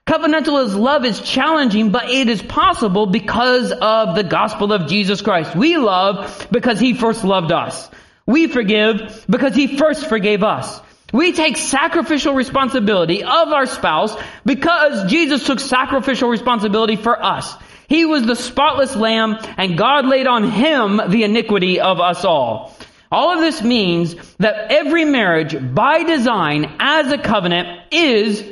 Covenantal 0.07 0.77
love 0.77 1.05
is 1.05 1.19
challenging, 1.21 1.91
but 1.91 2.09
it 2.09 2.27
is 2.27 2.41
possible 2.41 3.05
because 3.05 3.71
of 3.71 4.15
the 4.15 4.23
gospel 4.23 4.73
of 4.73 4.87
Jesus 4.87 5.21
Christ. 5.21 5.55
We 5.55 5.77
love 5.77 6.47
because 6.51 6.79
He 6.79 6.93
first 6.93 7.23
loved 7.23 7.51
us. 7.51 7.89
We 8.25 8.47
forgive 8.47 9.25
because 9.29 9.55
He 9.55 9.77
first 9.77 10.07
forgave 10.07 10.43
us. 10.43 10.81
We 11.11 11.33
take 11.33 11.57
sacrificial 11.57 12.33
responsibility 12.33 13.23
of 13.23 13.49
our 13.49 13.65
spouse 13.65 14.15
because 14.45 15.09
Jesus 15.11 15.45
took 15.45 15.59
sacrificial 15.59 16.29
responsibility 16.29 16.95
for 16.95 17.21
us. 17.21 17.55
He 17.87 18.05
was 18.05 18.25
the 18.25 18.35
spotless 18.35 18.95
lamb 18.95 19.37
and 19.57 19.77
God 19.77 20.05
laid 20.05 20.27
on 20.27 20.49
him 20.49 21.01
the 21.09 21.23
iniquity 21.23 21.81
of 21.81 21.99
us 21.99 22.23
all. 22.23 22.73
All 23.11 23.33
of 23.33 23.41
this 23.41 23.61
means 23.61 24.15
that 24.37 24.71
every 24.71 25.03
marriage 25.03 25.55
by 25.75 26.03
design 26.03 26.77
as 26.79 27.11
a 27.11 27.17
covenant 27.17 27.81
is 27.91 28.45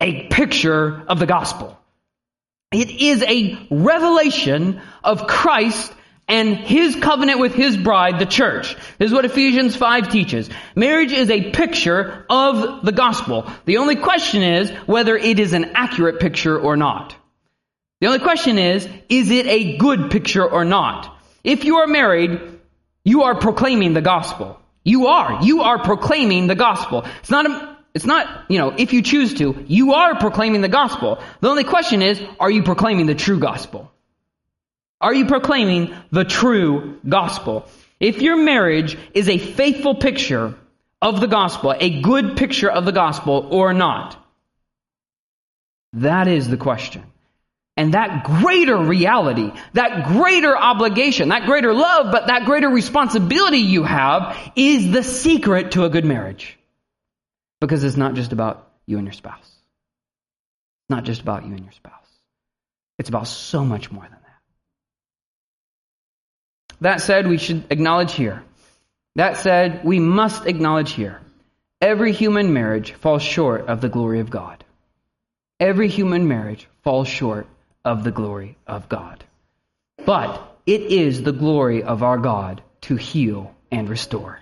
a 0.00 0.28
picture 0.28 1.02
of 1.08 1.18
the 1.18 1.26
gospel. 1.26 1.76
It 2.70 2.90
is 2.90 3.22
a 3.22 3.58
revelation 3.70 4.80
of 5.02 5.26
Christ 5.26 5.92
and 6.28 6.56
his 6.56 6.94
covenant 6.94 7.40
with 7.40 7.54
his 7.54 7.76
bride, 7.76 8.18
the 8.18 8.26
church. 8.26 8.76
This 8.98 9.08
is 9.08 9.12
what 9.12 9.24
Ephesians 9.24 9.74
5 9.74 10.10
teaches. 10.10 10.50
Marriage 10.76 11.12
is 11.12 11.30
a 11.30 11.50
picture 11.50 12.26
of 12.28 12.84
the 12.84 12.92
gospel. 12.92 13.50
The 13.64 13.78
only 13.78 13.96
question 13.96 14.42
is 14.42 14.70
whether 14.86 15.16
it 15.16 15.40
is 15.40 15.54
an 15.54 15.72
accurate 15.74 16.20
picture 16.20 16.58
or 16.58 16.76
not. 16.76 17.16
The 18.00 18.06
only 18.06 18.20
question 18.20 18.58
is, 18.58 18.88
is 19.08 19.30
it 19.30 19.46
a 19.46 19.76
good 19.78 20.10
picture 20.10 20.48
or 20.48 20.64
not? 20.64 21.18
If 21.42 21.64
you 21.64 21.78
are 21.78 21.86
married, 21.86 22.60
you 23.04 23.22
are 23.22 23.34
proclaiming 23.34 23.94
the 23.94 24.02
gospel. 24.02 24.60
You 24.84 25.08
are. 25.08 25.42
You 25.42 25.62
are 25.62 25.78
proclaiming 25.82 26.46
the 26.46 26.54
gospel. 26.54 27.06
It's 27.20 27.30
not 27.30 27.46
a, 27.46 27.76
it's 27.94 28.04
not, 28.04 28.50
you 28.50 28.58
know, 28.58 28.74
if 28.76 28.92
you 28.92 29.02
choose 29.02 29.34
to, 29.34 29.64
you 29.66 29.94
are 29.94 30.18
proclaiming 30.18 30.60
the 30.60 30.68
gospel. 30.68 31.20
The 31.40 31.48
only 31.48 31.64
question 31.64 32.02
is, 32.02 32.22
are 32.38 32.50
you 32.50 32.62
proclaiming 32.62 33.06
the 33.06 33.14
true 33.14 33.40
gospel? 33.40 33.90
Are 35.00 35.14
you 35.14 35.26
proclaiming 35.26 35.94
the 36.10 36.24
true 36.24 36.98
gospel? 37.08 37.66
If 38.00 38.20
your 38.20 38.36
marriage 38.36 38.98
is 39.14 39.28
a 39.28 39.38
faithful 39.38 39.94
picture 39.94 40.54
of 41.00 41.20
the 41.20 41.26
gospel, 41.26 41.74
a 41.78 42.00
good 42.00 42.36
picture 42.36 42.70
of 42.70 42.84
the 42.84 42.92
gospel 42.92 43.48
or 43.50 43.72
not, 43.72 44.16
that 45.94 46.28
is 46.28 46.48
the 46.48 46.56
question. 46.56 47.04
And 47.76 47.94
that 47.94 48.24
greater 48.24 48.76
reality, 48.76 49.52
that 49.74 50.08
greater 50.08 50.56
obligation, 50.56 51.28
that 51.28 51.46
greater 51.46 51.72
love, 51.72 52.10
but 52.10 52.26
that 52.26 52.44
greater 52.44 52.68
responsibility 52.68 53.58
you 53.58 53.84
have 53.84 54.36
is 54.56 54.90
the 54.90 55.04
secret 55.04 55.72
to 55.72 55.84
a 55.84 55.88
good 55.88 56.04
marriage. 56.04 56.58
Because 57.60 57.84
it's 57.84 57.96
not 57.96 58.14
just 58.14 58.32
about 58.32 58.68
you 58.86 58.98
and 58.98 59.06
your 59.06 59.12
spouse. 59.12 59.38
It's 59.38 60.90
not 60.90 61.04
just 61.04 61.20
about 61.20 61.46
you 61.46 61.52
and 61.52 61.62
your 61.62 61.72
spouse. 61.72 61.94
It's 62.98 63.08
about 63.08 63.28
so 63.28 63.64
much 63.64 63.92
more 63.92 64.02
than 64.02 64.17
that. 66.80 67.00
Said, 67.00 67.28
we 67.28 67.38
should 67.38 67.64
acknowledge 67.70 68.12
here. 68.12 68.42
That 69.16 69.36
said, 69.36 69.84
we 69.84 69.98
must 69.98 70.46
acknowledge 70.46 70.92
here. 70.92 71.20
Every 71.80 72.12
human 72.12 72.52
marriage 72.52 72.92
falls 72.94 73.22
short 73.22 73.66
of 73.66 73.80
the 73.80 73.88
glory 73.88 74.20
of 74.20 74.30
God. 74.30 74.64
Every 75.60 75.88
human 75.88 76.28
marriage 76.28 76.68
falls 76.82 77.08
short 77.08 77.46
of 77.84 78.04
the 78.04 78.10
glory 78.10 78.56
of 78.66 78.88
God. 78.88 79.24
But 80.04 80.56
it 80.66 80.82
is 80.82 81.22
the 81.22 81.32
glory 81.32 81.82
of 81.82 82.02
our 82.02 82.18
God 82.18 82.62
to 82.82 82.96
heal 82.96 83.54
and 83.70 83.88
restore. 83.88 84.40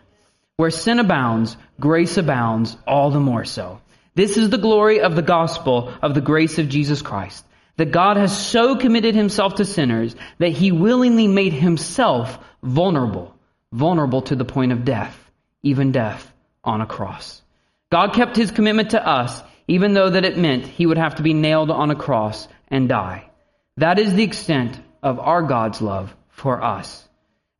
Where 0.56 0.70
sin 0.70 0.98
abounds, 0.98 1.56
grace 1.78 2.16
abounds 2.16 2.76
all 2.86 3.10
the 3.10 3.20
more 3.20 3.44
so. 3.44 3.80
This 4.14 4.36
is 4.36 4.48
the 4.48 4.58
glory 4.58 5.00
of 5.00 5.14
the 5.14 5.22
gospel 5.22 5.92
of 6.02 6.14
the 6.14 6.20
grace 6.20 6.58
of 6.58 6.68
Jesus 6.68 7.02
Christ. 7.02 7.44
That 7.76 7.92
God 7.92 8.16
has 8.16 8.36
so 8.36 8.76
committed 8.76 9.14
himself 9.14 9.56
to 9.56 9.64
sinners 9.64 10.16
that 10.38 10.52
he 10.52 10.72
willingly 10.72 11.28
made 11.28 11.52
himself 11.52 12.38
vulnerable, 12.62 13.34
vulnerable 13.72 14.22
to 14.22 14.36
the 14.36 14.44
point 14.44 14.72
of 14.72 14.84
death, 14.84 15.30
even 15.62 15.92
death 15.92 16.32
on 16.64 16.80
a 16.80 16.86
cross. 16.86 17.42
God 17.90 18.14
kept 18.14 18.36
his 18.36 18.50
commitment 18.50 18.90
to 18.90 19.06
us, 19.06 19.42
even 19.68 19.92
though 19.94 20.10
that 20.10 20.24
it 20.24 20.38
meant 20.38 20.66
he 20.66 20.86
would 20.86 20.98
have 20.98 21.16
to 21.16 21.22
be 21.22 21.34
nailed 21.34 21.70
on 21.70 21.90
a 21.90 21.96
cross 21.96 22.48
and 22.68 22.88
die. 22.88 23.30
That 23.76 23.98
is 23.98 24.14
the 24.14 24.24
extent 24.24 24.80
of 25.02 25.20
our 25.20 25.42
God's 25.42 25.82
love 25.82 26.14
for 26.30 26.62
us. 26.62 27.06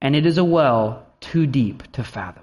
And 0.01 0.17
it 0.17 0.27
is 0.27 0.39
a 0.39 0.45
well 0.45 1.07
too 1.21 1.47
deep 1.47 1.91
to 1.93 2.05
fathom. 2.05 2.43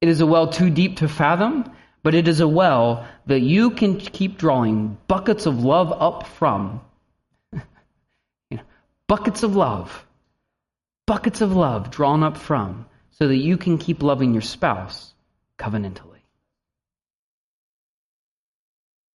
It 0.00 0.08
is 0.08 0.20
a 0.20 0.26
well 0.26 0.48
too 0.48 0.70
deep 0.70 0.98
to 0.98 1.08
fathom, 1.08 1.70
but 2.04 2.14
it 2.14 2.28
is 2.28 2.40
a 2.40 2.46
well 2.46 3.08
that 3.26 3.40
you 3.40 3.70
can 3.70 3.96
keep 3.96 4.36
drawing 4.36 4.98
buckets 5.08 5.46
of 5.46 5.64
love 5.64 5.90
up 5.90 6.26
from. 6.26 6.82
you 7.52 7.60
know, 8.52 8.62
buckets 9.08 9.42
of 9.42 9.56
love. 9.56 10.06
Buckets 11.06 11.40
of 11.40 11.56
love 11.56 11.90
drawn 11.90 12.22
up 12.22 12.36
from 12.36 12.86
so 13.12 13.26
that 13.26 13.36
you 13.36 13.56
can 13.56 13.78
keep 13.78 14.02
loving 14.02 14.34
your 14.34 14.42
spouse 14.42 15.14
covenantally. 15.58 16.20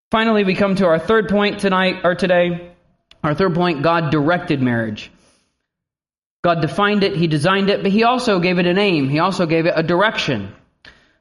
Finally, 0.09 0.43
we 0.43 0.55
come 0.55 0.75
to 0.75 0.87
our 0.87 0.97
third 0.97 1.29
point 1.29 1.59
tonight 1.59 2.01
or 2.03 2.15
today. 2.15 2.71
Our 3.23 3.35
third 3.35 3.53
point 3.53 3.83
God 3.83 4.09
directed 4.09 4.63
marriage. 4.63 5.11
God 6.41 6.61
defined 6.61 7.03
it, 7.03 7.15
He 7.15 7.27
designed 7.27 7.69
it, 7.69 7.83
but 7.83 7.91
He 7.91 8.03
also 8.03 8.39
gave 8.39 8.57
it 8.57 8.65
a 8.65 8.73
name. 8.73 9.09
He 9.09 9.19
also 9.19 9.45
gave 9.45 9.67
it 9.67 9.73
a 9.75 9.83
direction. 9.83 10.55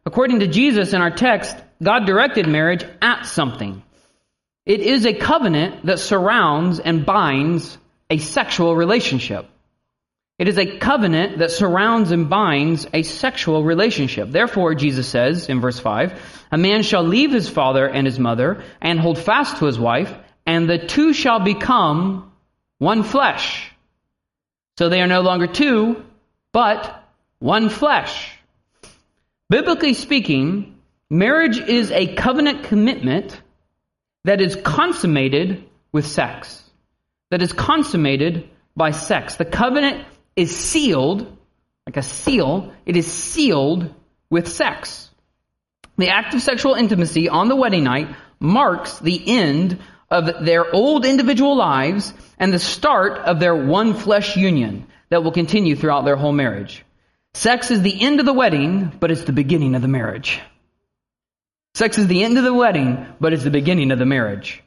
According 0.08 0.40
to 0.40 0.46
Jesus 0.46 0.94
in 0.94 1.02
our 1.02 1.10
text, 1.10 1.54
God 1.82 2.06
directed 2.06 2.48
marriage 2.48 2.82
at 3.02 3.24
something. 3.26 3.82
It 4.64 4.80
is 4.80 5.04
a 5.04 5.12
covenant 5.12 5.84
that 5.84 5.98
surrounds 5.98 6.80
and 6.80 7.04
binds 7.04 7.76
a 8.08 8.16
sexual 8.16 8.74
relationship. 8.74 9.44
It 10.38 10.48
is 10.48 10.56
a 10.56 10.78
covenant 10.78 11.40
that 11.40 11.50
surrounds 11.50 12.10
and 12.10 12.30
binds 12.30 12.86
a 12.94 13.02
sexual 13.02 13.62
relationship. 13.64 14.30
Therefore, 14.30 14.74
Jesus 14.74 15.06
says 15.06 15.50
in 15.50 15.60
verse 15.60 15.78
5, 15.78 16.18
a 16.52 16.56
man 16.56 16.84
shall 16.84 17.04
leave 17.04 17.30
his 17.30 17.50
father 17.50 17.86
and 17.86 18.06
his 18.06 18.18
mother 18.18 18.64
and 18.80 18.98
hold 18.98 19.18
fast 19.18 19.58
to 19.58 19.66
his 19.66 19.78
wife, 19.78 20.10
and 20.46 20.70
the 20.70 20.78
two 20.78 21.12
shall 21.12 21.40
become 21.40 22.32
one 22.78 23.02
flesh. 23.02 23.70
So 24.78 24.88
they 24.88 25.02
are 25.02 25.06
no 25.06 25.20
longer 25.20 25.48
two, 25.48 26.02
but 26.54 27.04
one 27.40 27.68
flesh. 27.68 28.37
Biblically 29.50 29.94
speaking, 29.94 30.78
marriage 31.08 31.58
is 31.58 31.90
a 31.90 32.14
covenant 32.14 32.64
commitment 32.64 33.40
that 34.24 34.42
is 34.42 34.56
consummated 34.56 35.64
with 35.90 36.06
sex. 36.06 36.62
That 37.30 37.40
is 37.40 37.54
consummated 37.54 38.50
by 38.76 38.90
sex. 38.90 39.36
The 39.36 39.46
covenant 39.46 40.06
is 40.36 40.54
sealed, 40.54 41.34
like 41.86 41.96
a 41.96 42.02
seal, 42.02 42.74
it 42.84 42.96
is 42.96 43.10
sealed 43.10 43.94
with 44.28 44.48
sex. 44.48 45.08
The 45.96 46.10
act 46.10 46.34
of 46.34 46.42
sexual 46.42 46.74
intimacy 46.74 47.30
on 47.30 47.48
the 47.48 47.56
wedding 47.56 47.84
night 47.84 48.14
marks 48.38 48.98
the 48.98 49.20
end 49.26 49.78
of 50.10 50.44
their 50.44 50.74
old 50.74 51.06
individual 51.06 51.56
lives 51.56 52.12
and 52.38 52.52
the 52.52 52.58
start 52.58 53.18
of 53.20 53.40
their 53.40 53.56
one 53.56 53.94
flesh 53.94 54.36
union 54.36 54.86
that 55.08 55.24
will 55.24 55.32
continue 55.32 55.74
throughout 55.74 56.04
their 56.04 56.16
whole 56.16 56.32
marriage. 56.32 56.84
Sex 57.34 57.70
is 57.70 57.82
the 57.82 58.00
end 58.00 58.20
of 58.20 58.26
the 58.26 58.32
wedding, 58.32 58.92
but 58.98 59.10
it's 59.10 59.24
the 59.24 59.32
beginning 59.32 59.74
of 59.74 59.82
the 59.82 59.88
marriage. 59.88 60.40
Sex 61.74 61.98
is 61.98 62.06
the 62.06 62.24
end 62.24 62.38
of 62.38 62.44
the 62.44 62.54
wedding, 62.54 63.06
but 63.20 63.32
it's 63.32 63.44
the 63.44 63.50
beginning 63.50 63.90
of 63.92 63.98
the 63.98 64.06
marriage. 64.06 64.62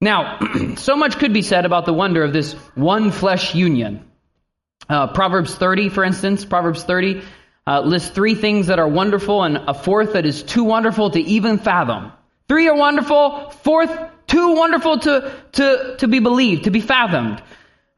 Now, 0.00 0.38
so 0.76 0.96
much 0.96 1.18
could 1.18 1.32
be 1.32 1.42
said 1.42 1.66
about 1.66 1.86
the 1.86 1.92
wonder 1.92 2.24
of 2.24 2.32
this 2.32 2.54
one 2.74 3.10
flesh 3.10 3.54
union. 3.54 4.04
Uh, 4.88 5.08
Proverbs 5.08 5.54
30, 5.54 5.90
for 5.90 6.04
instance, 6.04 6.44
Proverbs 6.44 6.82
30 6.82 7.22
uh, 7.66 7.80
lists 7.80 8.10
three 8.10 8.34
things 8.34 8.66
that 8.66 8.78
are 8.78 8.88
wonderful 8.88 9.44
and 9.44 9.56
a 9.56 9.74
fourth 9.74 10.14
that 10.14 10.26
is 10.26 10.42
too 10.42 10.64
wonderful 10.64 11.10
to 11.10 11.20
even 11.20 11.58
fathom. 11.58 12.12
Three 12.48 12.68
are 12.68 12.76
wonderful, 12.76 13.50
fourth, 13.50 13.96
too 14.26 14.54
wonderful 14.54 14.98
to, 15.00 15.32
to, 15.52 15.96
to 15.98 16.08
be 16.08 16.18
believed, 16.18 16.64
to 16.64 16.70
be 16.70 16.80
fathomed. 16.80 17.42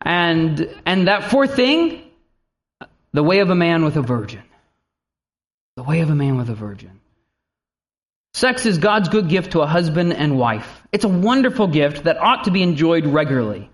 And, 0.02 0.68
and 0.84 1.08
that 1.08 1.30
fourth 1.30 1.56
thing, 1.56 2.03
the 3.14 3.22
way 3.22 3.38
of 3.38 3.48
a 3.48 3.54
man 3.54 3.84
with 3.84 3.96
a 3.96 4.02
virgin. 4.02 4.42
The 5.76 5.84
way 5.84 6.00
of 6.00 6.10
a 6.10 6.14
man 6.14 6.36
with 6.36 6.50
a 6.50 6.54
virgin. 6.54 7.00
Sex 8.34 8.66
is 8.66 8.78
God's 8.78 9.08
good 9.08 9.28
gift 9.28 9.52
to 9.52 9.60
a 9.60 9.66
husband 9.66 10.12
and 10.12 10.36
wife. 10.36 10.82
It's 10.90 11.04
a 11.04 11.08
wonderful 11.08 11.68
gift 11.68 12.04
that 12.04 12.18
ought 12.18 12.44
to 12.44 12.50
be 12.50 12.62
enjoyed 12.62 13.06
regularly. 13.06 13.70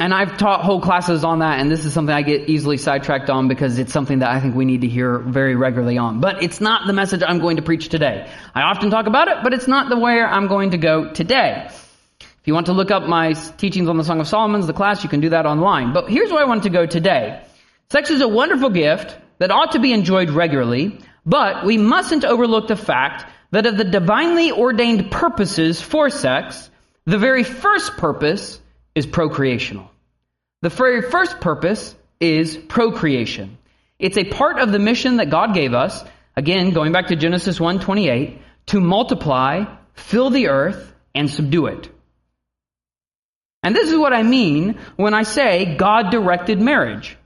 And 0.00 0.12
I've 0.12 0.36
taught 0.36 0.64
whole 0.64 0.80
classes 0.80 1.22
on 1.22 1.40
that, 1.40 1.60
and 1.60 1.70
this 1.70 1.84
is 1.84 1.92
something 1.92 2.14
I 2.14 2.22
get 2.22 2.48
easily 2.48 2.76
sidetracked 2.76 3.30
on 3.30 3.46
because 3.46 3.78
it's 3.78 3.92
something 3.92 4.20
that 4.20 4.30
I 4.30 4.40
think 4.40 4.56
we 4.56 4.64
need 4.64 4.80
to 4.80 4.88
hear 4.88 5.18
very 5.18 5.54
regularly 5.54 5.98
on. 5.98 6.20
But 6.20 6.42
it's 6.42 6.60
not 6.60 6.88
the 6.88 6.92
message 6.92 7.22
I'm 7.24 7.38
going 7.38 7.56
to 7.56 7.62
preach 7.62 7.88
today. 7.88 8.28
I 8.52 8.62
often 8.62 8.90
talk 8.90 9.06
about 9.06 9.28
it, 9.28 9.38
but 9.44 9.54
it's 9.54 9.68
not 9.68 9.88
the 9.88 9.98
way 9.98 10.20
I'm 10.20 10.48
going 10.48 10.70
to 10.72 10.78
go 10.78 11.12
today. 11.12 11.66
If 12.20 12.42
you 12.46 12.54
want 12.54 12.66
to 12.66 12.72
look 12.72 12.90
up 12.90 13.04
my 13.04 13.32
teachings 13.32 13.88
on 13.88 13.96
the 13.96 14.04
Song 14.04 14.20
of 14.20 14.26
Solomon's, 14.26 14.66
the 14.66 14.72
class, 14.72 15.04
you 15.04 15.08
can 15.08 15.20
do 15.20 15.30
that 15.30 15.46
online. 15.46 15.92
But 15.92 16.08
here's 16.08 16.30
where 16.30 16.40
I 16.40 16.46
want 16.46 16.64
to 16.64 16.70
go 16.70 16.86
today. 16.86 17.42
Sex 17.90 18.10
is 18.10 18.20
a 18.20 18.28
wonderful 18.28 18.70
gift 18.70 19.16
that 19.38 19.50
ought 19.50 19.72
to 19.72 19.78
be 19.78 19.92
enjoyed 19.92 20.30
regularly, 20.30 20.98
but 21.24 21.64
we 21.64 21.78
mustn't 21.78 22.24
overlook 22.24 22.68
the 22.68 22.76
fact 22.76 23.24
that 23.50 23.66
of 23.66 23.78
the 23.78 23.84
divinely 23.84 24.52
ordained 24.52 25.10
purposes 25.10 25.80
for 25.80 26.10
sex, 26.10 26.70
the 27.06 27.18
very 27.18 27.44
first 27.44 27.96
purpose 27.96 28.60
is 28.94 29.06
procreational. 29.06 29.88
The 30.60 30.68
very 30.68 31.02
first 31.02 31.40
purpose 31.40 31.94
is 32.20 32.56
procreation. 32.56 33.56
It's 33.98 34.18
a 34.18 34.24
part 34.24 34.58
of 34.58 34.70
the 34.70 34.78
mission 34.78 35.16
that 35.16 35.30
God 35.30 35.54
gave 35.54 35.72
us, 35.72 36.04
again, 36.36 36.70
going 36.70 36.92
back 36.92 37.08
to 37.08 37.16
Genesis 37.16 37.58
1:28, 37.58 38.38
to 38.66 38.80
multiply, 38.80 39.64
fill 39.94 40.30
the 40.30 40.48
earth, 40.48 40.94
and 41.14 41.30
subdue 41.30 41.66
it. 41.66 41.88
And 43.62 43.74
this 43.74 43.90
is 43.90 43.98
what 43.98 44.12
I 44.12 44.22
mean 44.22 44.78
when 44.96 45.14
I 45.14 45.22
say 45.24 45.76
God 45.76 46.10
directed 46.10 46.60
marriage. 46.60 47.17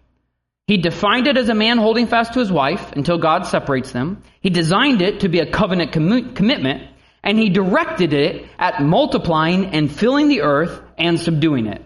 He 0.66 0.76
defined 0.76 1.26
it 1.26 1.36
as 1.36 1.48
a 1.48 1.54
man 1.54 1.78
holding 1.78 2.06
fast 2.06 2.34
to 2.34 2.40
his 2.40 2.52
wife 2.52 2.92
until 2.92 3.18
God 3.18 3.46
separates 3.46 3.92
them. 3.92 4.22
He 4.40 4.50
designed 4.50 5.02
it 5.02 5.20
to 5.20 5.28
be 5.28 5.40
a 5.40 5.50
covenant 5.50 5.92
com- 5.92 6.34
commitment, 6.34 6.88
and 7.22 7.38
he 7.38 7.50
directed 7.50 8.12
it 8.12 8.46
at 8.58 8.82
multiplying 8.82 9.66
and 9.66 9.90
filling 9.90 10.28
the 10.28 10.42
earth 10.42 10.80
and 10.96 11.18
subduing 11.18 11.66
it. 11.66 11.84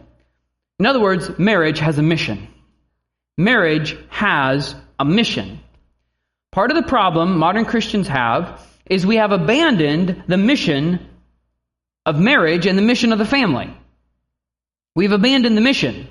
In 0.78 0.86
other 0.86 1.00
words, 1.00 1.38
marriage 1.38 1.78
has 1.78 1.98
a 1.98 2.02
mission. 2.02 2.48
Marriage 3.38 3.96
has 4.08 4.74
a 4.98 5.04
mission. 5.04 5.60
Part 6.52 6.70
of 6.70 6.76
the 6.76 6.88
problem 6.88 7.38
modern 7.38 7.64
Christians 7.64 8.08
have 8.08 8.66
is 8.86 9.06
we 9.06 9.16
have 9.16 9.32
abandoned 9.32 10.24
the 10.26 10.36
mission 10.36 11.06
of 12.04 12.20
marriage 12.20 12.66
and 12.66 12.78
the 12.78 12.82
mission 12.82 13.12
of 13.12 13.18
the 13.18 13.24
family. 13.24 13.74
We've 14.94 15.12
abandoned 15.12 15.56
the 15.56 15.62
mission. 15.62 16.08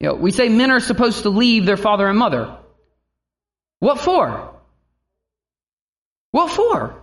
You 0.00 0.08
know, 0.08 0.14
we 0.14 0.30
say 0.30 0.48
men 0.48 0.70
are 0.70 0.80
supposed 0.80 1.22
to 1.22 1.30
leave 1.30 1.66
their 1.66 1.76
father 1.76 2.08
and 2.08 2.18
mother. 2.18 2.56
What 3.80 4.00
for? 4.00 4.54
What 6.32 6.50
for? 6.50 6.94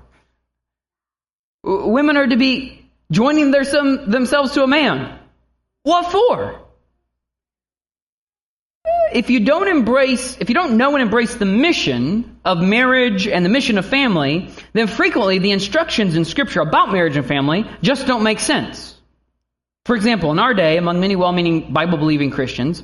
Women 1.64 2.18
are 2.18 2.28
to 2.28 2.38
be 2.38 2.89
joining 3.12 3.52
their, 3.52 3.64
some, 3.64 4.10
themselves 4.10 4.54
to 4.54 4.64
a 4.64 4.68
man. 4.68 5.20
What 5.84 6.12
for? 6.12 6.60
If 9.14 9.30
you 9.30 9.41
don't 9.41 9.68
embrace, 9.68 10.38
if 10.39 10.50
you 10.50 10.56
don't 10.56 10.78
know 10.78 10.93
and 10.95 11.02
embrace 11.02 11.36
the 11.36 11.45
mission 11.45 12.39
of 12.43 12.60
marriage 12.60 13.28
and 13.28 13.45
the 13.45 13.50
mission 13.50 13.78
of 13.78 13.86
family, 13.86 14.50
then 14.74 14.88
frequently 14.88 15.39
the 15.39 15.52
instructions 15.52 16.16
in 16.16 16.26
Scripture 16.26 16.62
about 16.62 16.91
marriage 16.91 17.16
and 17.16 17.26
family 17.26 17.66
just 17.82 18.08
don't 18.08 18.24
make 18.24 18.39
sense. 18.39 18.97
For 19.88 19.96
example, 19.96 20.32
in 20.34 20.40
our 20.40 20.54
day, 20.54 20.76
among 20.76 21.00
many 21.00 21.16
well 21.16 21.32
meaning 21.32 21.72
Bible 21.72 21.98
believing 21.98 22.30
Christians, 22.30 22.84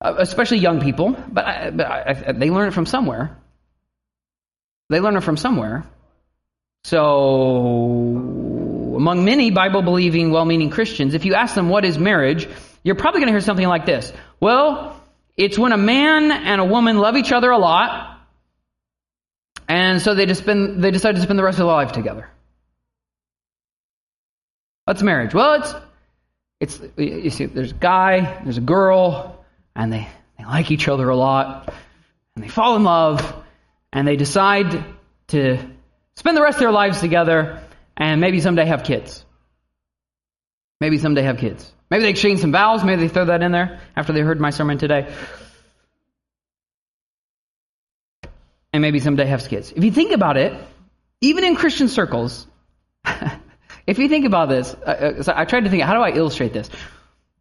uh, 0.00 0.14
especially 0.16 0.56
young 0.56 0.80
people, 0.80 1.14
but, 1.30 1.44
I, 1.44 1.70
but 1.70 1.86
I, 1.86 2.32
they 2.32 2.48
learn 2.48 2.68
it 2.68 2.70
from 2.70 2.86
somewhere. 2.86 3.36
They 4.88 5.00
learn 5.00 5.18
it 5.18 5.22
from 5.22 5.36
somewhere. 5.36 5.84
So 6.84 7.04
among 8.96 9.26
many 9.26 9.50
Bible 9.50 9.82
believing, 9.82 10.30
well 10.30 10.46
meaning 10.46 10.70
Christians, 10.70 11.12
if 11.12 11.26
you 11.26 11.34
ask 11.34 11.54
them 11.54 11.68
what 11.68 11.84
is 11.84 11.98
marriage, 11.98 12.48
you're 12.82 12.94
probably 12.94 13.20
going 13.20 13.28
to 13.28 13.32
hear 13.32 13.42
something 13.42 13.68
like 13.68 13.84
this. 13.84 14.14
Well, 14.40 14.98
it's 15.36 15.58
when 15.58 15.72
a 15.72 15.76
man 15.76 16.32
and 16.32 16.58
a 16.58 16.64
woman 16.64 16.96
love 16.96 17.16
each 17.16 17.32
other 17.32 17.50
a 17.50 17.58
lot, 17.58 18.18
and 19.68 20.00
so 20.00 20.14
they, 20.14 20.24
just 20.24 20.40
spend, 20.40 20.82
they 20.82 20.90
decide 20.90 21.16
to 21.16 21.20
spend 21.20 21.38
the 21.38 21.44
rest 21.44 21.58
of 21.58 21.66
their 21.66 21.74
life 21.74 21.92
together. 21.92 22.30
What's 24.86 25.02
marriage? 25.02 25.34
Well, 25.34 25.54
it's, 25.54 25.74
it's 26.60 26.80
you 26.96 27.30
see, 27.30 27.46
there's 27.46 27.72
a 27.72 27.74
guy, 27.74 28.40
there's 28.44 28.56
a 28.56 28.60
girl, 28.60 29.44
and 29.74 29.92
they, 29.92 30.06
they 30.38 30.44
like 30.44 30.70
each 30.70 30.86
other 30.86 31.08
a 31.08 31.16
lot. 31.16 31.74
and 32.36 32.44
they 32.44 32.48
fall 32.48 32.76
in 32.76 32.84
love 32.84 33.34
and 33.92 34.06
they 34.06 34.14
decide 34.14 34.84
to 35.28 35.58
spend 36.14 36.36
the 36.36 36.42
rest 36.42 36.58
of 36.58 36.60
their 36.60 36.70
lives 36.70 37.00
together 37.00 37.60
and 37.96 38.20
maybe 38.20 38.40
someday 38.40 38.64
have 38.64 38.84
kids. 38.84 39.24
Maybe 40.80 40.98
someday 40.98 41.22
have 41.22 41.38
kids. 41.38 41.68
Maybe 41.90 42.04
they 42.04 42.10
exchange 42.10 42.38
some 42.38 42.52
vows. 42.52 42.84
Maybe 42.84 43.02
they 43.02 43.08
throw 43.08 43.24
that 43.24 43.42
in 43.42 43.50
there 43.50 43.80
after 43.96 44.12
they 44.12 44.20
heard 44.20 44.38
my 44.38 44.50
sermon 44.50 44.78
today. 44.78 45.12
And 48.72 48.82
maybe 48.82 49.00
someday 49.00 49.26
have 49.26 49.48
kids. 49.48 49.72
If 49.74 49.82
you 49.82 49.90
think 49.90 50.12
about 50.12 50.36
it, 50.36 50.52
even 51.22 51.42
in 51.42 51.56
Christian 51.56 51.88
circles, 51.88 52.46
if 53.86 53.98
you 53.98 54.08
think 54.08 54.26
about 54.26 54.48
this, 54.48 54.74
uh, 54.74 55.22
so 55.22 55.32
I 55.34 55.44
tried 55.44 55.64
to 55.64 55.70
think, 55.70 55.82
how 55.82 55.94
do 55.94 56.00
I 56.00 56.10
illustrate 56.10 56.52
this? 56.52 56.68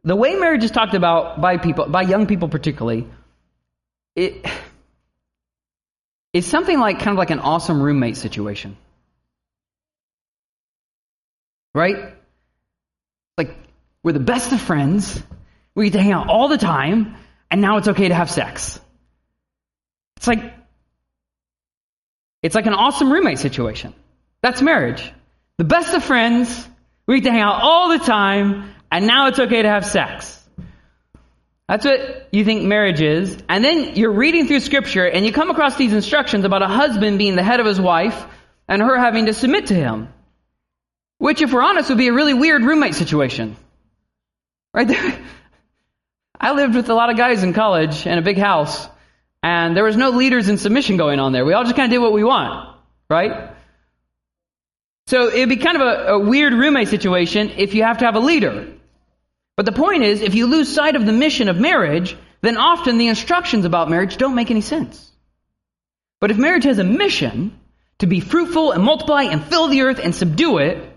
The 0.04 0.16
way 0.16 0.36
marriage 0.36 0.64
is 0.64 0.72
talked 0.72 0.94
about 0.94 1.42
by 1.42 1.58
people, 1.58 1.88
by 1.88 2.04
young 2.04 2.28
people 2.28 2.48
particularly, 2.48 3.08
it's 4.16 4.44
something 6.48 6.80
like 6.80 7.00
kind 7.00 7.12
of 7.12 7.18
like 7.18 7.32
an 7.32 7.40
awesome 7.40 7.82
roommate 7.82 8.18
situation. 8.18 8.78
Right? 11.74 12.14
Like 13.38 13.56
we're 14.04 14.14
the 14.14 14.20
best 14.20 14.52
of 14.52 14.62
friends, 14.62 15.22
we 15.74 15.86
get 15.86 15.94
to 15.94 16.04
hang 16.04 16.12
out 16.12 16.30
all 16.30 16.48
the 16.48 16.58
time, 16.58 17.16
and 17.50 17.60
now 17.60 17.78
it's 17.78 17.88
okay 17.88 18.08
to 18.08 18.16
have 18.16 18.30
sex. 18.30 18.80
It's 20.18 20.28
like 20.28 20.54
it's 22.44 22.54
like 22.54 22.68
an 22.68 22.74
awesome 22.74 23.12
roommate 23.12 23.40
situation. 23.40 23.94
That's 24.42 24.62
marriage. 24.62 25.12
The 25.58 25.64
best 25.64 25.94
of 25.94 26.04
friends, 26.04 26.68
we 27.08 27.22
get 27.22 27.30
to 27.30 27.32
hang 27.32 27.42
out 27.42 27.62
all 27.62 27.90
the 27.90 28.00
time, 28.00 28.74
and 28.92 29.08
now 29.08 29.28
it's 29.28 29.40
okay 29.40 29.62
to 29.62 29.70
have 29.70 29.86
sex. 29.86 30.42
That's 31.68 31.86
what 31.86 32.28
you 32.32 32.46
think 32.46 32.64
marriage 32.64 33.02
is. 33.02 33.38
And 33.50 33.64
then 33.64 33.96
you're 33.96 34.12
reading 34.12 34.48
through 34.48 34.60
scripture 34.60 35.06
and 35.06 35.26
you 35.26 35.32
come 35.32 35.50
across 35.50 35.76
these 35.78 35.94
instructions 35.94 36.46
about 36.46 36.62
a 36.62 36.68
husband 36.68 37.18
being 37.18 37.36
the 37.36 37.42
head 37.42 37.60
of 37.60 37.66
his 37.66 37.82
wife 37.82 38.26
and 38.68 38.82
her 38.82 39.00
having 39.00 39.26
to 39.26 39.34
submit 39.34 39.68
to 39.68 39.74
him. 39.74 40.10
Which, 41.18 41.42
if 41.42 41.52
we're 41.52 41.64
honest, 41.64 41.90
would 41.90 41.98
be 41.98 42.08
a 42.08 42.14
really 42.14 42.36
weird 42.36 42.64
roommate 42.64 42.94
situation. 42.94 43.56
Right 44.74 44.88
there. 44.88 45.20
I 46.40 46.52
lived 46.52 46.76
with 46.76 46.90
a 46.90 46.94
lot 46.94 47.10
of 47.10 47.18
guys 47.18 47.42
in 47.42 47.54
college 47.54 48.06
in 48.06 48.18
a 48.18 48.22
big 48.22 48.38
house, 48.38 48.88
and 49.42 49.76
there 49.76 49.86
was 49.86 49.96
no 49.96 50.10
leaders 50.10 50.50
in 50.50 50.58
submission 50.58 50.98
going 50.98 51.20
on 51.20 51.32
there. 51.32 51.46
We 51.46 51.54
all 51.54 51.64
just 51.64 51.76
kind 51.76 51.86
of 51.86 51.92
did 51.92 52.00
what 52.00 52.12
we 52.12 52.24
want, 52.24 52.76
right? 53.10 53.55
So 55.08 55.28
it'd 55.28 55.50
be 55.50 55.58
kind 55.58 55.80
of 55.80 55.82
a, 55.82 56.14
a 56.14 56.20
weird 56.20 56.54
roommate 56.54 56.88
situation 56.88 57.52
if 57.58 57.76
you 57.76 57.84
have 57.84 58.00
to 58.00 58.06
have 58.06 58.16
a 58.16 58.20
leader. 58.20 58.68
But 59.56 59.66
the 59.66 59.72
point 59.72 60.04
is, 60.04 60.22
if 60.22 60.36
you 60.36 60.48
lose 60.48 60.74
sight 60.74 60.96
of 60.96 61.06
the 61.06 61.14
mission 61.14 61.48
of 61.48 61.58
marriage, 61.58 62.18
then 62.42 62.58
often 62.58 62.98
the 62.98 63.08
instructions 63.08 63.66
about 63.66 63.90
marriage 63.90 64.18
don't 64.18 64.36
make 64.36 64.52
any 64.52 64.62
sense. 64.62 65.12
But 66.20 66.32
if 66.32 66.38
marriage 66.38 66.64
has 66.64 66.80
a 66.80 66.84
mission 66.84 67.58
to 68.00 68.08
be 68.08 68.20
fruitful 68.20 68.72
and 68.72 68.84
multiply 68.84 69.24
and 69.24 69.44
fill 69.44 69.68
the 69.68 69.82
earth 69.82 70.00
and 70.00 70.14
subdue 70.14 70.58
it, 70.58 70.92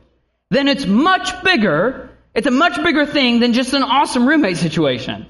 then 0.51 0.69
it's 0.69 0.87
much 0.87 1.43
bigger. 1.45 2.11
It's 2.35 2.47
a 2.47 2.51
much 2.51 2.83
bigger 2.83 3.07
thing 3.07 3.41
than 3.41 3.53
just 3.53 3.75
an 3.75 3.83
awesome 3.83 4.27
roommate 4.27 4.57
situation. 4.57 5.27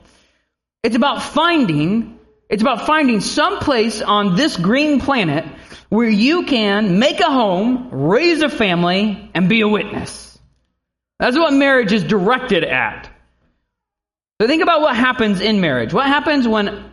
It's 0.82 0.96
about 0.96 1.22
finding, 1.22 2.17
it's 2.48 2.62
about 2.62 2.86
finding 2.86 3.20
some 3.20 3.58
place 3.58 4.00
on 4.00 4.36
this 4.36 4.56
green 4.56 5.00
planet 5.00 5.44
where 5.88 6.08
you 6.08 6.44
can 6.44 6.98
make 6.98 7.20
a 7.20 7.30
home, 7.30 7.90
raise 7.90 8.42
a 8.42 8.48
family, 8.48 9.30
and 9.34 9.48
be 9.48 9.60
a 9.60 9.68
witness. 9.68 10.38
That's 11.18 11.36
what 11.36 11.52
marriage 11.52 11.92
is 11.92 12.04
directed 12.04 12.64
at. 12.64 13.10
So 14.40 14.46
think 14.46 14.62
about 14.62 14.80
what 14.80 14.96
happens 14.96 15.40
in 15.40 15.60
marriage. 15.60 15.92
What 15.92 16.06
happens 16.06 16.46
when, 16.46 16.92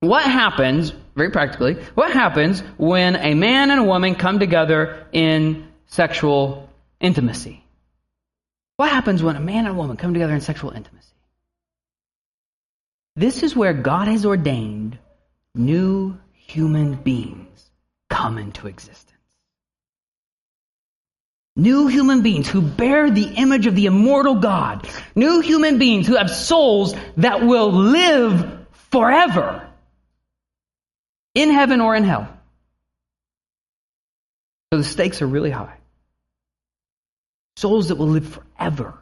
what 0.00 0.24
happens, 0.24 0.92
very 1.14 1.30
practically, 1.30 1.74
what 1.94 2.12
happens 2.12 2.60
when 2.76 3.16
a 3.16 3.34
man 3.34 3.70
and 3.70 3.80
a 3.80 3.84
woman 3.84 4.14
come 4.14 4.40
together 4.40 5.06
in 5.12 5.68
sexual 5.86 6.68
intimacy? 7.00 7.64
What 8.78 8.90
happens 8.90 9.22
when 9.22 9.36
a 9.36 9.40
man 9.40 9.66
and 9.66 9.68
a 9.68 9.74
woman 9.74 9.96
come 9.96 10.12
together 10.12 10.34
in 10.34 10.40
sexual 10.40 10.70
intimacy? 10.70 11.11
This 13.14 13.42
is 13.42 13.54
where 13.54 13.74
God 13.74 14.08
has 14.08 14.24
ordained 14.24 14.98
new 15.54 16.18
human 16.32 16.94
beings 16.94 17.70
come 18.08 18.38
into 18.38 18.66
existence. 18.66 19.12
New 21.54 21.86
human 21.86 22.22
beings 22.22 22.48
who 22.48 22.62
bear 22.62 23.10
the 23.10 23.24
image 23.24 23.66
of 23.66 23.74
the 23.74 23.84
immortal 23.84 24.36
God. 24.36 24.88
New 25.14 25.40
human 25.40 25.78
beings 25.78 26.06
who 26.06 26.16
have 26.16 26.30
souls 26.30 26.94
that 27.18 27.42
will 27.44 27.70
live 27.70 28.66
forever 28.90 29.68
in 31.34 31.50
heaven 31.50 31.82
or 31.82 31.94
in 31.94 32.04
hell. 32.04 32.28
So 34.72 34.78
the 34.78 34.84
stakes 34.84 35.20
are 35.20 35.26
really 35.26 35.50
high. 35.50 35.76
Souls 37.56 37.88
that 37.88 37.96
will 37.96 38.08
live 38.08 38.26
forever. 38.26 39.01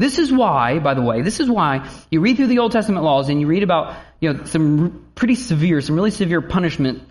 This 0.00 0.18
is 0.18 0.32
why, 0.32 0.78
by 0.78 0.94
the 0.94 1.02
way, 1.02 1.20
this 1.20 1.40
is 1.40 1.50
why 1.50 1.86
you 2.10 2.20
read 2.20 2.38
through 2.38 2.46
the 2.46 2.60
Old 2.60 2.72
Testament 2.72 3.04
laws 3.04 3.28
and 3.28 3.38
you 3.38 3.46
read 3.46 3.62
about 3.62 3.98
you 4.18 4.32
know, 4.32 4.44
some 4.44 5.04
pretty 5.14 5.34
severe, 5.34 5.82
some 5.82 5.94
really 5.94 6.10
severe 6.10 6.40
punishment 6.40 7.02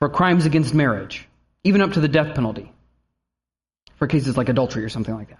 for 0.00 0.08
crimes 0.08 0.44
against 0.44 0.74
marriage, 0.74 1.28
even 1.62 1.80
up 1.82 1.92
to 1.92 2.00
the 2.00 2.08
death 2.08 2.34
penalty 2.34 2.72
for 3.94 4.08
cases 4.08 4.36
like 4.36 4.48
adultery 4.48 4.82
or 4.82 4.88
something 4.88 5.14
like 5.14 5.28
that. 5.28 5.38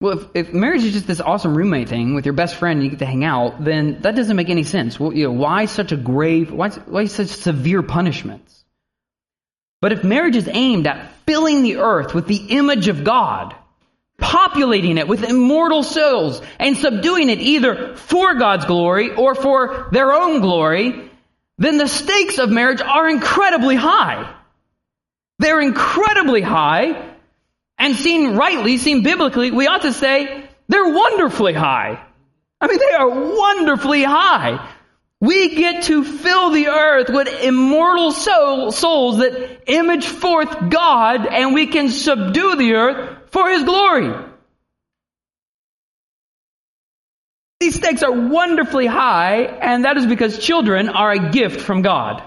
Well, 0.00 0.18
if, 0.18 0.26
if 0.34 0.52
marriage 0.52 0.82
is 0.82 0.94
just 0.94 1.06
this 1.06 1.20
awesome 1.20 1.56
roommate 1.56 1.88
thing 1.88 2.16
with 2.16 2.26
your 2.26 2.34
best 2.34 2.56
friend 2.56 2.80
and 2.80 2.84
you 2.84 2.90
get 2.90 2.98
to 2.98 3.06
hang 3.06 3.22
out, 3.22 3.62
then 3.62 4.00
that 4.00 4.16
doesn't 4.16 4.34
make 4.34 4.50
any 4.50 4.64
sense. 4.64 4.98
Well, 4.98 5.12
you 5.12 5.26
know, 5.26 5.32
why 5.32 5.66
such 5.66 5.92
a 5.92 5.96
grave, 5.96 6.50
why, 6.50 6.70
why 6.70 7.06
such 7.06 7.28
severe 7.28 7.84
punishments? 7.84 8.64
But 9.80 9.92
if 9.92 10.02
marriage 10.02 10.34
is 10.34 10.48
aimed 10.50 10.88
at 10.88 11.12
filling 11.24 11.62
the 11.62 11.76
earth 11.76 12.14
with 12.14 12.26
the 12.26 12.46
image 12.48 12.88
of 12.88 13.04
God, 13.04 13.54
populating 14.18 14.98
it 14.98 15.08
with 15.08 15.22
immortal 15.22 15.82
souls, 15.82 16.40
and 16.58 16.76
subduing 16.76 17.28
it 17.30 17.38
either 17.38 17.96
for 17.96 18.34
God's 18.34 18.64
glory 18.64 19.14
or 19.14 19.34
for 19.34 19.88
their 19.92 20.12
own 20.12 20.40
glory, 20.40 21.10
then 21.58 21.78
the 21.78 21.88
stakes 21.88 22.38
of 22.38 22.50
marriage 22.50 22.80
are 22.80 23.08
incredibly 23.08 23.76
high. 23.76 24.34
They're 25.38 25.60
incredibly 25.60 26.40
high, 26.40 27.12
and 27.78 27.94
seen 27.94 28.36
rightly, 28.36 28.78
seen 28.78 29.02
biblically, 29.02 29.50
we 29.50 29.66
ought 29.66 29.82
to 29.82 29.92
say 29.92 30.48
they're 30.68 30.88
wonderfully 30.88 31.52
high. 31.52 32.02
I 32.60 32.66
mean, 32.68 32.78
they 32.78 32.94
are 32.96 33.08
wonderfully 33.08 34.02
high. 34.02 34.72
We 35.20 35.54
get 35.54 35.84
to 35.84 36.04
fill 36.04 36.50
the 36.50 36.68
earth 36.68 37.08
with 37.08 37.28
immortal 37.42 38.12
soul, 38.12 38.70
souls 38.70 39.18
that 39.18 39.62
image 39.66 40.06
forth 40.06 40.68
God, 40.68 41.26
and 41.26 41.54
we 41.54 41.68
can 41.68 41.88
subdue 41.88 42.56
the 42.56 42.74
earth 42.74 43.30
for 43.30 43.48
His 43.48 43.62
glory. 43.62 44.14
These 47.60 47.76
stakes 47.76 48.02
are 48.02 48.12
wonderfully 48.12 48.86
high, 48.86 49.44
and 49.44 49.86
that 49.86 49.96
is 49.96 50.06
because 50.06 50.38
children 50.38 50.90
are 50.90 51.12
a 51.12 51.30
gift 51.30 51.62
from 51.62 51.80
God. 51.80 52.22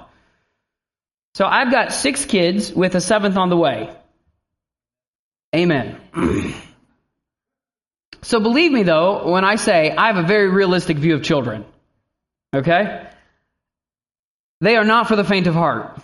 So 1.35 1.45
I've 1.45 1.71
got 1.71 1.93
six 1.93 2.25
kids 2.25 2.73
with 2.73 2.95
a 2.95 3.01
seventh 3.01 3.37
on 3.37 3.49
the 3.49 3.57
way. 3.57 3.95
Amen. 5.55 6.01
so 8.23 8.39
believe 8.39 8.71
me 8.71 8.81
though, 8.81 9.31
when 9.31 9.45
I 9.45 9.55
say 9.55 9.91
I 9.91 10.07
have 10.07 10.17
a 10.17 10.27
very 10.27 10.49
realistic 10.49 10.97
view 10.97 11.13
of 11.13 11.23
children. 11.23 11.65
Okay? 12.53 13.07
They 14.61 14.75
are 14.75 14.83
not 14.83 15.07
for 15.07 15.15
the 15.15 15.23
faint 15.23 15.47
of 15.47 15.53
heart. 15.53 16.01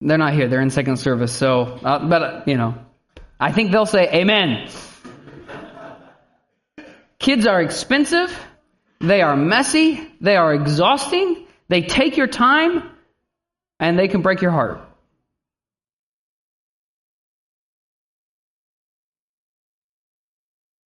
They're 0.00 0.18
not 0.18 0.34
here. 0.34 0.48
They're 0.48 0.60
in 0.60 0.70
second 0.70 0.96
service. 0.98 1.32
So, 1.32 1.62
uh, 1.62 2.06
but, 2.06 2.22
uh, 2.22 2.42
you 2.46 2.56
know, 2.56 2.74
I 3.38 3.52
think 3.52 3.70
they'll 3.70 3.86
say 3.86 4.08
amen. 4.12 4.68
Kids 7.18 7.46
are 7.46 7.62
expensive. 7.62 8.36
They 9.00 9.22
are 9.22 9.36
messy. 9.36 10.00
They 10.20 10.36
are 10.36 10.52
exhausting. 10.52 11.46
They 11.68 11.82
take 11.82 12.16
your 12.16 12.26
time 12.26 12.82
and 13.78 13.98
they 13.98 14.08
can 14.08 14.22
break 14.22 14.42
your 14.42 14.50
heart. 14.50 14.80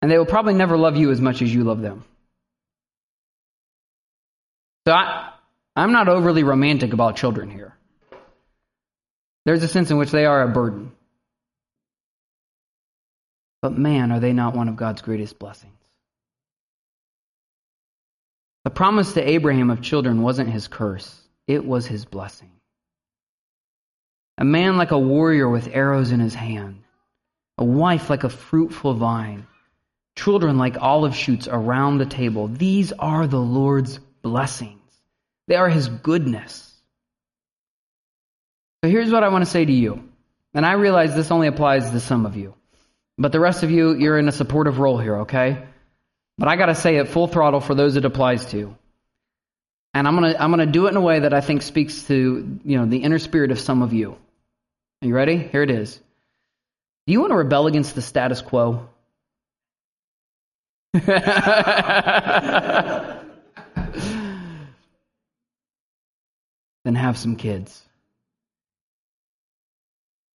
And 0.02 0.10
they 0.10 0.18
will 0.18 0.26
probably 0.26 0.54
never 0.54 0.76
love 0.76 0.96
you 0.96 1.10
as 1.10 1.20
much 1.20 1.40
as 1.40 1.52
you 1.52 1.64
love 1.64 1.80
them. 1.80 2.04
So 4.86 4.92
I, 4.92 5.32
I'm 5.74 5.90
not 5.90 6.08
overly 6.08 6.44
romantic 6.44 6.92
about 6.92 7.16
children 7.16 7.50
here. 7.50 7.74
There's 9.44 9.62
a 9.64 9.68
sense 9.68 9.90
in 9.90 9.96
which 9.96 10.12
they 10.12 10.26
are 10.26 10.42
a 10.42 10.48
burden. 10.48 10.92
But 13.62 13.76
man, 13.76 14.12
are 14.12 14.20
they 14.20 14.32
not 14.32 14.54
one 14.54 14.68
of 14.68 14.76
God's 14.76 15.02
greatest 15.02 15.40
blessings? 15.40 15.72
The 18.62 18.70
promise 18.70 19.14
to 19.14 19.28
Abraham 19.28 19.70
of 19.70 19.82
children 19.82 20.22
wasn't 20.22 20.50
his 20.50 20.68
curse, 20.68 21.20
it 21.48 21.64
was 21.64 21.86
his 21.86 22.04
blessing. 22.04 22.50
A 24.38 24.44
man 24.44 24.76
like 24.76 24.92
a 24.92 24.98
warrior 24.98 25.48
with 25.48 25.68
arrows 25.72 26.12
in 26.12 26.20
his 26.20 26.34
hand, 26.34 26.82
a 27.58 27.64
wife 27.64 28.08
like 28.08 28.22
a 28.22 28.28
fruitful 28.28 28.94
vine, 28.94 29.48
children 30.16 30.58
like 30.58 30.80
olive 30.80 31.16
shoots 31.16 31.48
around 31.48 31.98
the 31.98 32.06
table. 32.06 32.46
These 32.46 32.92
are 32.92 33.26
the 33.26 33.40
Lord's 33.40 33.98
blessings. 34.26 34.80
They 35.46 35.54
are 35.54 35.68
his 35.68 35.86
goodness. 35.86 36.74
So 38.82 38.90
here's 38.90 39.12
what 39.12 39.22
I 39.22 39.28
want 39.28 39.44
to 39.44 39.50
say 39.50 39.64
to 39.64 39.72
you. 39.72 40.08
And 40.52 40.66
I 40.66 40.72
realize 40.72 41.14
this 41.14 41.30
only 41.30 41.46
applies 41.46 41.92
to 41.92 42.00
some 42.00 42.26
of 42.26 42.36
you. 42.36 42.54
But 43.16 43.30
the 43.30 43.38
rest 43.38 43.62
of 43.62 43.70
you, 43.70 43.94
you're 43.94 44.18
in 44.18 44.26
a 44.26 44.32
supportive 44.32 44.80
role 44.80 44.98
here, 44.98 45.18
okay? 45.18 45.62
But 46.38 46.48
I 46.48 46.56
got 46.56 46.66
to 46.66 46.74
say 46.74 46.96
it 46.96 47.08
full 47.08 47.28
throttle 47.28 47.60
for 47.60 47.76
those 47.76 47.94
it 47.94 48.04
applies 48.04 48.46
to. 48.46 48.76
And 49.94 50.08
I'm 50.08 50.18
going 50.18 50.32
to 50.32 50.42
I'm 50.42 50.50
going 50.50 50.66
to 50.66 50.72
do 50.72 50.86
it 50.86 50.90
in 50.90 50.96
a 50.96 51.00
way 51.00 51.20
that 51.20 51.32
I 51.32 51.40
think 51.40 51.62
speaks 51.62 52.02
to, 52.08 52.58
you 52.64 52.78
know, 52.78 52.86
the 52.86 52.98
inner 52.98 53.20
spirit 53.20 53.52
of 53.52 53.60
some 53.60 53.82
of 53.82 53.92
you. 53.92 54.16
Are 55.02 55.08
you 55.08 55.14
ready? 55.14 55.38
Here 55.38 55.62
it 55.62 55.70
is. 55.70 56.00
Do 57.06 57.12
you 57.12 57.20
want 57.20 57.30
to 57.30 57.36
rebel 57.36 57.68
against 57.68 57.94
the 57.94 58.02
status 58.02 58.42
quo? 58.42 58.88
then 66.86 66.94
have 66.94 67.18
some 67.18 67.34
kids. 67.34 67.82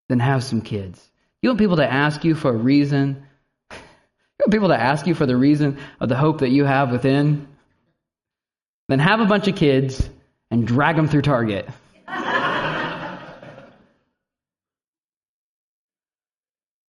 Then 0.09 0.19
have 0.19 0.43
some 0.43 0.59
kids. 0.59 1.01
You 1.41 1.49
want 1.49 1.59
people 1.59 1.77
to 1.77 1.89
ask 1.89 2.25
you 2.25 2.35
for 2.35 2.49
a 2.49 2.57
reason? 2.57 3.25
You 3.71 4.45
want 4.45 4.53
people 4.53 4.69
to 4.69 4.81
ask 4.81 5.05
you 5.05 5.13
for 5.13 5.27
the 5.27 5.37
reason 5.37 5.77
of 5.99 6.09
the 6.09 6.15
hope 6.15 6.39
that 6.39 6.49
you 6.49 6.65
have 6.65 6.91
within? 6.91 7.47
Then 8.89 8.97
have 8.97 9.19
a 9.19 9.25
bunch 9.25 9.47
of 9.47 9.55
kids 9.55 10.09
and 10.49 10.65
drag 10.65 10.95
them 10.95 11.07
through 11.07 11.21
Target. 11.21 11.69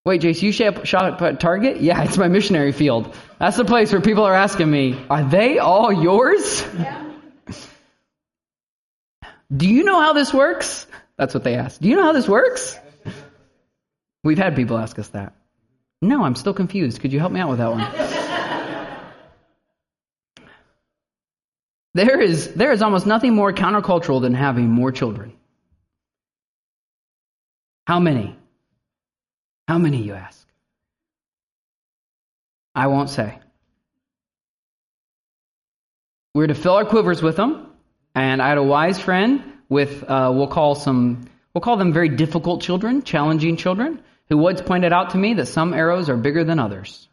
Wait, 0.06 0.22
Jace, 0.22 0.42
you 0.42 0.54
shop 0.54 1.22
at 1.22 1.42
Target? 1.42 1.82
Yeah, 1.82 2.02
it's 2.04 2.18
my 2.18 2.30
missionary 2.30 2.72
field. 2.72 3.14
That's 3.38 3.58
the 3.58 3.66
place 3.66 3.92
where 3.92 4.00
people 4.00 4.24
are 4.24 4.34
asking 4.34 4.72
me, 4.72 4.98
are 5.10 5.26
they 5.26 5.60
all 5.60 5.92
yours? 5.92 6.66
Yeah. 6.80 7.11
Do 9.56 9.68
you 9.68 9.84
know 9.84 10.00
how 10.00 10.14
this 10.14 10.34
works? 10.34 10.88
That's 11.18 11.34
what 11.34 11.44
they 11.44 11.56
ask. 11.56 11.82
Do 11.82 11.90
you 11.90 11.96
know 11.96 12.04
how 12.04 12.14
this 12.14 12.28
works? 12.28 12.78
We've 14.24 14.38
had 14.38 14.56
people 14.56 14.78
ask 14.78 14.98
us 14.98 15.10
that. 15.10 15.34
No, 16.02 16.24
I'm 16.24 16.36
still 16.36 16.54
confused. 16.54 17.02
Could 17.02 17.12
you 17.12 17.20
help 17.20 17.32
me 17.32 17.40
out 17.40 17.50
with 17.50 17.60
that 17.60 17.72
one? 17.72 17.82
there 21.94 22.22
is, 22.22 22.54
there 22.54 22.72
is 22.72 22.82
almost 22.82 23.06
nothing 23.06 23.36
more 23.36 23.52
countercultural 23.52 24.22
than 24.22 24.34
having 24.34 24.70
more 24.70 24.92
children. 24.92 25.34
How 27.86 28.00
many? 28.00 28.36
How 29.68 29.78
many, 29.78 30.02
you 30.04 30.14
ask? 30.14 30.48
I 32.74 32.88
won't 32.88 33.10
say. 33.10 33.40
We're 36.34 36.48
to 36.48 36.56
fill 36.56 36.76
our 36.76 36.86
quivers 36.86 37.22
with 37.22 37.36
them, 37.36 37.71
and 38.16 38.42
I 38.42 38.50
had 38.50 38.58
a 38.58 38.64
wise 38.64 39.00
friend 39.00 39.44
with, 39.70 40.04
uh, 40.04 40.32
we'll 40.34 40.48
call 40.48 40.76
some, 40.76 41.30
we'll 41.54 41.62
call 41.62 41.78
them 41.78 41.94
very 41.94 42.10
difficult 42.10 42.62
children, 42.62 43.04
challenging 43.04 43.58
children, 43.58 44.02
who 44.30 44.38
once 44.38 44.62
pointed 44.62 44.94
out 44.94 45.12
to 45.12 45.18
me 45.18 45.36
that 45.36 45.48
some 45.48 45.74
arrows 45.74 46.10
are 46.10 46.18
bigger 46.18 46.44
than 46.44 46.60
others. 46.60 47.08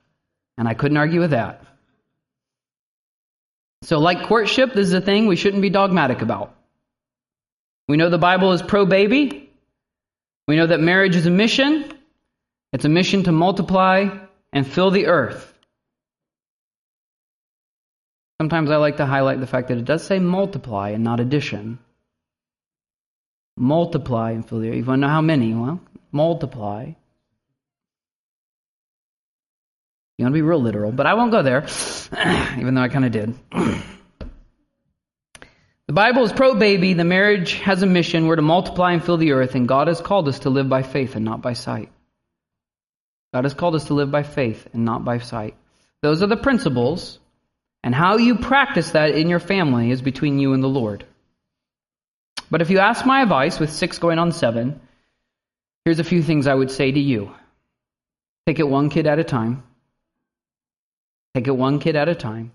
And 0.57 0.67
I 0.67 0.75
couldn't 0.75 0.97
argue 0.97 1.21
with 1.21 1.31
that. 1.31 1.65
So, 3.83 3.99
like 3.99 4.27
courtship, 4.27 4.75
this 4.75 4.89
is 4.89 4.93
a 4.93 5.01
thing 5.01 5.27
we 5.27 5.37
shouldn't 5.37 5.63
be 5.63 5.71
dogmatic 5.71 6.21
about. 6.21 6.55
We 7.87 7.97
know 7.97 8.11
the 8.11 8.19
Bible 8.19 8.53
is 8.53 8.61
pro 8.61 8.85
baby. 8.85 9.51
We 10.49 10.57
know 10.57 10.67
that 10.67 10.81
marriage 10.81 11.15
is 11.15 11.27
a 11.27 11.31
mission. 11.31 11.93
It's 12.73 12.85
a 12.85 12.89
mission 12.89 13.23
to 13.25 13.33
multiply 13.33 14.09
and 14.53 14.67
fill 14.67 14.91
the 14.91 15.07
earth. 15.07 15.55
Sometimes 18.41 18.71
I 18.71 18.77
like 18.77 18.99
to 18.99 19.07
highlight 19.07 19.41
the 19.41 19.49
fact 19.49 19.69
that 19.69 19.79
it 19.79 19.85
does 19.85 20.05
say 20.05 20.21
multiply 20.21 20.91
and 20.91 21.03
not 21.03 21.19
addition. 21.19 21.81
Multiply 23.57 24.31
and 24.31 24.49
fill 24.49 24.61
the 24.61 24.69
earth. 24.69 24.77
You 24.77 24.85
want 24.85 24.99
to 24.99 25.07
know 25.07 25.13
how 25.13 25.21
many? 25.21 25.53
Well, 25.55 25.81
multiply. 26.13 26.93
You 30.17 30.25
want 30.25 30.33
to 30.33 30.39
be 30.39 30.43
real 30.43 30.63
literal, 30.63 30.93
but 30.93 31.07
I 31.07 31.15
won't 31.15 31.33
go 31.33 31.43
there, 31.43 31.67
even 32.59 32.75
though 32.75 32.83
I 32.83 32.89
kind 32.89 33.05
of 33.05 33.13
did. 33.13 33.35
the 35.87 35.93
Bible 35.93 36.23
is 36.23 36.33
pro 36.33 36.55
baby. 36.55 36.95
The 36.95 37.05
marriage 37.05 37.55
has 37.55 37.83
a 37.83 37.87
mission. 37.87 38.27
We're 38.27 38.37
to 38.37 38.43
multiply 38.43 38.93
and 38.93 39.05
fill 39.05 39.17
the 39.17 39.33
earth, 39.33 39.57
and 39.57 39.67
God 39.67 39.89
has 39.89 40.01
called 40.01 40.29
us 40.29 40.41
to 40.41 40.51
live 40.51 40.69
by 40.69 40.83
faith 40.83 41.17
and 41.17 41.25
not 41.25 41.43
by 41.43 41.55
sight. 41.55 41.91
God 43.35 43.45
has 43.45 43.55
called 43.55 43.75
us 43.75 43.87
to 43.87 43.95
live 43.95 44.13
by 44.13 44.23
faith 44.23 44.69
and 44.73 44.85
not 44.85 45.05
by 45.05 45.19
sight. 45.19 45.57
Those 46.03 46.23
are 46.23 46.29
the 46.29 46.37
principles, 46.37 47.19
and 47.83 47.95
how 47.95 48.17
you 48.17 48.37
practice 48.37 48.91
that 48.93 49.11
in 49.11 49.29
your 49.29 49.41
family 49.41 49.91
is 49.91 50.03
between 50.03 50.39
you 50.39 50.53
and 50.53 50.63
the 50.63 50.69
Lord. 50.69 51.05
But 52.51 52.63
if 52.63 52.71
you 52.71 52.79
ask 52.79 53.05
my 53.05 53.23
advice, 53.23 53.59
with 53.59 53.71
six 53.71 53.99
going 53.99 54.19
on 54.19 54.33
seven, 54.33 54.81
here's 55.85 55.99
a 55.99 56.05
few 56.05 56.23
things 56.23 56.47
I 56.47 56.55
would 56.55 56.71
say 56.71 56.91
to 56.91 57.01
you. 57.01 57.33
Take 58.47 58.59
it 58.59 58.69
one 58.69 58.89
kid 58.89 59.07
at 59.07 59.19
a 59.19 59.25
time. 59.25 59.63
Take 61.35 61.47
it 61.47 61.57
one 61.57 61.79
kid 61.79 61.95
at 61.97 62.09
a 62.09 62.15
time. 62.15 62.53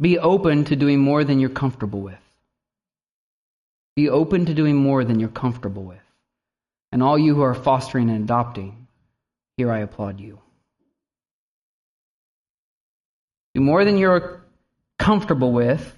Be 0.00 0.18
open 0.18 0.64
to 0.66 0.76
doing 0.76 1.00
more 1.00 1.24
than 1.24 1.40
you're 1.40 1.50
comfortable 1.50 2.00
with. 2.00 2.20
Be 3.96 4.08
open 4.08 4.46
to 4.46 4.54
doing 4.54 4.76
more 4.76 5.02
than 5.04 5.18
you're 5.18 5.28
comfortable 5.28 5.82
with. 5.82 5.98
And 6.92 7.02
all 7.02 7.18
you 7.18 7.34
who 7.34 7.42
are 7.42 7.54
fostering 7.54 8.08
and 8.10 8.22
adopting, 8.24 8.86
here 9.56 9.72
I 9.72 9.80
applaud 9.80 10.20
you. 10.20 10.38
Do 13.54 13.57
more 13.68 13.84
than 13.84 13.98
you're 13.98 14.40
comfortable 14.98 15.52
with, 15.52 15.94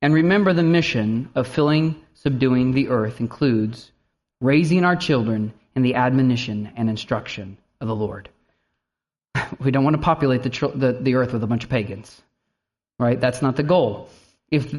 and 0.00 0.14
remember 0.14 0.52
the 0.52 0.62
mission 0.62 1.28
of 1.34 1.48
filling, 1.48 2.00
subduing 2.14 2.72
the 2.72 2.88
earth 2.90 3.18
includes 3.18 3.90
raising 4.40 4.84
our 4.84 4.94
children 4.94 5.52
in 5.74 5.82
the 5.82 5.96
admonition 5.96 6.70
and 6.76 6.88
instruction 6.88 7.58
of 7.80 7.88
the 7.88 7.94
Lord. 7.94 8.28
We 9.58 9.72
don't 9.72 9.82
want 9.82 9.96
to 9.96 10.02
populate 10.02 10.42
the, 10.44 10.50
the, 10.74 10.92
the 11.00 11.14
earth 11.16 11.32
with 11.32 11.42
a 11.42 11.46
bunch 11.48 11.64
of 11.64 11.70
pagans, 11.70 12.22
right? 13.00 13.20
That's 13.20 13.42
not 13.42 13.56
the 13.56 13.64
goal. 13.64 14.10
If, 14.52 14.72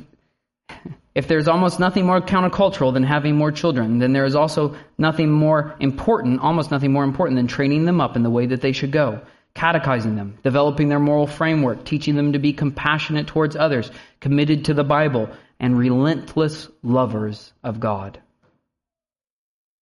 if 1.16 1.28
there's 1.28 1.50
almost 1.50 1.80
nothing 1.80 2.06
more 2.06 2.22
countercultural 2.22 2.94
than 2.94 3.04
having 3.04 3.36
more 3.36 3.52
children, 3.52 4.00
then 4.00 4.14
there 4.14 4.26
is 4.26 4.36
also 4.36 4.76
nothing 4.98 5.30
more 5.30 5.76
important, 5.82 6.40
almost 6.40 6.72
nothing 6.72 6.94
more 6.94 7.04
important 7.04 7.36
than 7.38 7.48
training 7.48 7.84
them 7.86 8.00
up 8.00 8.16
in 8.16 8.24
the 8.24 8.30
way 8.30 8.46
that 8.46 8.62
they 8.62 8.72
should 8.72 8.94
go, 8.94 9.20
catechizing 9.60 10.16
them, 10.16 10.38
developing 10.42 10.88
their 10.88 11.02
moral 11.02 11.28
framework, 11.28 11.84
teaching 11.84 12.16
them 12.16 12.32
to 12.32 12.40
be 12.40 12.54
compassionate 12.54 13.28
towards 13.28 13.58
others, 13.58 13.92
committed 14.22 14.64
to 14.64 14.74
the 14.74 14.86
Bible, 14.86 15.30
and 15.60 15.78
relentless 15.78 16.70
lovers 16.82 17.52
of 17.62 17.82
God. 17.82 18.22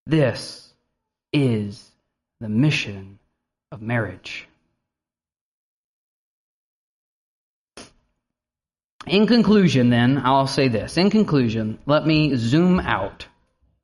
This 0.08 0.74
is 1.32 1.92
the 2.40 2.50
mission 2.50 3.20
of 3.72 3.84
marriage. 3.84 4.48
In 9.06 9.28
conclusion, 9.28 9.92
then, 9.92 10.20
I'll 10.26 10.48
say 10.48 10.70
this. 10.70 10.98
In 10.98 11.12
conclusion, 11.12 11.78
let 11.86 12.04
me 12.08 12.36
zoom 12.36 12.80
out 12.80 13.28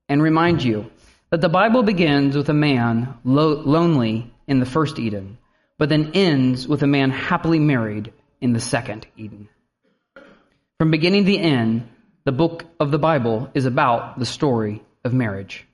and 0.10 0.24
remind 0.24 0.64
you 0.64 0.90
that 1.30 1.42
the 1.42 1.50
Bible 1.50 1.84
begins 1.84 2.36
with 2.36 2.50
a 2.50 2.54
man 2.54 3.14
lo- 3.24 3.62
lonely 3.64 4.34
in 4.48 4.60
the 4.60 4.66
first 4.66 4.98
Eden, 4.98 5.38
but 5.78 5.90
then 5.90 6.12
ends 6.14 6.68
with 6.68 6.84
a 6.84 6.88
man 6.88 7.12
happily 7.12 7.60
married 7.60 8.14
in 8.42 8.54
the 8.54 8.60
second 8.60 9.08
Eden. 9.18 9.50
From 10.80 10.92
beginning 10.92 11.26
to 11.26 11.38
end, 11.38 11.88
the 12.26 12.32
book 12.32 12.66
of 12.80 12.92
the 12.92 13.00
Bible 13.00 13.50
is 13.54 13.66
about 13.66 14.20
the 14.20 14.26
story 14.26 14.84
of 15.04 15.14
marriage. 15.14 15.66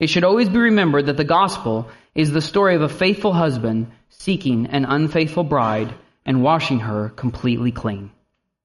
It 0.00 0.08
should 0.08 0.24
always 0.24 0.48
be 0.48 0.58
remembered 0.58 1.06
that 1.06 1.16
the 1.16 1.24
gospel 1.24 1.88
is 2.14 2.30
the 2.30 2.40
story 2.40 2.74
of 2.74 2.82
a 2.82 2.88
faithful 2.88 3.32
husband 3.32 3.90
seeking 4.08 4.66
an 4.66 4.84
unfaithful 4.84 5.44
bride 5.44 5.94
and 6.26 6.42
washing 6.42 6.80
her 6.80 7.10
completely 7.10 7.72
clean. 7.72 8.10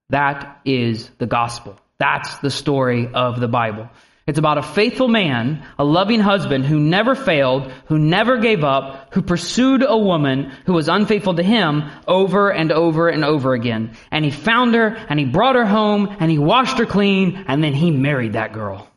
That 0.10 0.62
is 0.66 1.10
the 1.18 1.28
gospel. 1.28 1.80
That's 2.00 2.38
the 2.40 2.50
story 2.50 3.10
of 3.14 3.40
the 3.40 3.48
Bible. 3.48 3.90
It's 4.30 4.38
about 4.38 4.60
a 4.60 4.62
faithful 4.62 5.08
man, 5.08 5.66
a 5.80 5.84
loving 5.84 6.20
husband 6.20 6.64
who 6.64 6.80
never 6.80 7.16
failed, 7.16 7.72
who 7.88 7.98
never 7.98 8.38
gave 8.38 8.64
up, 8.64 9.12
who 9.12 9.24
pursued 9.24 9.82
a 9.82 9.98
woman 9.98 10.52
who 10.68 10.74
was 10.74 10.88
unfaithful 10.88 11.34
to 11.34 11.42
him 11.42 11.90
over 12.08 12.52
and 12.52 12.72
over 12.72 13.10
and 13.10 13.26
over 13.26 13.56
again. 13.56 13.98
And 14.12 14.24
he 14.24 14.30
found 14.30 14.76
her, 14.76 14.96
and 15.10 15.20
he 15.20 15.26
brought 15.26 15.56
her 15.56 15.66
home, 15.66 16.16
and 16.20 16.30
he 16.30 16.38
washed 16.38 16.78
her 16.78 16.86
clean, 16.86 17.44
and 17.48 17.64
then 17.64 17.74
he 17.74 17.90
married 17.90 18.34
that 18.34 18.54
girl. 18.54 18.88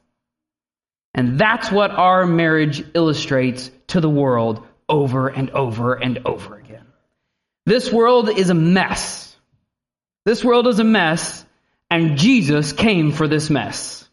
And 1.14 1.39
that's 1.39 1.72
what 1.72 1.93
our 1.93 2.26
marriage 2.26 2.85
illustrates 2.93 3.70
to 3.87 4.03
the 4.03 4.11
world 4.11 4.66
over 4.87 5.28
and 5.28 5.49
over 5.53 5.95
and 5.95 6.26
over 6.26 6.59
again. 6.59 6.85
This 7.64 7.91
world 7.91 8.28
is 8.28 8.51
a 8.51 8.55
mess. 8.55 9.35
This 10.26 10.45
world 10.45 10.68
is 10.68 10.78
a 10.78 10.85
mess, 10.85 11.43
and 11.91 12.18
Jesus 12.18 12.74
came 12.74 13.12
for 13.12 13.26
this 13.26 13.49
mess. 13.49 14.07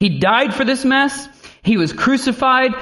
He 0.00 0.18
died 0.18 0.54
for 0.54 0.64
this 0.64 0.84
mess. 0.84 1.28
He 1.62 1.76
was 1.76 1.92
crucified 1.92 2.72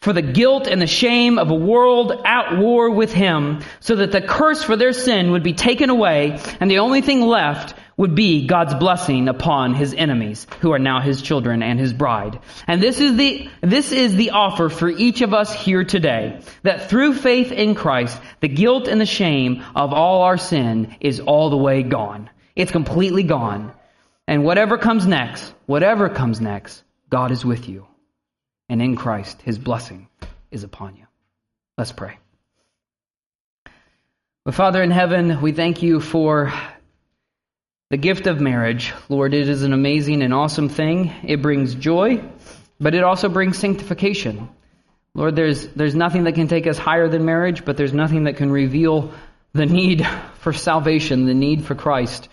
for 0.00 0.12
the 0.12 0.22
guilt 0.22 0.68
and 0.68 0.80
the 0.80 0.86
shame 0.86 1.38
of 1.38 1.50
a 1.50 1.54
world 1.54 2.12
at 2.24 2.56
war 2.56 2.90
with 2.90 3.12
him, 3.12 3.60
so 3.80 3.96
that 3.96 4.12
the 4.12 4.20
curse 4.20 4.62
for 4.62 4.76
their 4.76 4.92
sin 4.92 5.32
would 5.32 5.42
be 5.42 5.54
taken 5.54 5.90
away, 5.90 6.38
and 6.60 6.70
the 6.70 6.78
only 6.78 7.00
thing 7.00 7.22
left 7.22 7.74
would 7.96 8.14
be 8.14 8.46
God's 8.46 8.74
blessing 8.74 9.28
upon 9.28 9.74
his 9.74 9.92
enemies, 9.94 10.46
who 10.60 10.72
are 10.72 10.78
now 10.78 11.00
his 11.00 11.20
children 11.20 11.64
and 11.64 11.80
his 11.80 11.92
bride. 11.92 12.38
And 12.68 12.80
this 12.80 13.00
is 13.00 13.16
the, 13.16 13.50
this 13.60 13.90
is 13.90 14.14
the 14.14 14.30
offer 14.30 14.68
for 14.68 14.88
each 14.88 15.20
of 15.20 15.34
us 15.34 15.52
here 15.52 15.82
today, 15.82 16.40
that 16.62 16.88
through 16.88 17.14
faith 17.14 17.50
in 17.50 17.74
Christ, 17.74 18.20
the 18.38 18.48
guilt 18.48 18.86
and 18.86 19.00
the 19.00 19.06
shame 19.06 19.64
of 19.74 19.92
all 19.92 20.22
our 20.22 20.38
sin 20.38 20.94
is 21.00 21.18
all 21.18 21.50
the 21.50 21.56
way 21.56 21.82
gone. 21.82 22.30
It's 22.54 22.70
completely 22.70 23.24
gone. 23.24 23.72
And 24.28 24.44
whatever 24.44 24.76
comes 24.76 25.06
next, 25.06 25.54
whatever 25.64 26.10
comes 26.10 26.38
next, 26.38 26.84
God 27.08 27.30
is 27.30 27.46
with 27.46 27.66
you 27.66 27.86
and 28.68 28.82
in 28.82 28.94
Christ, 28.94 29.40
his 29.40 29.58
blessing 29.58 30.06
is 30.50 30.64
upon 30.64 30.96
you. 30.96 31.06
Let's 31.78 31.92
pray. 31.92 32.18
But 34.44 34.54
Father 34.54 34.82
in 34.82 34.90
heaven, 34.90 35.40
we 35.40 35.52
thank 35.52 35.82
you 35.82 35.98
for 36.00 36.52
the 37.88 37.96
gift 37.96 38.26
of 38.26 38.38
marriage. 38.38 38.92
Lord, 39.08 39.32
it 39.32 39.48
is 39.48 39.62
an 39.62 39.72
amazing 39.72 40.22
and 40.22 40.34
awesome 40.34 40.68
thing. 40.68 41.10
It 41.24 41.40
brings 41.40 41.74
joy, 41.74 42.22
but 42.78 42.94
it 42.94 43.04
also 43.04 43.30
brings 43.30 43.58
sanctification. 43.58 44.50
Lord, 45.14 45.36
there's, 45.36 45.68
there's 45.68 45.94
nothing 45.94 46.24
that 46.24 46.34
can 46.34 46.48
take 46.48 46.66
us 46.66 46.76
higher 46.76 47.08
than 47.08 47.24
marriage, 47.24 47.64
but 47.64 47.78
there's 47.78 47.94
nothing 47.94 48.24
that 48.24 48.36
can 48.36 48.50
reveal 48.52 49.14
the 49.54 49.64
need 49.64 50.06
for 50.40 50.52
salvation, 50.52 51.24
the 51.24 51.32
need 51.32 51.64
for 51.64 51.74
Christ 51.74 52.28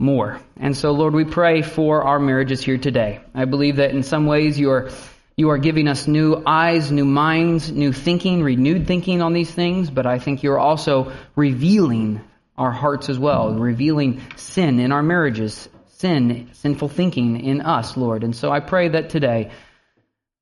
more. 0.00 0.40
And 0.56 0.76
so, 0.76 0.92
Lord, 0.92 1.14
we 1.14 1.24
pray 1.24 1.62
for 1.62 2.02
our 2.02 2.18
marriages 2.18 2.62
here 2.62 2.78
today. 2.78 3.20
I 3.34 3.44
believe 3.44 3.76
that 3.76 3.90
in 3.90 4.02
some 4.02 4.26
ways 4.26 4.58
you 4.58 4.70
are 4.70 4.90
you 5.36 5.50
are 5.50 5.58
giving 5.58 5.88
us 5.88 6.06
new 6.06 6.42
eyes, 6.44 6.92
new 6.92 7.04
minds, 7.04 7.70
new 7.70 7.92
thinking, 7.92 8.42
renewed 8.42 8.86
thinking 8.86 9.22
on 9.22 9.32
these 9.32 9.50
things, 9.50 9.88
but 9.88 10.06
I 10.06 10.18
think 10.18 10.42
you're 10.42 10.58
also 10.58 11.12
revealing 11.34 12.20
our 12.58 12.70
hearts 12.70 13.08
as 13.08 13.18
well, 13.18 13.54
revealing 13.54 14.20
sin 14.36 14.80
in 14.80 14.92
our 14.92 15.02
marriages, 15.02 15.66
sin, 15.88 16.50
sinful 16.52 16.88
thinking 16.88 17.40
in 17.40 17.62
us, 17.62 17.96
Lord. 17.96 18.22
And 18.22 18.36
so 18.36 18.50
I 18.50 18.60
pray 18.60 18.88
that 18.88 19.08
today, 19.08 19.50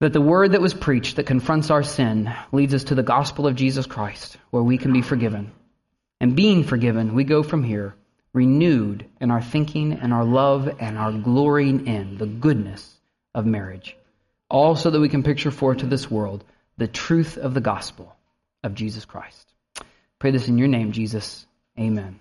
that 0.00 0.12
the 0.12 0.20
word 0.20 0.52
that 0.52 0.60
was 0.60 0.74
preached 0.74 1.16
that 1.16 1.26
confronts 1.26 1.70
our 1.70 1.84
sin 1.84 2.34
leads 2.50 2.74
us 2.74 2.84
to 2.84 2.96
the 2.96 3.04
gospel 3.04 3.46
of 3.46 3.54
Jesus 3.54 3.86
Christ, 3.86 4.36
where 4.50 4.64
we 4.64 4.78
can 4.78 4.92
be 4.92 5.02
forgiven. 5.02 5.52
And 6.20 6.34
being 6.34 6.64
forgiven, 6.64 7.14
we 7.14 7.22
go 7.22 7.44
from 7.44 7.62
here 7.62 7.94
renewed 8.38 9.04
in 9.20 9.30
our 9.30 9.42
thinking 9.42 9.92
and 9.92 10.12
our 10.12 10.24
love 10.24 10.68
and 10.80 10.96
our 10.96 11.12
glorying 11.12 11.86
in 11.86 12.18
the 12.18 12.26
goodness 12.26 12.82
of 13.34 13.44
marriage 13.46 13.96
all 14.50 14.76
so 14.76 14.90
that 14.90 15.00
we 15.00 15.08
can 15.08 15.22
picture 15.22 15.50
forth 15.50 15.78
to 15.78 15.86
this 15.86 16.10
world 16.10 16.44
the 16.76 16.88
truth 16.88 17.36
of 17.36 17.54
the 17.54 17.60
gospel 17.60 18.14
of 18.62 18.74
Jesus 18.74 19.04
Christ. 19.04 19.52
Pray 20.18 20.30
this 20.30 20.48
in 20.48 20.58
your 20.58 20.68
name, 20.68 20.92
Jesus. 20.92 21.46
Amen. 21.78 22.20